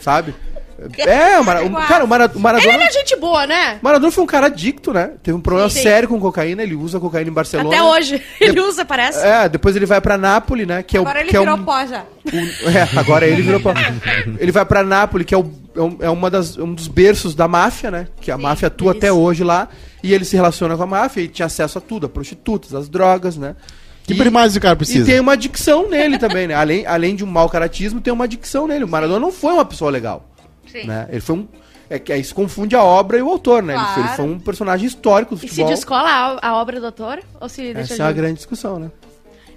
[0.00, 0.34] sabe?
[0.98, 2.74] É, o, Mara- o- cara, o, Mara- o Ele Maradona...
[2.74, 3.78] era gente boa, né?
[3.82, 5.12] Maradona foi um cara adicto, né?
[5.22, 5.82] Teve um problema Sim.
[5.82, 7.68] sério com cocaína, ele usa cocaína em Barcelona.
[7.70, 8.22] Até hoje.
[8.40, 9.24] Ele usa, parece.
[9.26, 10.82] É, depois ele vai pra Nápoles, né?
[10.82, 12.02] Que é Agora o, ele que é virou um- pó já.
[12.02, 13.72] o- é, agora ele virou pó.
[14.38, 17.34] Ele vai pra Nápoles, que é, o- é um- é uma das, um dos berços
[17.34, 18.08] da máfia, né?
[18.20, 19.08] Que a máfia atua delícia.
[19.10, 19.68] até hoje lá.
[20.02, 22.88] E ele se relaciona com a máfia e tinha acesso a tudo, a prostitutas, as
[22.88, 23.56] drogas, né?
[24.04, 25.04] Que E- mais o cara E precisa?
[25.06, 26.54] tem uma adicção nele também, né?
[26.54, 28.84] Além, além de um mau caratismo, tem uma adicção nele.
[28.84, 30.28] O Maradona não foi uma pessoa legal.
[30.66, 30.84] Sim.
[30.84, 31.06] Né?
[31.10, 31.48] Ele foi um.
[31.88, 33.74] É que aí se confunde a obra e o autor, né?
[33.74, 34.16] Ele foi- Ele, Claro.
[34.16, 35.70] foi, um personagem histórico do E se futebol.
[35.72, 36.08] descola
[36.42, 37.22] a, a obra do autor?
[37.40, 38.00] Ou se deixa Essa de...
[38.00, 38.90] é uma grande discussão, né?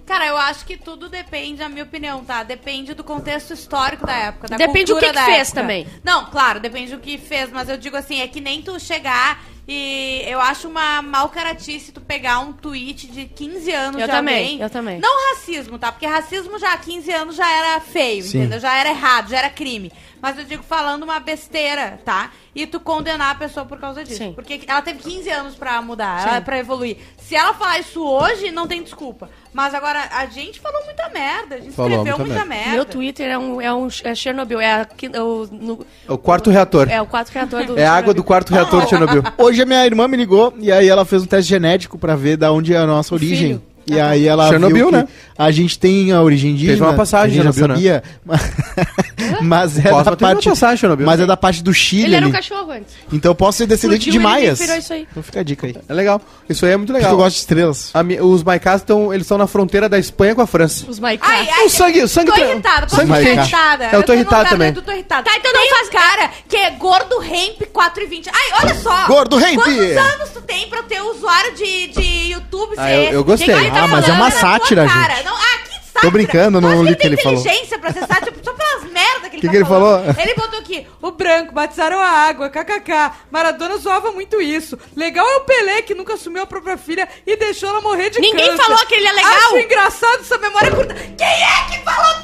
[0.05, 2.41] Cara, eu acho que tudo depende, na minha opinião, tá?
[2.43, 5.61] Depende do contexto histórico da época, da Depende cultura do que que fez época.
[5.61, 5.87] também.
[6.03, 9.39] Não, claro, depende do que fez, mas eu digo assim, é que nem tu chegar
[9.67, 14.11] e eu acho uma mal caratice tu pegar um tweet de 15 anos Eu de
[14.13, 14.61] também, alguém.
[14.61, 14.99] eu também.
[14.99, 15.91] Não racismo, tá?
[15.91, 18.39] Porque racismo já há 15 anos já era feio, Sim.
[18.39, 18.59] entendeu?
[18.59, 19.91] Já era errado, já era crime.
[20.21, 22.31] Mas eu digo falando uma besteira, tá?
[22.55, 24.17] E tu condenar a pessoa por causa disso.
[24.17, 24.33] Sim.
[24.33, 26.97] Porque ela teve 15 anos pra mudar, ela, pra evoluir.
[27.17, 29.29] Se ela falar isso hoje, não tem desculpa.
[29.53, 31.55] Mas agora, a gente falou muita merda.
[31.55, 32.55] A gente Falou escreveu muita muita, merda.
[32.65, 32.71] merda.
[32.75, 34.59] Meu Twitter é um, é um é Chernobyl.
[34.59, 36.89] É, aqui, o, no- É o quarto reator.
[36.89, 39.23] é o quarto reator do É a água do quarto reator de Chernobyl.
[39.37, 42.35] Hoje a minha irmã me ligou e aí ela fez um teste genético pra ver
[42.37, 43.37] da onde é a nossa origem.
[43.49, 43.63] filho.
[43.89, 45.07] E aí ela Chernobyl, viu que né?
[45.37, 46.73] a gente tem a origem indígena.
[46.73, 48.01] Teve uma passagem a gente já Chernobyl, né?
[48.25, 49.39] sabia.
[49.41, 51.05] mas é Cosma da parte passagem Chernobyl.
[51.05, 52.37] Mas é da parte do Chile Ele era um ali.
[52.37, 52.93] cachorro antes.
[53.11, 54.59] Então eu posso ser descendente Explodiu de maias.
[54.59, 55.07] virou isso aí.
[55.09, 55.75] Então fica a dica aí.
[55.87, 56.21] É legal.
[56.49, 57.13] Isso aí é muito Porque legal.
[57.13, 57.89] eu gosto de estrelas.
[57.93, 60.85] A mi- os Maicás estão eles estão na fronteira da Espanha com a França.
[60.87, 61.27] Os Maicá.
[61.27, 63.39] Ai, ai, O sangue- o sangue tô tem- irritada, posso sangue ficar quente.
[63.39, 63.83] irritada?
[63.85, 64.67] Eu tô irritado revoltada, também.
[64.75, 65.23] Eu tô irritada.
[65.23, 68.27] Tá, então não faz- cara que é gordo hemp 4,20.
[68.31, 69.07] Ai, olha só.
[69.07, 69.55] Gordo hemp!
[69.55, 73.13] Quantos anos tu tem pra ter usuário de, de YouTube Ah, ser eu- esse?
[73.13, 73.55] eu gostei.
[73.83, 75.15] Ah, mas é uma sátira, cara?
[75.15, 75.25] gente.
[75.25, 76.01] Não, ah, que sátira.
[76.01, 77.39] Tô brincando, não li o que tem ele falou.
[77.39, 80.05] inteligência pra ser sátira só pelas merdas que ele Que tá que ele falando.
[80.05, 80.23] falou?
[80.23, 83.11] Ele botou aqui, o branco, batizaram a água, kkk.
[83.31, 84.77] Maradona zoava muito isso.
[84.95, 88.19] Legal é o Pelé, que nunca assumiu a própria filha e deixou ela morrer de
[88.19, 88.63] Ninguém câncer.
[88.63, 89.33] falou que ele é legal.
[89.33, 90.93] Acho engraçado essa memória curta.
[90.93, 92.15] Quem é que falou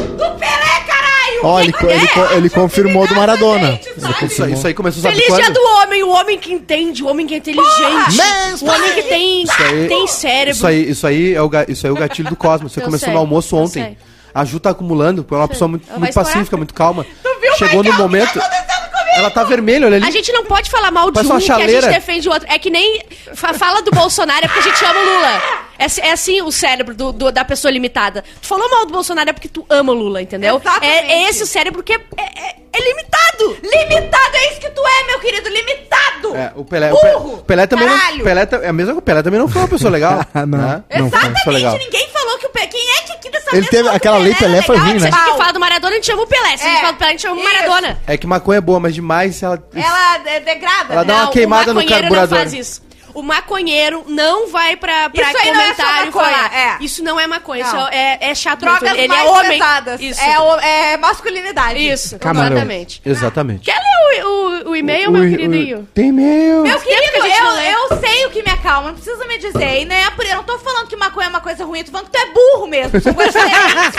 [0.00, 1.40] do Pelé, caralho?
[1.42, 3.78] Ó, ele, co- ele, co- ele confirmou do Maradona.
[4.22, 5.54] Isso, aí- isso aí começou sabe Feliz dia quando?
[5.54, 8.20] do homem, o homem que entende, o homem que é inteligente.
[8.62, 10.50] o homem que tem, aí- tem cérebro.
[10.52, 12.72] Isso aí, isso aí é o ga- isso aí é o gatilho do Cosmos.
[12.72, 13.84] Isso aí Eu começou sei, no almoço eu ontem.
[13.84, 13.98] sei.
[14.34, 16.32] A Ju tá acumulando, porque é uma pessoa muito, Ela vai muito estourar.
[16.32, 17.06] pacífica, muito calma.
[17.40, 18.02] viu, Chegou no Michael?
[18.02, 18.30] momento.
[18.30, 18.83] O que tá acontecendo?
[19.16, 20.06] Ela tá vermelha, olha ali.
[20.06, 21.82] A gente não pode falar mal de Parece um uma que a chaleira.
[21.82, 22.48] gente defende o outro.
[22.50, 23.02] É que nem
[23.34, 25.42] fa- fala do Bolsonaro é porque a gente ama o Lula.
[25.78, 28.22] É, assim- é assim o cérebro do- do- da pessoa limitada.
[28.40, 30.56] Tu falou mal do Bolsonaro é porque tu ama o Lula, entendeu?
[30.56, 30.92] Exatamente.
[30.92, 33.58] É, é esse o cérebro que é, é- é- é limitado.
[33.62, 36.36] Limitado, é isso que tu é, meu querido, limitado!
[36.36, 37.34] É, o Pelé, o Pe- Burro!
[37.34, 38.18] o Pelé também Caralho!
[38.18, 38.24] não.
[38.24, 40.24] Pelé, ta- é a mesma que o Pelé também não foi uma pessoa legal.
[40.34, 40.82] Não, né?
[40.90, 41.18] não foi.
[41.18, 41.78] Exatamente, Foi legal.
[41.78, 42.66] ninguém falou que o Pelé...
[42.66, 45.16] Quem é que aqui dessa Ele teve- aquela lei Pelé foi ruim, Se a né?
[45.16, 46.56] gente fala do Maradona, a gente chama o Pelé.
[46.56, 46.80] Se a gente É.
[46.80, 47.52] fala do Pelé, a gente chama o Isso.
[47.52, 47.98] Maradona.
[48.06, 49.62] É que maconha é boa, mas demais ela.
[49.74, 50.94] Ela é, degrada.
[50.94, 52.30] Ela dá uma Não, queimada no maconheiro carburador.
[52.38, 52.82] não faz isso.
[53.14, 56.54] O maconheiro não vai pra, pra Isso aí não é comentário maconha, falar.
[56.54, 56.76] é.
[56.84, 57.78] Isso não é maconha, Não.
[57.78, 58.60] isso é, é chato.
[58.60, 58.96] Drogas mesmo.
[58.98, 59.50] Ele mais é homem.
[59.52, 60.00] pesadas.
[60.00, 60.20] Isso.
[60.20, 61.78] É, o- é masculinidade.
[61.88, 62.48] Isso, Camarão.
[62.56, 63.02] exatamente.
[63.04, 63.60] Exatamente.
[63.64, 65.88] Quer ler o, o, o o e-mail, meu O- o- queridinho?
[65.94, 66.62] Tem e-mail.
[66.62, 69.82] Meu querido, eu, eu sei o que me acalma, não precisa me dizer.
[69.82, 71.92] E né, por- eu não tô falando que maconha é uma coisa ruim, eu tô
[71.92, 73.00] falando que tu é burro mesmo.
[73.00, 73.94] São coisas diferentes.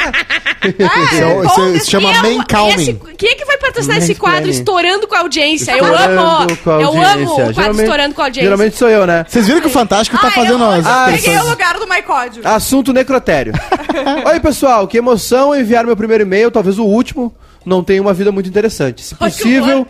[0.65, 2.73] Isso é- isso é- chama é main calming.
[2.73, 4.51] esse- Quem é que vai patrocinar esse quadro calming.
[4.51, 5.71] estourando com a audiência?
[5.77, 6.47] Eu amo!
[6.81, 8.43] Eu amo o quadro estourando com a audiência.
[8.49, 9.25] Geralmente sou eu, né?
[9.27, 11.87] Vocês viram que o Fantástico tá fazendo eu, as Ah, peguei pessoas- o lugar do
[11.87, 12.41] Maicódio.
[12.45, 13.53] Assunto necrotério.
[14.25, 17.33] Oi, pessoal, que emoção enviar meu primeiro e-mail, talvez o último.
[17.65, 19.01] Não tenho uma vida muito interessante.
[19.01, 19.87] Se possível,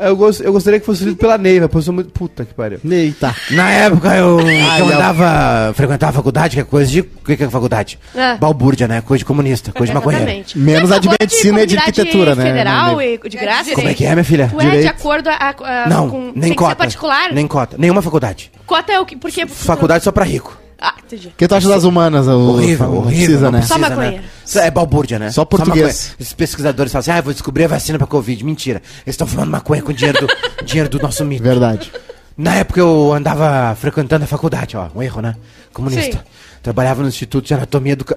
[0.00, 2.10] eu, gos- eu gostaria que fosse lido pela Neiva, pois eu sou muito.
[2.10, 2.78] Puta que pariu.
[2.88, 3.34] Eita.
[3.50, 7.00] Na época eu, que eu andava, frequentava a faculdade, que é coisa de.
[7.00, 7.98] O que que é faculdade?
[8.16, 8.36] Ah.
[8.40, 9.00] Balbúrdia, né?
[9.00, 10.24] Coisa de comunista, coisa de maconheiro.
[10.24, 10.58] Exatamente.
[10.58, 13.20] Menos é a de medicina e de arquitetura, né, federal Ney?
[13.24, 13.74] e de graça?
[13.74, 14.48] Como é que é, minha filha?
[14.48, 14.88] Tu é de Direito.
[14.88, 16.76] acordo a, a- Não, com, nem tem que ser cota.
[16.76, 17.32] particular?
[17.32, 17.76] Nem cota.
[17.78, 18.50] Nenhuma faculdade.
[18.66, 19.16] Cota é o que?
[19.16, 19.46] Porque...
[19.46, 20.59] Faculdade só pra rico.
[20.80, 21.28] Ah, entendi.
[21.28, 22.26] O que tu acha das humanas?
[22.26, 23.24] O, Horrível, não horrível.
[23.26, 23.62] Precisa, não né?
[23.62, 24.10] Só precisa, maconha.
[24.20, 24.24] né?
[24.46, 25.30] Isso É balbúrdia, né?
[25.30, 25.76] Só português.
[25.86, 26.14] maconha.
[26.20, 28.42] Esses pesquisadores falam assim, ah, vou descobrir a vacina pra Covid.
[28.44, 28.80] Mentira.
[29.04, 30.28] Eles estão fumando maconha com dinheiro do,
[30.64, 31.42] dinheiro do nosso mito.
[31.42, 31.92] Verdade.
[32.36, 34.88] Na época eu andava frequentando a faculdade, ó.
[34.94, 35.34] Um erro, né?
[35.74, 36.16] Comunista.
[36.16, 36.24] Sim.
[36.62, 38.04] Trabalhava no Instituto de Anatomia do...
[38.04, 38.16] Ca-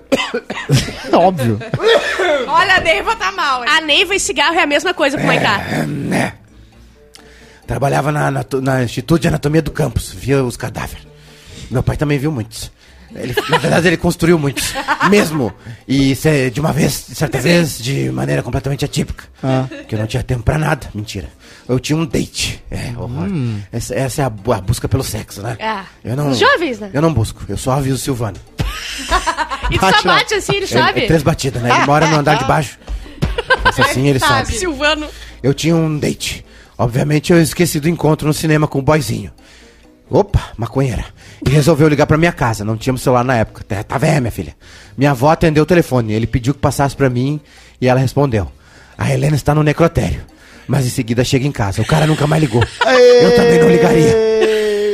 [1.13, 1.59] Óbvio.
[2.47, 3.63] Olha, a Neiva tá mal.
[3.63, 3.69] hein?
[3.69, 5.57] A Neiva e cigarro é a mesma coisa com o Maiká.
[5.87, 6.33] né?
[7.67, 11.05] Trabalhava na, na, na Instituto de Anatomia do Campus, via os cadáveres.
[11.73, 12.71] Meu pai também viu muitos.
[13.15, 14.73] Ele, na verdade, ele construiu muitos,
[15.09, 15.53] mesmo.
[15.87, 19.25] E cê- de uma vez, certa vez, de maneira completamente atípica.
[19.43, 19.65] Ah.
[19.87, 20.89] Que eu não tinha tempo pra nada.
[20.95, 21.29] Mentira.
[21.69, 22.63] Eu tinha um date.
[22.71, 23.27] É, horror.
[23.71, 25.57] Essa, essa é a, a busca pelo sexo, né?
[25.61, 25.85] Ah.
[26.03, 26.89] Eu não, jovens, né?
[26.91, 28.37] Eu não busco, eu só aviso o Silvano.
[29.71, 31.03] E tu só bate assim, ele É, sabe?
[31.03, 31.69] é três batidas, né?
[31.73, 32.77] Ele mora no andar de baixo.
[33.63, 34.51] Faço assim, ele sabe.
[34.53, 35.07] Silvano.
[35.41, 36.45] Eu tinha um date.
[36.77, 39.31] Obviamente eu esqueci do encontro no cinema com o boyzinho.
[40.09, 41.05] Opa, maconheira.
[41.45, 42.63] E resolveu ligar pra minha casa.
[42.63, 43.63] Não tínhamos celular na época.
[43.83, 44.55] Tá- velha, minha filha.
[44.97, 46.13] Minha avó atendeu o telefone.
[46.13, 47.39] Ele pediu que passasse pra mim
[47.81, 48.51] e ela respondeu.
[48.97, 50.21] A Helena está no necrotério.
[50.67, 51.81] Mas em seguida chega em casa.
[51.81, 52.63] O cara nunca mais ligou.
[53.21, 54.15] Eu também não ligaria.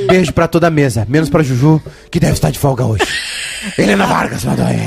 [0.07, 1.79] Beijo pra toda a mesa, menos pra Juju,
[2.09, 3.03] que deve estar de folga hoje.
[3.77, 4.79] Helena Vargas mandou aí.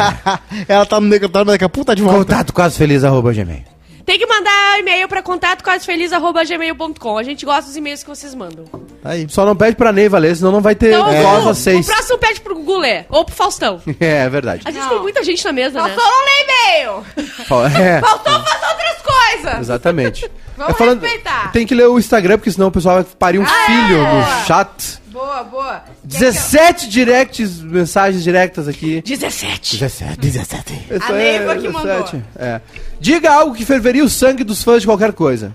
[0.66, 2.18] Ela tá no necrotário, mas daqui a pouco tá de volta.
[2.18, 3.62] Contato quase feliz, arroba gmail.
[4.04, 7.18] Tem que mandar e-mail pra contato quasefeliz.gmail.com.
[7.18, 8.64] A gente gosta dos e-mails que vocês mandam.
[9.04, 9.26] Aí.
[9.28, 11.86] Só não pede pra Neiva ler, senão não vai ter Então, o, às seis.
[11.88, 13.80] o próximo pede pro Gugu ler, ou pro Faustão.
[14.00, 14.62] É, é verdade.
[14.64, 14.88] A gente Não.
[14.90, 15.88] tem muita gente na mesa, né?
[15.94, 17.06] Faltou não ler e-mail.
[17.82, 19.60] É, Faltou fazer outras coisas.
[19.60, 20.30] exatamente.
[20.62, 21.52] Vamos É falando- respeitar.
[21.52, 24.20] Tem que ler o Instagram, porque senão o pessoal vai parir um Ah, filho é.
[24.40, 25.02] no chat.
[25.12, 25.82] Boa, boa.
[26.04, 29.02] 17 directs, mensagens diretas aqui.
[29.02, 29.76] 17.
[29.78, 30.18] 17.
[30.18, 30.72] 17.
[30.90, 32.22] Isso A Neiva que mandou.
[32.36, 32.60] É.
[32.98, 35.54] Diga algo que ferveria o sangue dos fãs de qualquer coisa.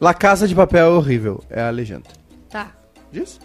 [0.00, 1.42] La Casa de Papel é horrível.
[1.48, 2.08] É a legenda.
[2.50, 2.68] Tá.
[3.10, 3.38] Diz?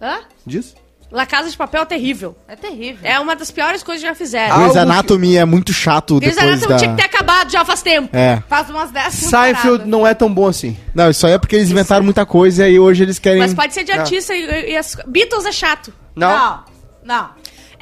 [0.00, 0.20] Hã?
[0.46, 0.74] Diz?
[1.10, 2.36] La Casa de Papel é terrível.
[2.46, 3.00] É terrível.
[3.02, 4.56] É uma das piores coisas que já fizeram.
[4.58, 6.78] Grey's que- Anatomy é muito chato Grey's depois Anatomy da...
[6.78, 8.16] tinha que ter acabado já faz tempo.
[8.16, 8.40] É.
[8.48, 10.76] Faz umas 10 Seinfeld não é tão bom assim.
[10.94, 13.40] Não, isso aí é porque eles inventaram muita coisa e hoje eles querem...
[13.40, 14.96] Mas pode ser de artista e, e as...
[15.06, 15.92] Beatles é chato.
[16.14, 16.30] Não.
[16.30, 16.64] Não,
[17.04, 17.30] não.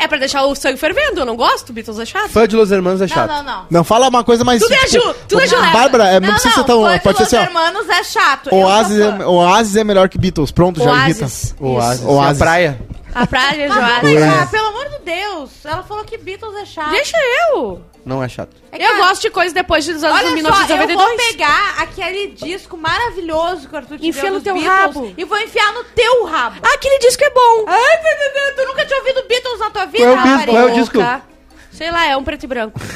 [0.01, 2.29] É pra deixar o sangue fervendo, eu não gosto, Beatles é chato.
[2.29, 3.29] Fã de Los Hermanos é Não, chato.
[3.29, 3.67] não, não.
[3.69, 4.63] Não, fala uma coisa mais...
[4.63, 5.57] Tudo é Ju, tudo é Ju.
[5.57, 6.83] Bárbara, é, não, Não, precisa não, ser tão...
[6.85, 7.43] fã de Pode ser Los assim, ó.
[7.43, 8.55] Hermanos é chato.
[8.55, 9.27] Oasis é.
[9.27, 10.53] Oasis é melhor que Beatles.
[10.53, 11.25] Pronto, já irrita.
[11.25, 11.55] Oasis.
[11.61, 12.05] Oasis.
[12.07, 12.41] Oasis.
[12.41, 12.79] A praia.
[13.21, 14.21] A praia Ah, Oasis.
[14.21, 15.51] mas, ah, pelo amor de Deus.
[15.65, 16.91] Ela falou que Beatles é chato.
[16.91, 17.17] Deixa
[17.53, 17.83] eu.
[18.05, 18.57] Não é chato.
[18.71, 21.09] É Eu a- gosto de coisas depois dos anos Olha só, eu 1992.
[21.09, 25.15] vou pegar aquele disco maravilhoso que o Arthur te Enfia deu no teu Beatles rabo.
[25.17, 26.61] E vou enfiar no teu rabo.
[26.63, 27.65] Ah, aquele disco é bom.
[27.67, 30.51] Ai, tu, tu, tu nunca tinha ouvido Beatles na tua vida, Qual é o disco?
[30.53, 30.75] Qual é o
[31.19, 31.29] disco?
[31.73, 32.81] Sei lá, é um preto e branco.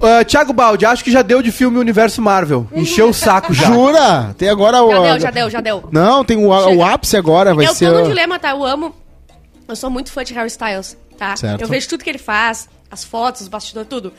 [0.00, 2.66] Ah, Thiago Baldi, acho que já deu de filme Universo Marvel.
[2.72, 3.66] Encheu o saco já.
[3.66, 4.34] Jura?
[4.38, 4.90] Tem agora o...
[4.90, 5.88] Já deu, já deu, já deu.
[5.90, 7.90] Não, tem o, o ápice agora, vai eu ser...
[7.90, 8.50] tô no dilema, tá?
[8.50, 8.94] Eu amo.
[9.66, 11.36] Eu sou muito fã de Harry Styles, tá?
[11.36, 11.60] Certo.
[11.60, 14.12] Eu vejo tudo que ele faz, as fotos, os bastidores, tudo.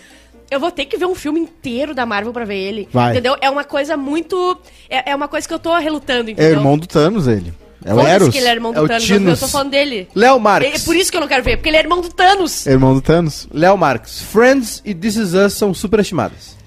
[0.51, 2.89] Eu vou ter que ver um filme inteiro da Marvel pra ver ele.
[2.91, 3.11] Vai.
[3.11, 3.36] Entendeu?
[3.39, 4.57] É uma coisa muito.
[4.89, 6.51] É, é uma coisa que eu tô relutando, É entendeu?
[6.53, 7.53] irmão do Thanos, ele.
[7.86, 8.30] É o Foda-se Eros.
[8.30, 10.07] que ele é irmão do É o Thanos, eu, tô falando dele.
[10.13, 10.84] Léo É Marques.
[10.84, 12.67] por isso que eu não quero ver, porque ele é irmão do Thanos.
[12.67, 13.47] É irmão do Thanos.
[13.53, 14.21] Léo Marques.
[14.21, 16.57] Friends e This Is Us são superestimadas.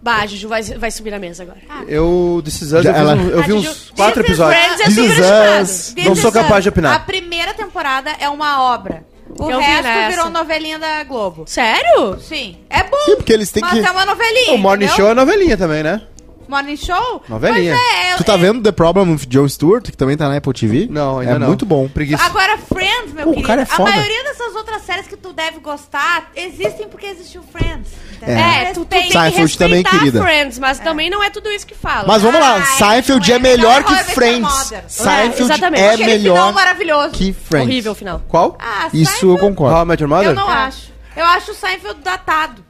[0.00, 1.58] Bah, Juju vai, vai subir na mesa agora.
[1.88, 4.36] Eu, This Is Us, Já eu, ela- eu Ah, vi uns Juju, quatro This.
[4.36, 5.92] Friends é This is us.
[5.94, 6.34] This Não is sou Us.
[6.36, 6.94] capaz de opinar.
[6.94, 9.04] A primeira temporada é uma obra.
[9.38, 11.44] O Eu resto virou novelinha da Globo.
[11.46, 12.18] Sério?
[12.20, 12.56] Sim.
[12.70, 12.96] É bom.
[13.04, 14.54] Sim, porque eles têm mas que- é uma novelinha.
[14.54, 15.04] O Morning entendeu?
[15.04, 16.00] Show é novelinha também, né?
[16.48, 17.22] Morning Show?
[17.28, 17.76] Novelinha.
[17.76, 20.36] Pois é, Tu tá é- vendo The Problem with Jon Stewart, que também tá na
[20.38, 20.88] Apple TV?
[20.90, 21.46] Não, ainda é não.
[21.48, 21.86] muito bom.
[21.88, 22.24] Preguiça.
[22.24, 23.90] Agora, Friends, meu Pô, o querido, cara é foda.
[23.90, 27.88] a maioria dessas outras séries que tu deve gostar existem porque existiu Friends.
[28.16, 28.36] entendeu?
[28.36, 30.22] É, tu, tu tem que Seinfeld também, querida.
[30.22, 32.06] Friends, mas também não é tudo isso que fala.
[32.08, 34.14] Mas vamos lá, Ah, Seinfeld é, é é melhor melhor que How I Met Your
[34.14, 34.40] Friends.
[34.58, 34.84] Mother.
[34.88, 35.82] Seinfeld exatamente.
[35.82, 37.10] é Aquele final melhor maravilhoso.
[37.10, 37.68] que Friends.
[37.68, 38.22] Horrível o final.
[38.26, 38.56] Qual?
[38.60, 39.76] Ah, Isso eu Seinfeld, concordo.
[39.76, 40.28] How I Met Your Mother?
[40.30, 40.97] Eu não acho.
[41.18, 42.64] Eu acho o Seinfeld datado.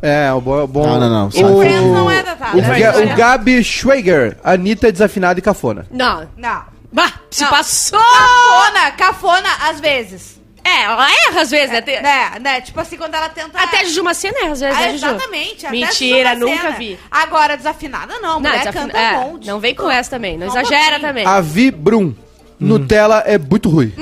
[0.00, 0.66] É, o bom.
[0.66, 1.26] bom Não, não, não.
[1.28, 1.30] O,
[1.60, 2.56] Friends não é datado.
[2.56, 3.12] o, É Ga- verdade.
[3.12, 5.86] o Gabi Schwager, Anitta é desafinada e cafona.
[5.90, 6.28] Não.
[6.36, 6.62] Não.
[6.92, 7.50] Bah, se Não.
[7.50, 7.98] passou!
[8.00, 10.40] Cafona, cafona às vezes.
[10.64, 11.80] É, ela erra às vezes, né?
[11.80, 12.60] Tem- Né, né?
[12.60, 13.58] Tipo assim, quando ela tenta.
[13.60, 15.66] Até a Juju Macena erra às vezes, Ah, né, exatamente.
[15.66, 16.98] até Mentira, nunca vi.
[17.10, 18.34] Agora, desafinada não.
[18.34, 19.38] Não, mulher desafina- canta é, bom.
[19.44, 20.36] não vem com essa também.
[20.38, 21.00] Não um exagera pouquinho.
[21.08, 21.26] também.
[21.26, 22.14] A Vi Brum,
[22.60, 23.92] Nutella é muito ruim.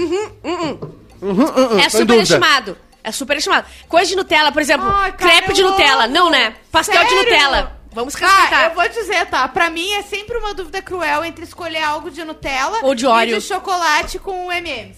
[1.78, 2.22] É sem super dúvida.
[2.22, 2.76] estimado.
[3.02, 3.66] É super estimado.
[3.88, 6.04] Coisa de Nutella, por exemplo, Ai, cara, crepe de Nutella.
[6.04, 6.14] amo.
[6.14, 6.54] Não, né?
[6.70, 7.24] Pastel de Sério?
[7.24, 7.80] Nutella.
[7.92, 8.64] Vamos respeitar.
[8.66, 9.48] eu vou dizer, tá?
[9.48, 13.08] Pra mim é sempre uma dúvida cruel entre escolher algo de Nutella Ou de e
[13.08, 13.40] Oreo.
[13.40, 14.96] de chocolate com M&M's.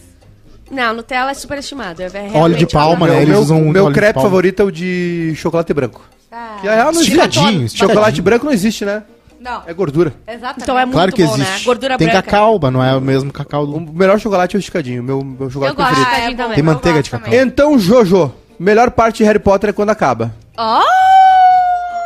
[0.71, 2.03] Não, Nutella é super estimado.
[2.03, 3.13] É Óleo de palma, né?
[3.13, 6.03] Meu, Eles meu, usam meu óleo de crepe favorito é o de chocolate branco.
[6.31, 7.79] Ah, Que na real não existe.
[7.79, 9.03] Chocolate branco não existe, né?
[9.43, 10.15] Não, É gordura.
[10.29, 10.63] exatamente.
[10.63, 11.51] Então é muito Claro que bom, existe.
[11.53, 11.65] né?
[11.65, 12.23] Gordura Tem branca.
[12.23, 13.81] cacau, mas não é o mesmo cacau O do...
[13.93, 16.11] melhor chocolate é o esticadinho, meu, meu Eu chocolate gosto de preferido.
[16.13, 16.43] esticadinho bom.
[16.45, 16.55] também.
[16.55, 17.25] Tem Eu manteiga gosto de cacau.
[17.31, 17.41] também.
[17.41, 20.33] Então, Jojo, melhor parte de Harry Potter é quando acaba.
[20.57, 20.83] Ó!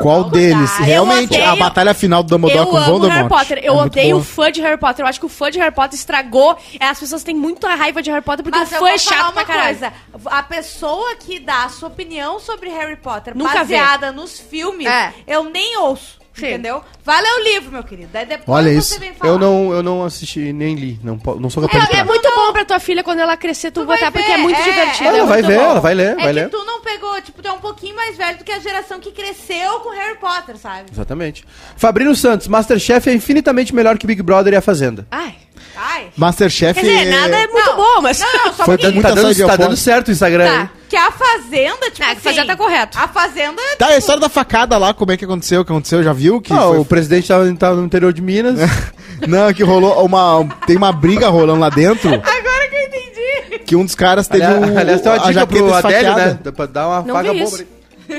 [0.03, 0.79] Qual deles?
[0.81, 3.17] Eu Realmente, a odeio- batalha final do Dumbledore Eu com amo Voldemort.
[3.17, 3.59] Harry Potter.
[3.63, 4.21] Eu É muito odeio boa.
[4.21, 5.05] o fã de Harry Potter.
[5.05, 6.55] Eu acho que o fã de Harry Potter estragou.
[6.79, 8.89] É, As pessoas têm muita raiva de Harry Potter porque Mas o eu fã vou
[8.95, 9.79] é falar chato uma pra caralho.
[9.79, 9.93] coisa.
[10.27, 13.77] A pessoa que dá a sua opinião sobre Harry Potter Nunca vê.
[13.79, 15.15] baseada nos filmes, É.
[15.27, 16.19] eu nem ouço.
[16.39, 16.49] Sim.
[16.49, 16.83] Entendeu?
[17.05, 18.11] Vai ler o livro, meu querido.
[18.13, 19.01] Daí depois Olha você isso.
[19.01, 19.33] vem falar.
[19.33, 22.07] Eu não, eu não assisti nem li, não, não sou capaz de É, é opinar.
[22.07, 24.37] muito bom pra tua filha quando ela crescer tu, Tu vai botar, porque ver, é
[24.37, 25.09] muito é, divertido.
[25.09, 25.65] Ela é vai ver, bom.
[25.71, 26.45] ela vai ler, vai É ler.
[26.51, 29.01] que tu não pegou, tipo, tu é um pouquinho mais velho do que a geração
[29.01, 30.91] que cresceu com Harry Potter, sabe?
[30.93, 31.45] Exatamente.
[31.77, 35.07] Fabrino Santos, Masterchef é infinitamente melhor que Big Brother e A Fazenda.
[35.11, 35.35] Ai.
[35.75, 36.09] Ai.
[36.17, 36.79] Masterchef...
[36.81, 37.77] Quer dizer, nada é muito Não.
[37.77, 38.19] bom, mas.
[38.19, 40.71] Não, não, só Foi Tá dando, de tá dando certo o Instagram, Tá.
[40.89, 42.21] Que a Fazenda, tipo que assim...
[42.21, 42.99] Fazenda tá correto.
[42.99, 43.61] A Fazenda...
[43.79, 45.63] Tá, a história da facada lá, como é que aconteceu?
[45.63, 46.03] O que aconteceu?
[46.03, 46.41] Já viu?
[46.41, 48.59] Que Ah, foi- O presidente tava, tava no interior de Minas.
[49.27, 50.47] Não, que rolou uma...
[50.67, 53.59] Tem uma briga rolando lá dentro, Agora que eu entendi.
[53.65, 56.15] que um dos caras teve aliás, o, aliás, tem uma a dica jaqueta pro Adélio,
[56.17, 56.39] né?
[56.45, 57.57] Dá pra dar uma Não faga boa isso.
[57.57, 57.76] pra ele.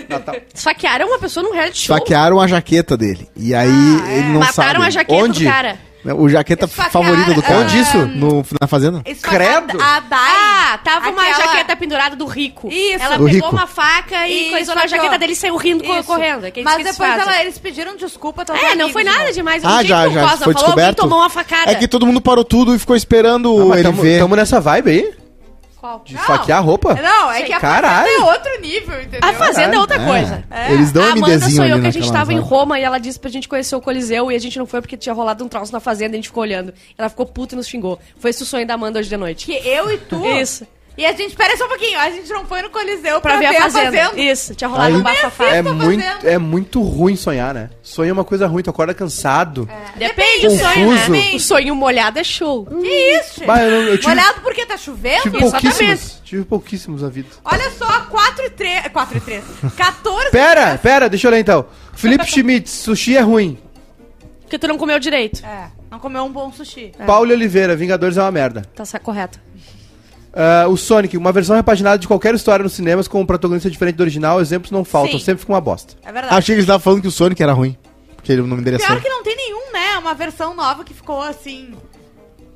[0.09, 0.35] Natal.
[0.53, 1.95] Esfaquearam uma pessoa num reality show.
[1.95, 3.27] Esfaquearam a jaqueta dele.
[3.35, 4.17] E aí Ah, é.
[4.19, 4.85] ele não Mataram sabe.
[4.85, 5.43] a jaqueta Onde?
[5.45, 5.87] do cara.
[6.15, 7.57] O jaqueta favorita do cara.
[7.59, 7.97] Onde isso?
[7.97, 9.01] No, na fazenda?
[9.21, 9.77] Credo.
[9.81, 10.19] A Dai...
[10.21, 12.69] Ah, tava uma aquela- jaqueta pendurada do rico.
[12.71, 13.03] Isso.
[13.03, 13.49] Ela Do pegou rico.
[13.49, 16.03] uma faca e Isso, coisou na jaqueta dele e saiu rindo, Isso.
[16.05, 16.45] correndo.
[16.45, 17.23] É que eles Mas eles depois fazem.
[17.33, 18.45] ela- eles pediram desculpa.
[18.45, 19.63] tão É, não amigos foi de nada demais.
[19.63, 20.27] Eu Ah, não já, já.
[20.29, 20.97] Foi falou, descoberto.
[20.97, 21.71] tomou uma facada.
[21.71, 24.19] É que todo mundo parou tudo e ficou esperando Ah, ele tamo, ver.
[24.19, 25.13] tamo nessa vibe aí?
[25.79, 26.01] Qual?
[26.03, 26.95] De esfaquear a roupa?
[26.95, 28.07] Não, é que a Caralho.
[28.07, 29.19] Fazenda é outro nível, entendeu?
[29.29, 30.05] A Fazenda é outra É.
[30.05, 30.43] coisa.
[30.71, 32.39] Eles dão a um Amanda MDzinho sonhou ali que a gente naquela tava em.
[32.39, 34.97] Roma e ela disse pra gente conhecer o Coliseu e a gente não foi porque
[34.97, 36.73] tinha rolado um troço na Fazenda e a gente ficou olhando.
[36.97, 37.99] Ela ficou puta e nos xingou.
[38.19, 39.45] Foi esse o sonho da Amanda hoje de noite.
[39.45, 40.25] Que eu e tu...
[40.25, 40.65] Isso.
[40.97, 43.45] E a gente, pera só um pouquinho, a gente não foi no Coliseu Pra ver
[43.45, 44.19] a Fazenda.
[44.19, 45.45] Isso, tinha rolado Aí- um bafafá.
[45.45, 47.69] É muito, é muito ruim sonhar, né?
[47.83, 49.69] Sonho é uma coisa ruim, tu acorda cansado.
[49.95, 51.11] Depende do sonho, Confuso.
[51.11, 51.31] né?
[51.35, 52.65] O sonho molhado é show.
[52.65, 53.45] Que isso, gente?
[53.45, 55.21] Bah, eu, eu tive, Molhado porque tá chovendo?
[55.21, 55.61] tive Exatamente.
[55.77, 56.21] pouquíssimos.
[56.23, 57.29] Tive pouquíssimos na vida.
[57.45, 58.87] Olha só, 4 e 3...
[58.87, 59.43] 4 e 3.
[59.75, 60.31] 14...
[60.31, 61.65] Pera, pera, deixa eu ler então.
[61.93, 63.57] Felipe Schmitz, sushi é ruim.
[64.41, 65.45] Porque tu não comeu direito.
[65.45, 66.91] É, não comeu um bom sushi.
[67.05, 68.63] Paulo Oliveira, Vingadores é uma merda.
[68.75, 69.39] Tá correto.
[70.37, 73.95] Ah, o Sonic, uma versão repaginada de qualquer história nos cinemas com um protagonista diferente
[73.95, 75.25] do original, exemplos não faltam, Sim.
[75.25, 75.95] sempre fica uma bosta.
[76.05, 76.35] É verdade.
[76.35, 77.75] Achei que eles estavam falando que o Sonic era ruim.
[78.15, 78.87] Porque ele não me endereçou.
[78.87, 79.97] Pior que não tem nenhum, né?
[79.97, 81.73] Uma versão nova que ficou assim...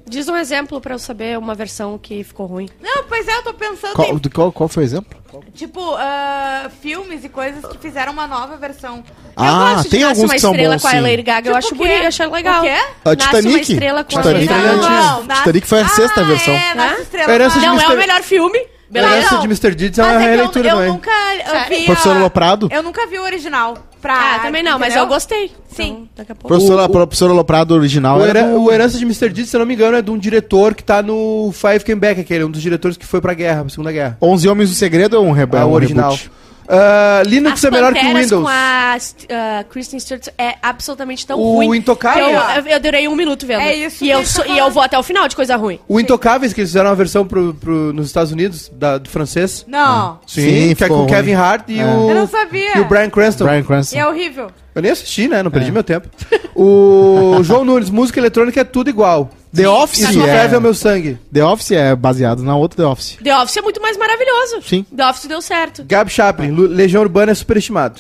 [0.08, 2.68] Diz um exemplo pra eu saber uma versão que ficou ruim.
[2.82, 5.22] Não, pois é, eu tô pensando Qual, em, do, qual, qual foi o exemplo?
[5.54, 9.04] tipo, ah, filmes e coisas que fizeram uma nova versão.
[9.36, 11.00] Ah, gosto de tem Nasce alguns uma que são estrela bons, com a sim.
[11.02, 11.50] Lady Gaga.
[11.50, 11.84] eu Tipo acho o quê?
[11.84, 12.60] bonito, eu achei legal.
[12.60, 12.70] O quê?
[12.70, 13.72] Ah, Nasce uma Titanic.
[13.72, 14.90] estrela com a Titanic Lady é Gaga.
[15.26, 16.54] Nasce- Titanic foi a sexta ah, versão.
[16.54, 17.02] É, Nasce Hã?
[17.04, 17.34] Estrela.
[17.34, 18.60] Herança de Não é o melhor filme.
[18.60, 19.16] A Beleza?
[19.16, 19.76] herança de Mr.
[19.76, 20.92] Deeds é uma Mas é que eu, releitura eu também.
[20.92, 22.68] nunca eu vi Professor a- Aloprado?
[22.70, 23.78] Eu nunca vi o original.
[24.02, 25.04] Pra, Ah, também não, mas entendeu?
[25.04, 25.52] eu gostei.
[25.70, 25.90] Sim.
[25.92, 26.48] Então, daqui a pouco.
[26.48, 29.30] Professor, O- o- professor Aloprado original O, era o Herança de Mr.
[29.30, 32.00] Deeds, se eu não me engano, é de um diretor que tá no Five Came
[32.02, 34.18] Back, aquele, um dos diretores que foi pra guerra, pra Segunda Guerra.
[34.22, 36.12] 11 Homens do Segredo ou um, rebe É é o um original.
[36.12, 36.32] reboot?
[36.74, 38.44] Ah, Linux As é melhor que o Windows.
[38.44, 41.78] com a uh, Kristen Stewart é absolutamente tão O ruim.
[41.80, 42.26] Intocável.
[42.26, 43.60] que Eu, eu, durei um minuto vendo.
[43.60, 45.80] É isso E eu, sou- e eu vou até o final de coisa ruim.
[45.88, 49.66] O Intocáveis, que eles fizeram uma versão pro, pro- nos Estados Unidos, da- do francês.
[49.68, 50.20] Não.
[50.26, 51.08] Sim, Sim, que é com o.
[51.08, 51.86] Kevin Hart e É.
[51.86, 52.10] o...
[52.10, 52.78] Eu não sabia.
[52.78, 53.44] E o Brian Cranston.
[53.46, 53.98] Brian E Cranston.
[53.98, 54.48] é horrível.
[54.74, 55.44] Eu nem assisti, né?
[55.44, 56.08] Não perdi meu tempo.
[56.56, 59.30] O João Nunes, música eletrônica é tudo igual.
[59.54, 60.26] The Office Isso é...
[60.26, 61.18] ferve ao meu sangue.
[61.34, 63.18] The Office é baseado na outra The Office.
[63.22, 64.62] The Office é muito mais maravilhoso.
[64.62, 64.86] Sim.
[64.96, 65.84] The Office deu certo.
[65.86, 68.00] Gabi Chaplin, Legião Urbana é superestimado.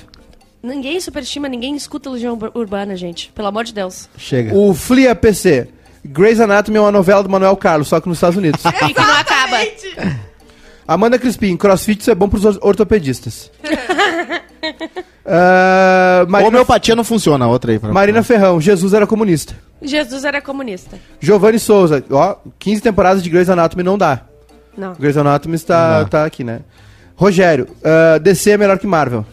[0.64, 3.32] Ninguém superestima, ninguém escuta Legião Ur- Urbana, gente.
[3.36, 4.08] Pelo amor de Deus.
[4.18, 4.54] Chega.
[4.56, 5.68] O Flia PC.
[6.06, 8.62] Grey's Anatomy é uma novela do Manuel Carlos, só que nos Estados Unidos.
[8.66, 9.58] E que não acaba.
[10.88, 13.52] Amanda Crispim, crossfit isso é bom pros or- ortopedistas.
[16.28, 17.80] Marina, Homeopatia não funciona, outra aí.
[17.80, 17.92] Pra...
[17.92, 19.56] Marina Ferrão, Jesus era comunista.
[19.82, 20.98] Jesus era comunista.
[21.20, 24.22] Giovanni Souza, ó, 15 temporadas de Grey's Anatomy não dá.
[24.78, 24.94] Não.
[24.94, 26.62] Grey's Anatomy está tá aqui, né?
[27.16, 29.26] Rogério, ah, DC é melhor que Marvel.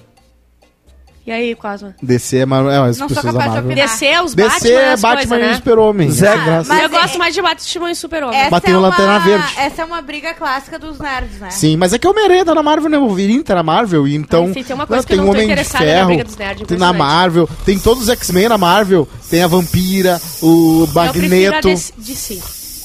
[1.28, 1.94] E aí, Cosma?
[2.02, 2.64] DC é, mar...
[2.72, 3.86] é as sou pessoas capaz de opinar.
[3.86, 5.54] DC é os DC Batman, é Batman e o né?
[5.56, 6.10] Super-Homem.
[6.10, 6.68] Zé- Sem graça.
[6.72, 8.38] Mas eu é- gosto mais de Batman e Super-Homem.
[8.40, 9.54] Essa Bateu é na uma- Lanterna Verde.
[9.58, 11.50] Essa é uma briga clássica dos nerds, né?
[11.50, 12.96] Sim, mas é que o Homem-Aranha tá na Marvel, né?
[12.96, 14.46] O Wolverine tá na Marvel, e então...
[14.46, 15.90] Ah, enfim, tem uma coisa que tem eu o não tô Homem de interessada na
[15.92, 16.98] Ferro, briga dos nerds, tem na impressionante.
[16.98, 21.68] Marvel, tem todos os X-Men na Marvel, tem a Vampira, o Eu prefiro a Magneto...
[21.98, 22.38] DC.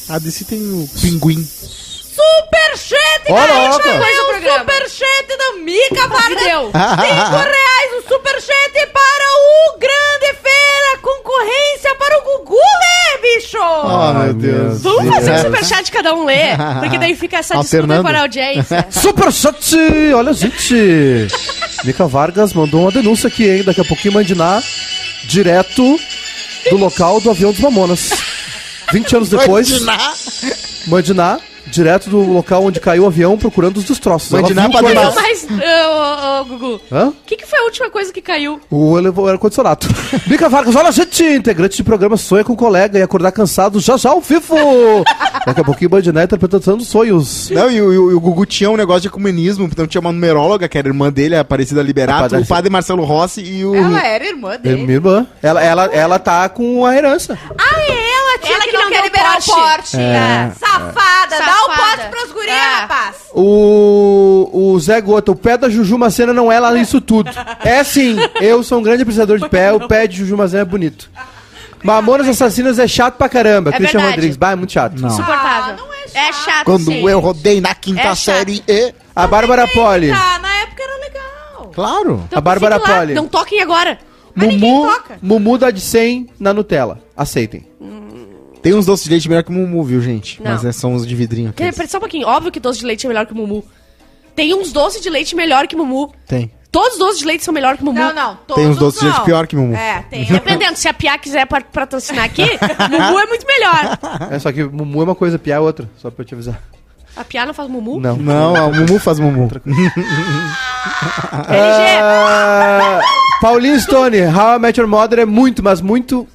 [0.09, 1.47] A DC tem o Pinguim.
[2.13, 3.73] Superchat, Ó, galera!
[3.73, 4.59] Foi Coisa o programa.
[4.59, 6.43] superchat da Mica Vargas.
[6.43, 6.65] deu.
[6.65, 10.97] Cinco reais o superchat para o Grande Feira.
[11.01, 13.57] Concorrência para o Gugu, né, bicho?
[13.59, 14.81] Oh, meu Deus.
[14.81, 18.03] Vamos fazer um superchat cada um ler, porque daí fica essa disputa Alternando.
[18.03, 18.87] para a audiência.
[18.91, 19.75] Superchat!
[20.15, 21.27] Olha, gente!
[21.83, 23.63] Mica Vargas mandou uma denúncia aqui, hein?
[23.63, 24.61] Daqui a pouquinho Mandiná,
[25.25, 25.99] direto
[26.69, 28.11] do local do avião dos Mamonas.
[28.91, 30.13] 20 anos depois, Imaginar.
[30.87, 34.31] Mandiná, direto do local onde caiu o avião procurando os destroços.
[34.31, 35.21] Ela Mandiná viu pra coisas- dentro.
[35.21, 35.47] Mas,
[35.87, 37.07] ô, ô, Gugu, Hã?
[37.09, 38.59] o que, que foi a última coisa que caiu?
[38.69, 39.87] O elevou era condicionado.
[40.27, 44.09] Mica Vargas, olha, gente, integrante de programa Sonha com colega e acordar cansado já já
[44.11, 44.55] ao vivo.
[45.45, 47.49] Daqui a pouquinho Mandiná interpretando sonhos.
[47.49, 50.01] Não, e o, e o- e o Gugu tinha um negócio de ecumenismo, então tinha
[50.01, 53.75] uma numeróloga, que era irmã dele, a Aparecida Liberato, o padre Marcelo Rossi e o...
[53.75, 54.81] Ela era irmã É dele.
[54.83, 55.27] Minha irmã.
[55.41, 57.37] Ela, ela, ela tá com a herança.
[57.57, 58.71] Ah, é ela, tia, Ela que,
[59.51, 59.97] o porte.
[59.97, 60.51] É.
[60.59, 62.75] Safada, dá o porte pras gurias, É.
[62.81, 63.15] rapaz.
[63.33, 67.29] O, o Zé Gota, o pé da Juju Macena não é lá nisso tudo.
[67.63, 70.65] É sim, eu sou um grande apreciador de pé, o pé de Juju Macena é
[70.65, 71.09] bonito.
[71.83, 73.69] Mamonas Assassinas é chato pra caramba.
[73.71, 74.15] É Christian verdade.
[74.15, 74.99] Rodrigues, bah, é muito chato.
[75.01, 75.09] Não.
[75.09, 75.73] Insuportável.
[75.73, 76.45] Ah, não é é chato.
[76.45, 77.05] chato, Quando sim.
[77.09, 78.17] eu rodei na quinta É chato.
[78.17, 78.93] série E...
[79.15, 80.09] A Bárbara Poli.
[80.09, 81.71] Tá, na época era legal.
[81.75, 82.23] Claro.
[82.25, 83.13] Então a Bárbara fique lá, Poli.
[83.13, 83.99] Não toquem agora.
[84.33, 85.17] Mas ninguém Mumu, toca.
[85.21, 86.99] Mumu dá de 100 na Nutella.
[87.17, 87.67] Aceitem.
[88.63, 90.41] Tem uns doces de leite melhor que o Mumu, viu, gente?
[90.41, 90.51] Não.
[90.51, 91.69] Mas é, são os de vidrinho aqui.
[91.71, 92.27] Quer- Só um pouquinho.
[92.27, 93.63] Óbvio que doce de leite é melhor que Mumu.
[94.35, 96.11] Tem uns doces de leite melhor que Mumu.
[96.27, 96.49] Tem.
[96.71, 97.99] Todos os doces de leite são melhor que Mumu.
[97.99, 98.35] Não, não.
[98.55, 99.25] Tem uns todos doces de leite não.
[99.25, 99.75] pior que Mumu.
[99.75, 100.23] É, tem.
[100.31, 102.41] Dependendo, se a Pia quiser pat- patrocinar aqui,
[102.89, 103.99] Mumu é muito melhor.
[104.31, 105.87] É só que Mumu é uma coisa, Pia é outra.
[105.97, 106.59] Só pra eu te avisar.
[107.15, 107.99] A Pia não faz Mumu?
[107.99, 108.15] Não.
[108.17, 109.43] Não, o Mumu faz Mumu.
[109.43, 109.61] LG.
[111.35, 112.99] Ah,
[113.41, 116.27] Paulinho Stone, How I Met Your Mother é muito, mas muito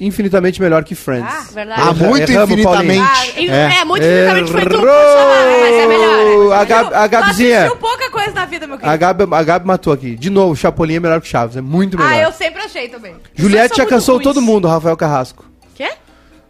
[0.00, 1.28] infinitamente melhor que Friends.
[1.32, 1.80] Ah, Verdade.
[1.82, 3.32] Ah, muito Erramos, infinitamente.
[3.36, 3.80] E- É.
[3.80, 6.52] É, muito infinitamente foi mas é melhor.
[6.52, 7.58] A, Gab, a Tu Gabzinha.
[7.58, 8.92] assistiu pouca coisa na vida, meu querido.
[8.92, 10.14] A Gabi, a Gabi matou aqui.
[10.16, 11.56] De novo, Chapolin é melhor que Chaves.
[11.56, 12.12] É muito melhor.
[12.12, 13.14] Ah, eu sempre achei também.
[13.34, 14.24] Juliette já cansou ruins.
[14.24, 15.47] todo mundo, Rafael Carrasco.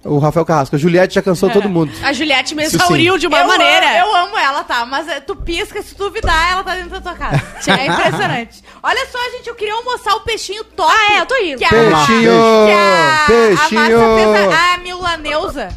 [0.04, 0.76] O Rafael Carrasco.
[0.76, 1.92] A Juliette já cansou todo mundo.
[2.02, 3.86] A Juliette me Isso exauriu de uma eu maneira.
[3.86, 4.86] Amo, eu amo ela, tá?
[4.86, 7.42] Mas é, tu pisca, se tu duvidar, ela tá dentro da tua casa.
[7.68, 8.62] É impressionante.
[8.82, 10.90] Olha só, gente, eu queria almoçar o peixinho top.
[10.90, 11.58] Ah, é, eu tô indo.
[11.58, 12.32] Que a, Peixinho!
[12.66, 13.80] que a, Peixinho!
[13.80, 15.68] A Márcia fez a, a milaneusa.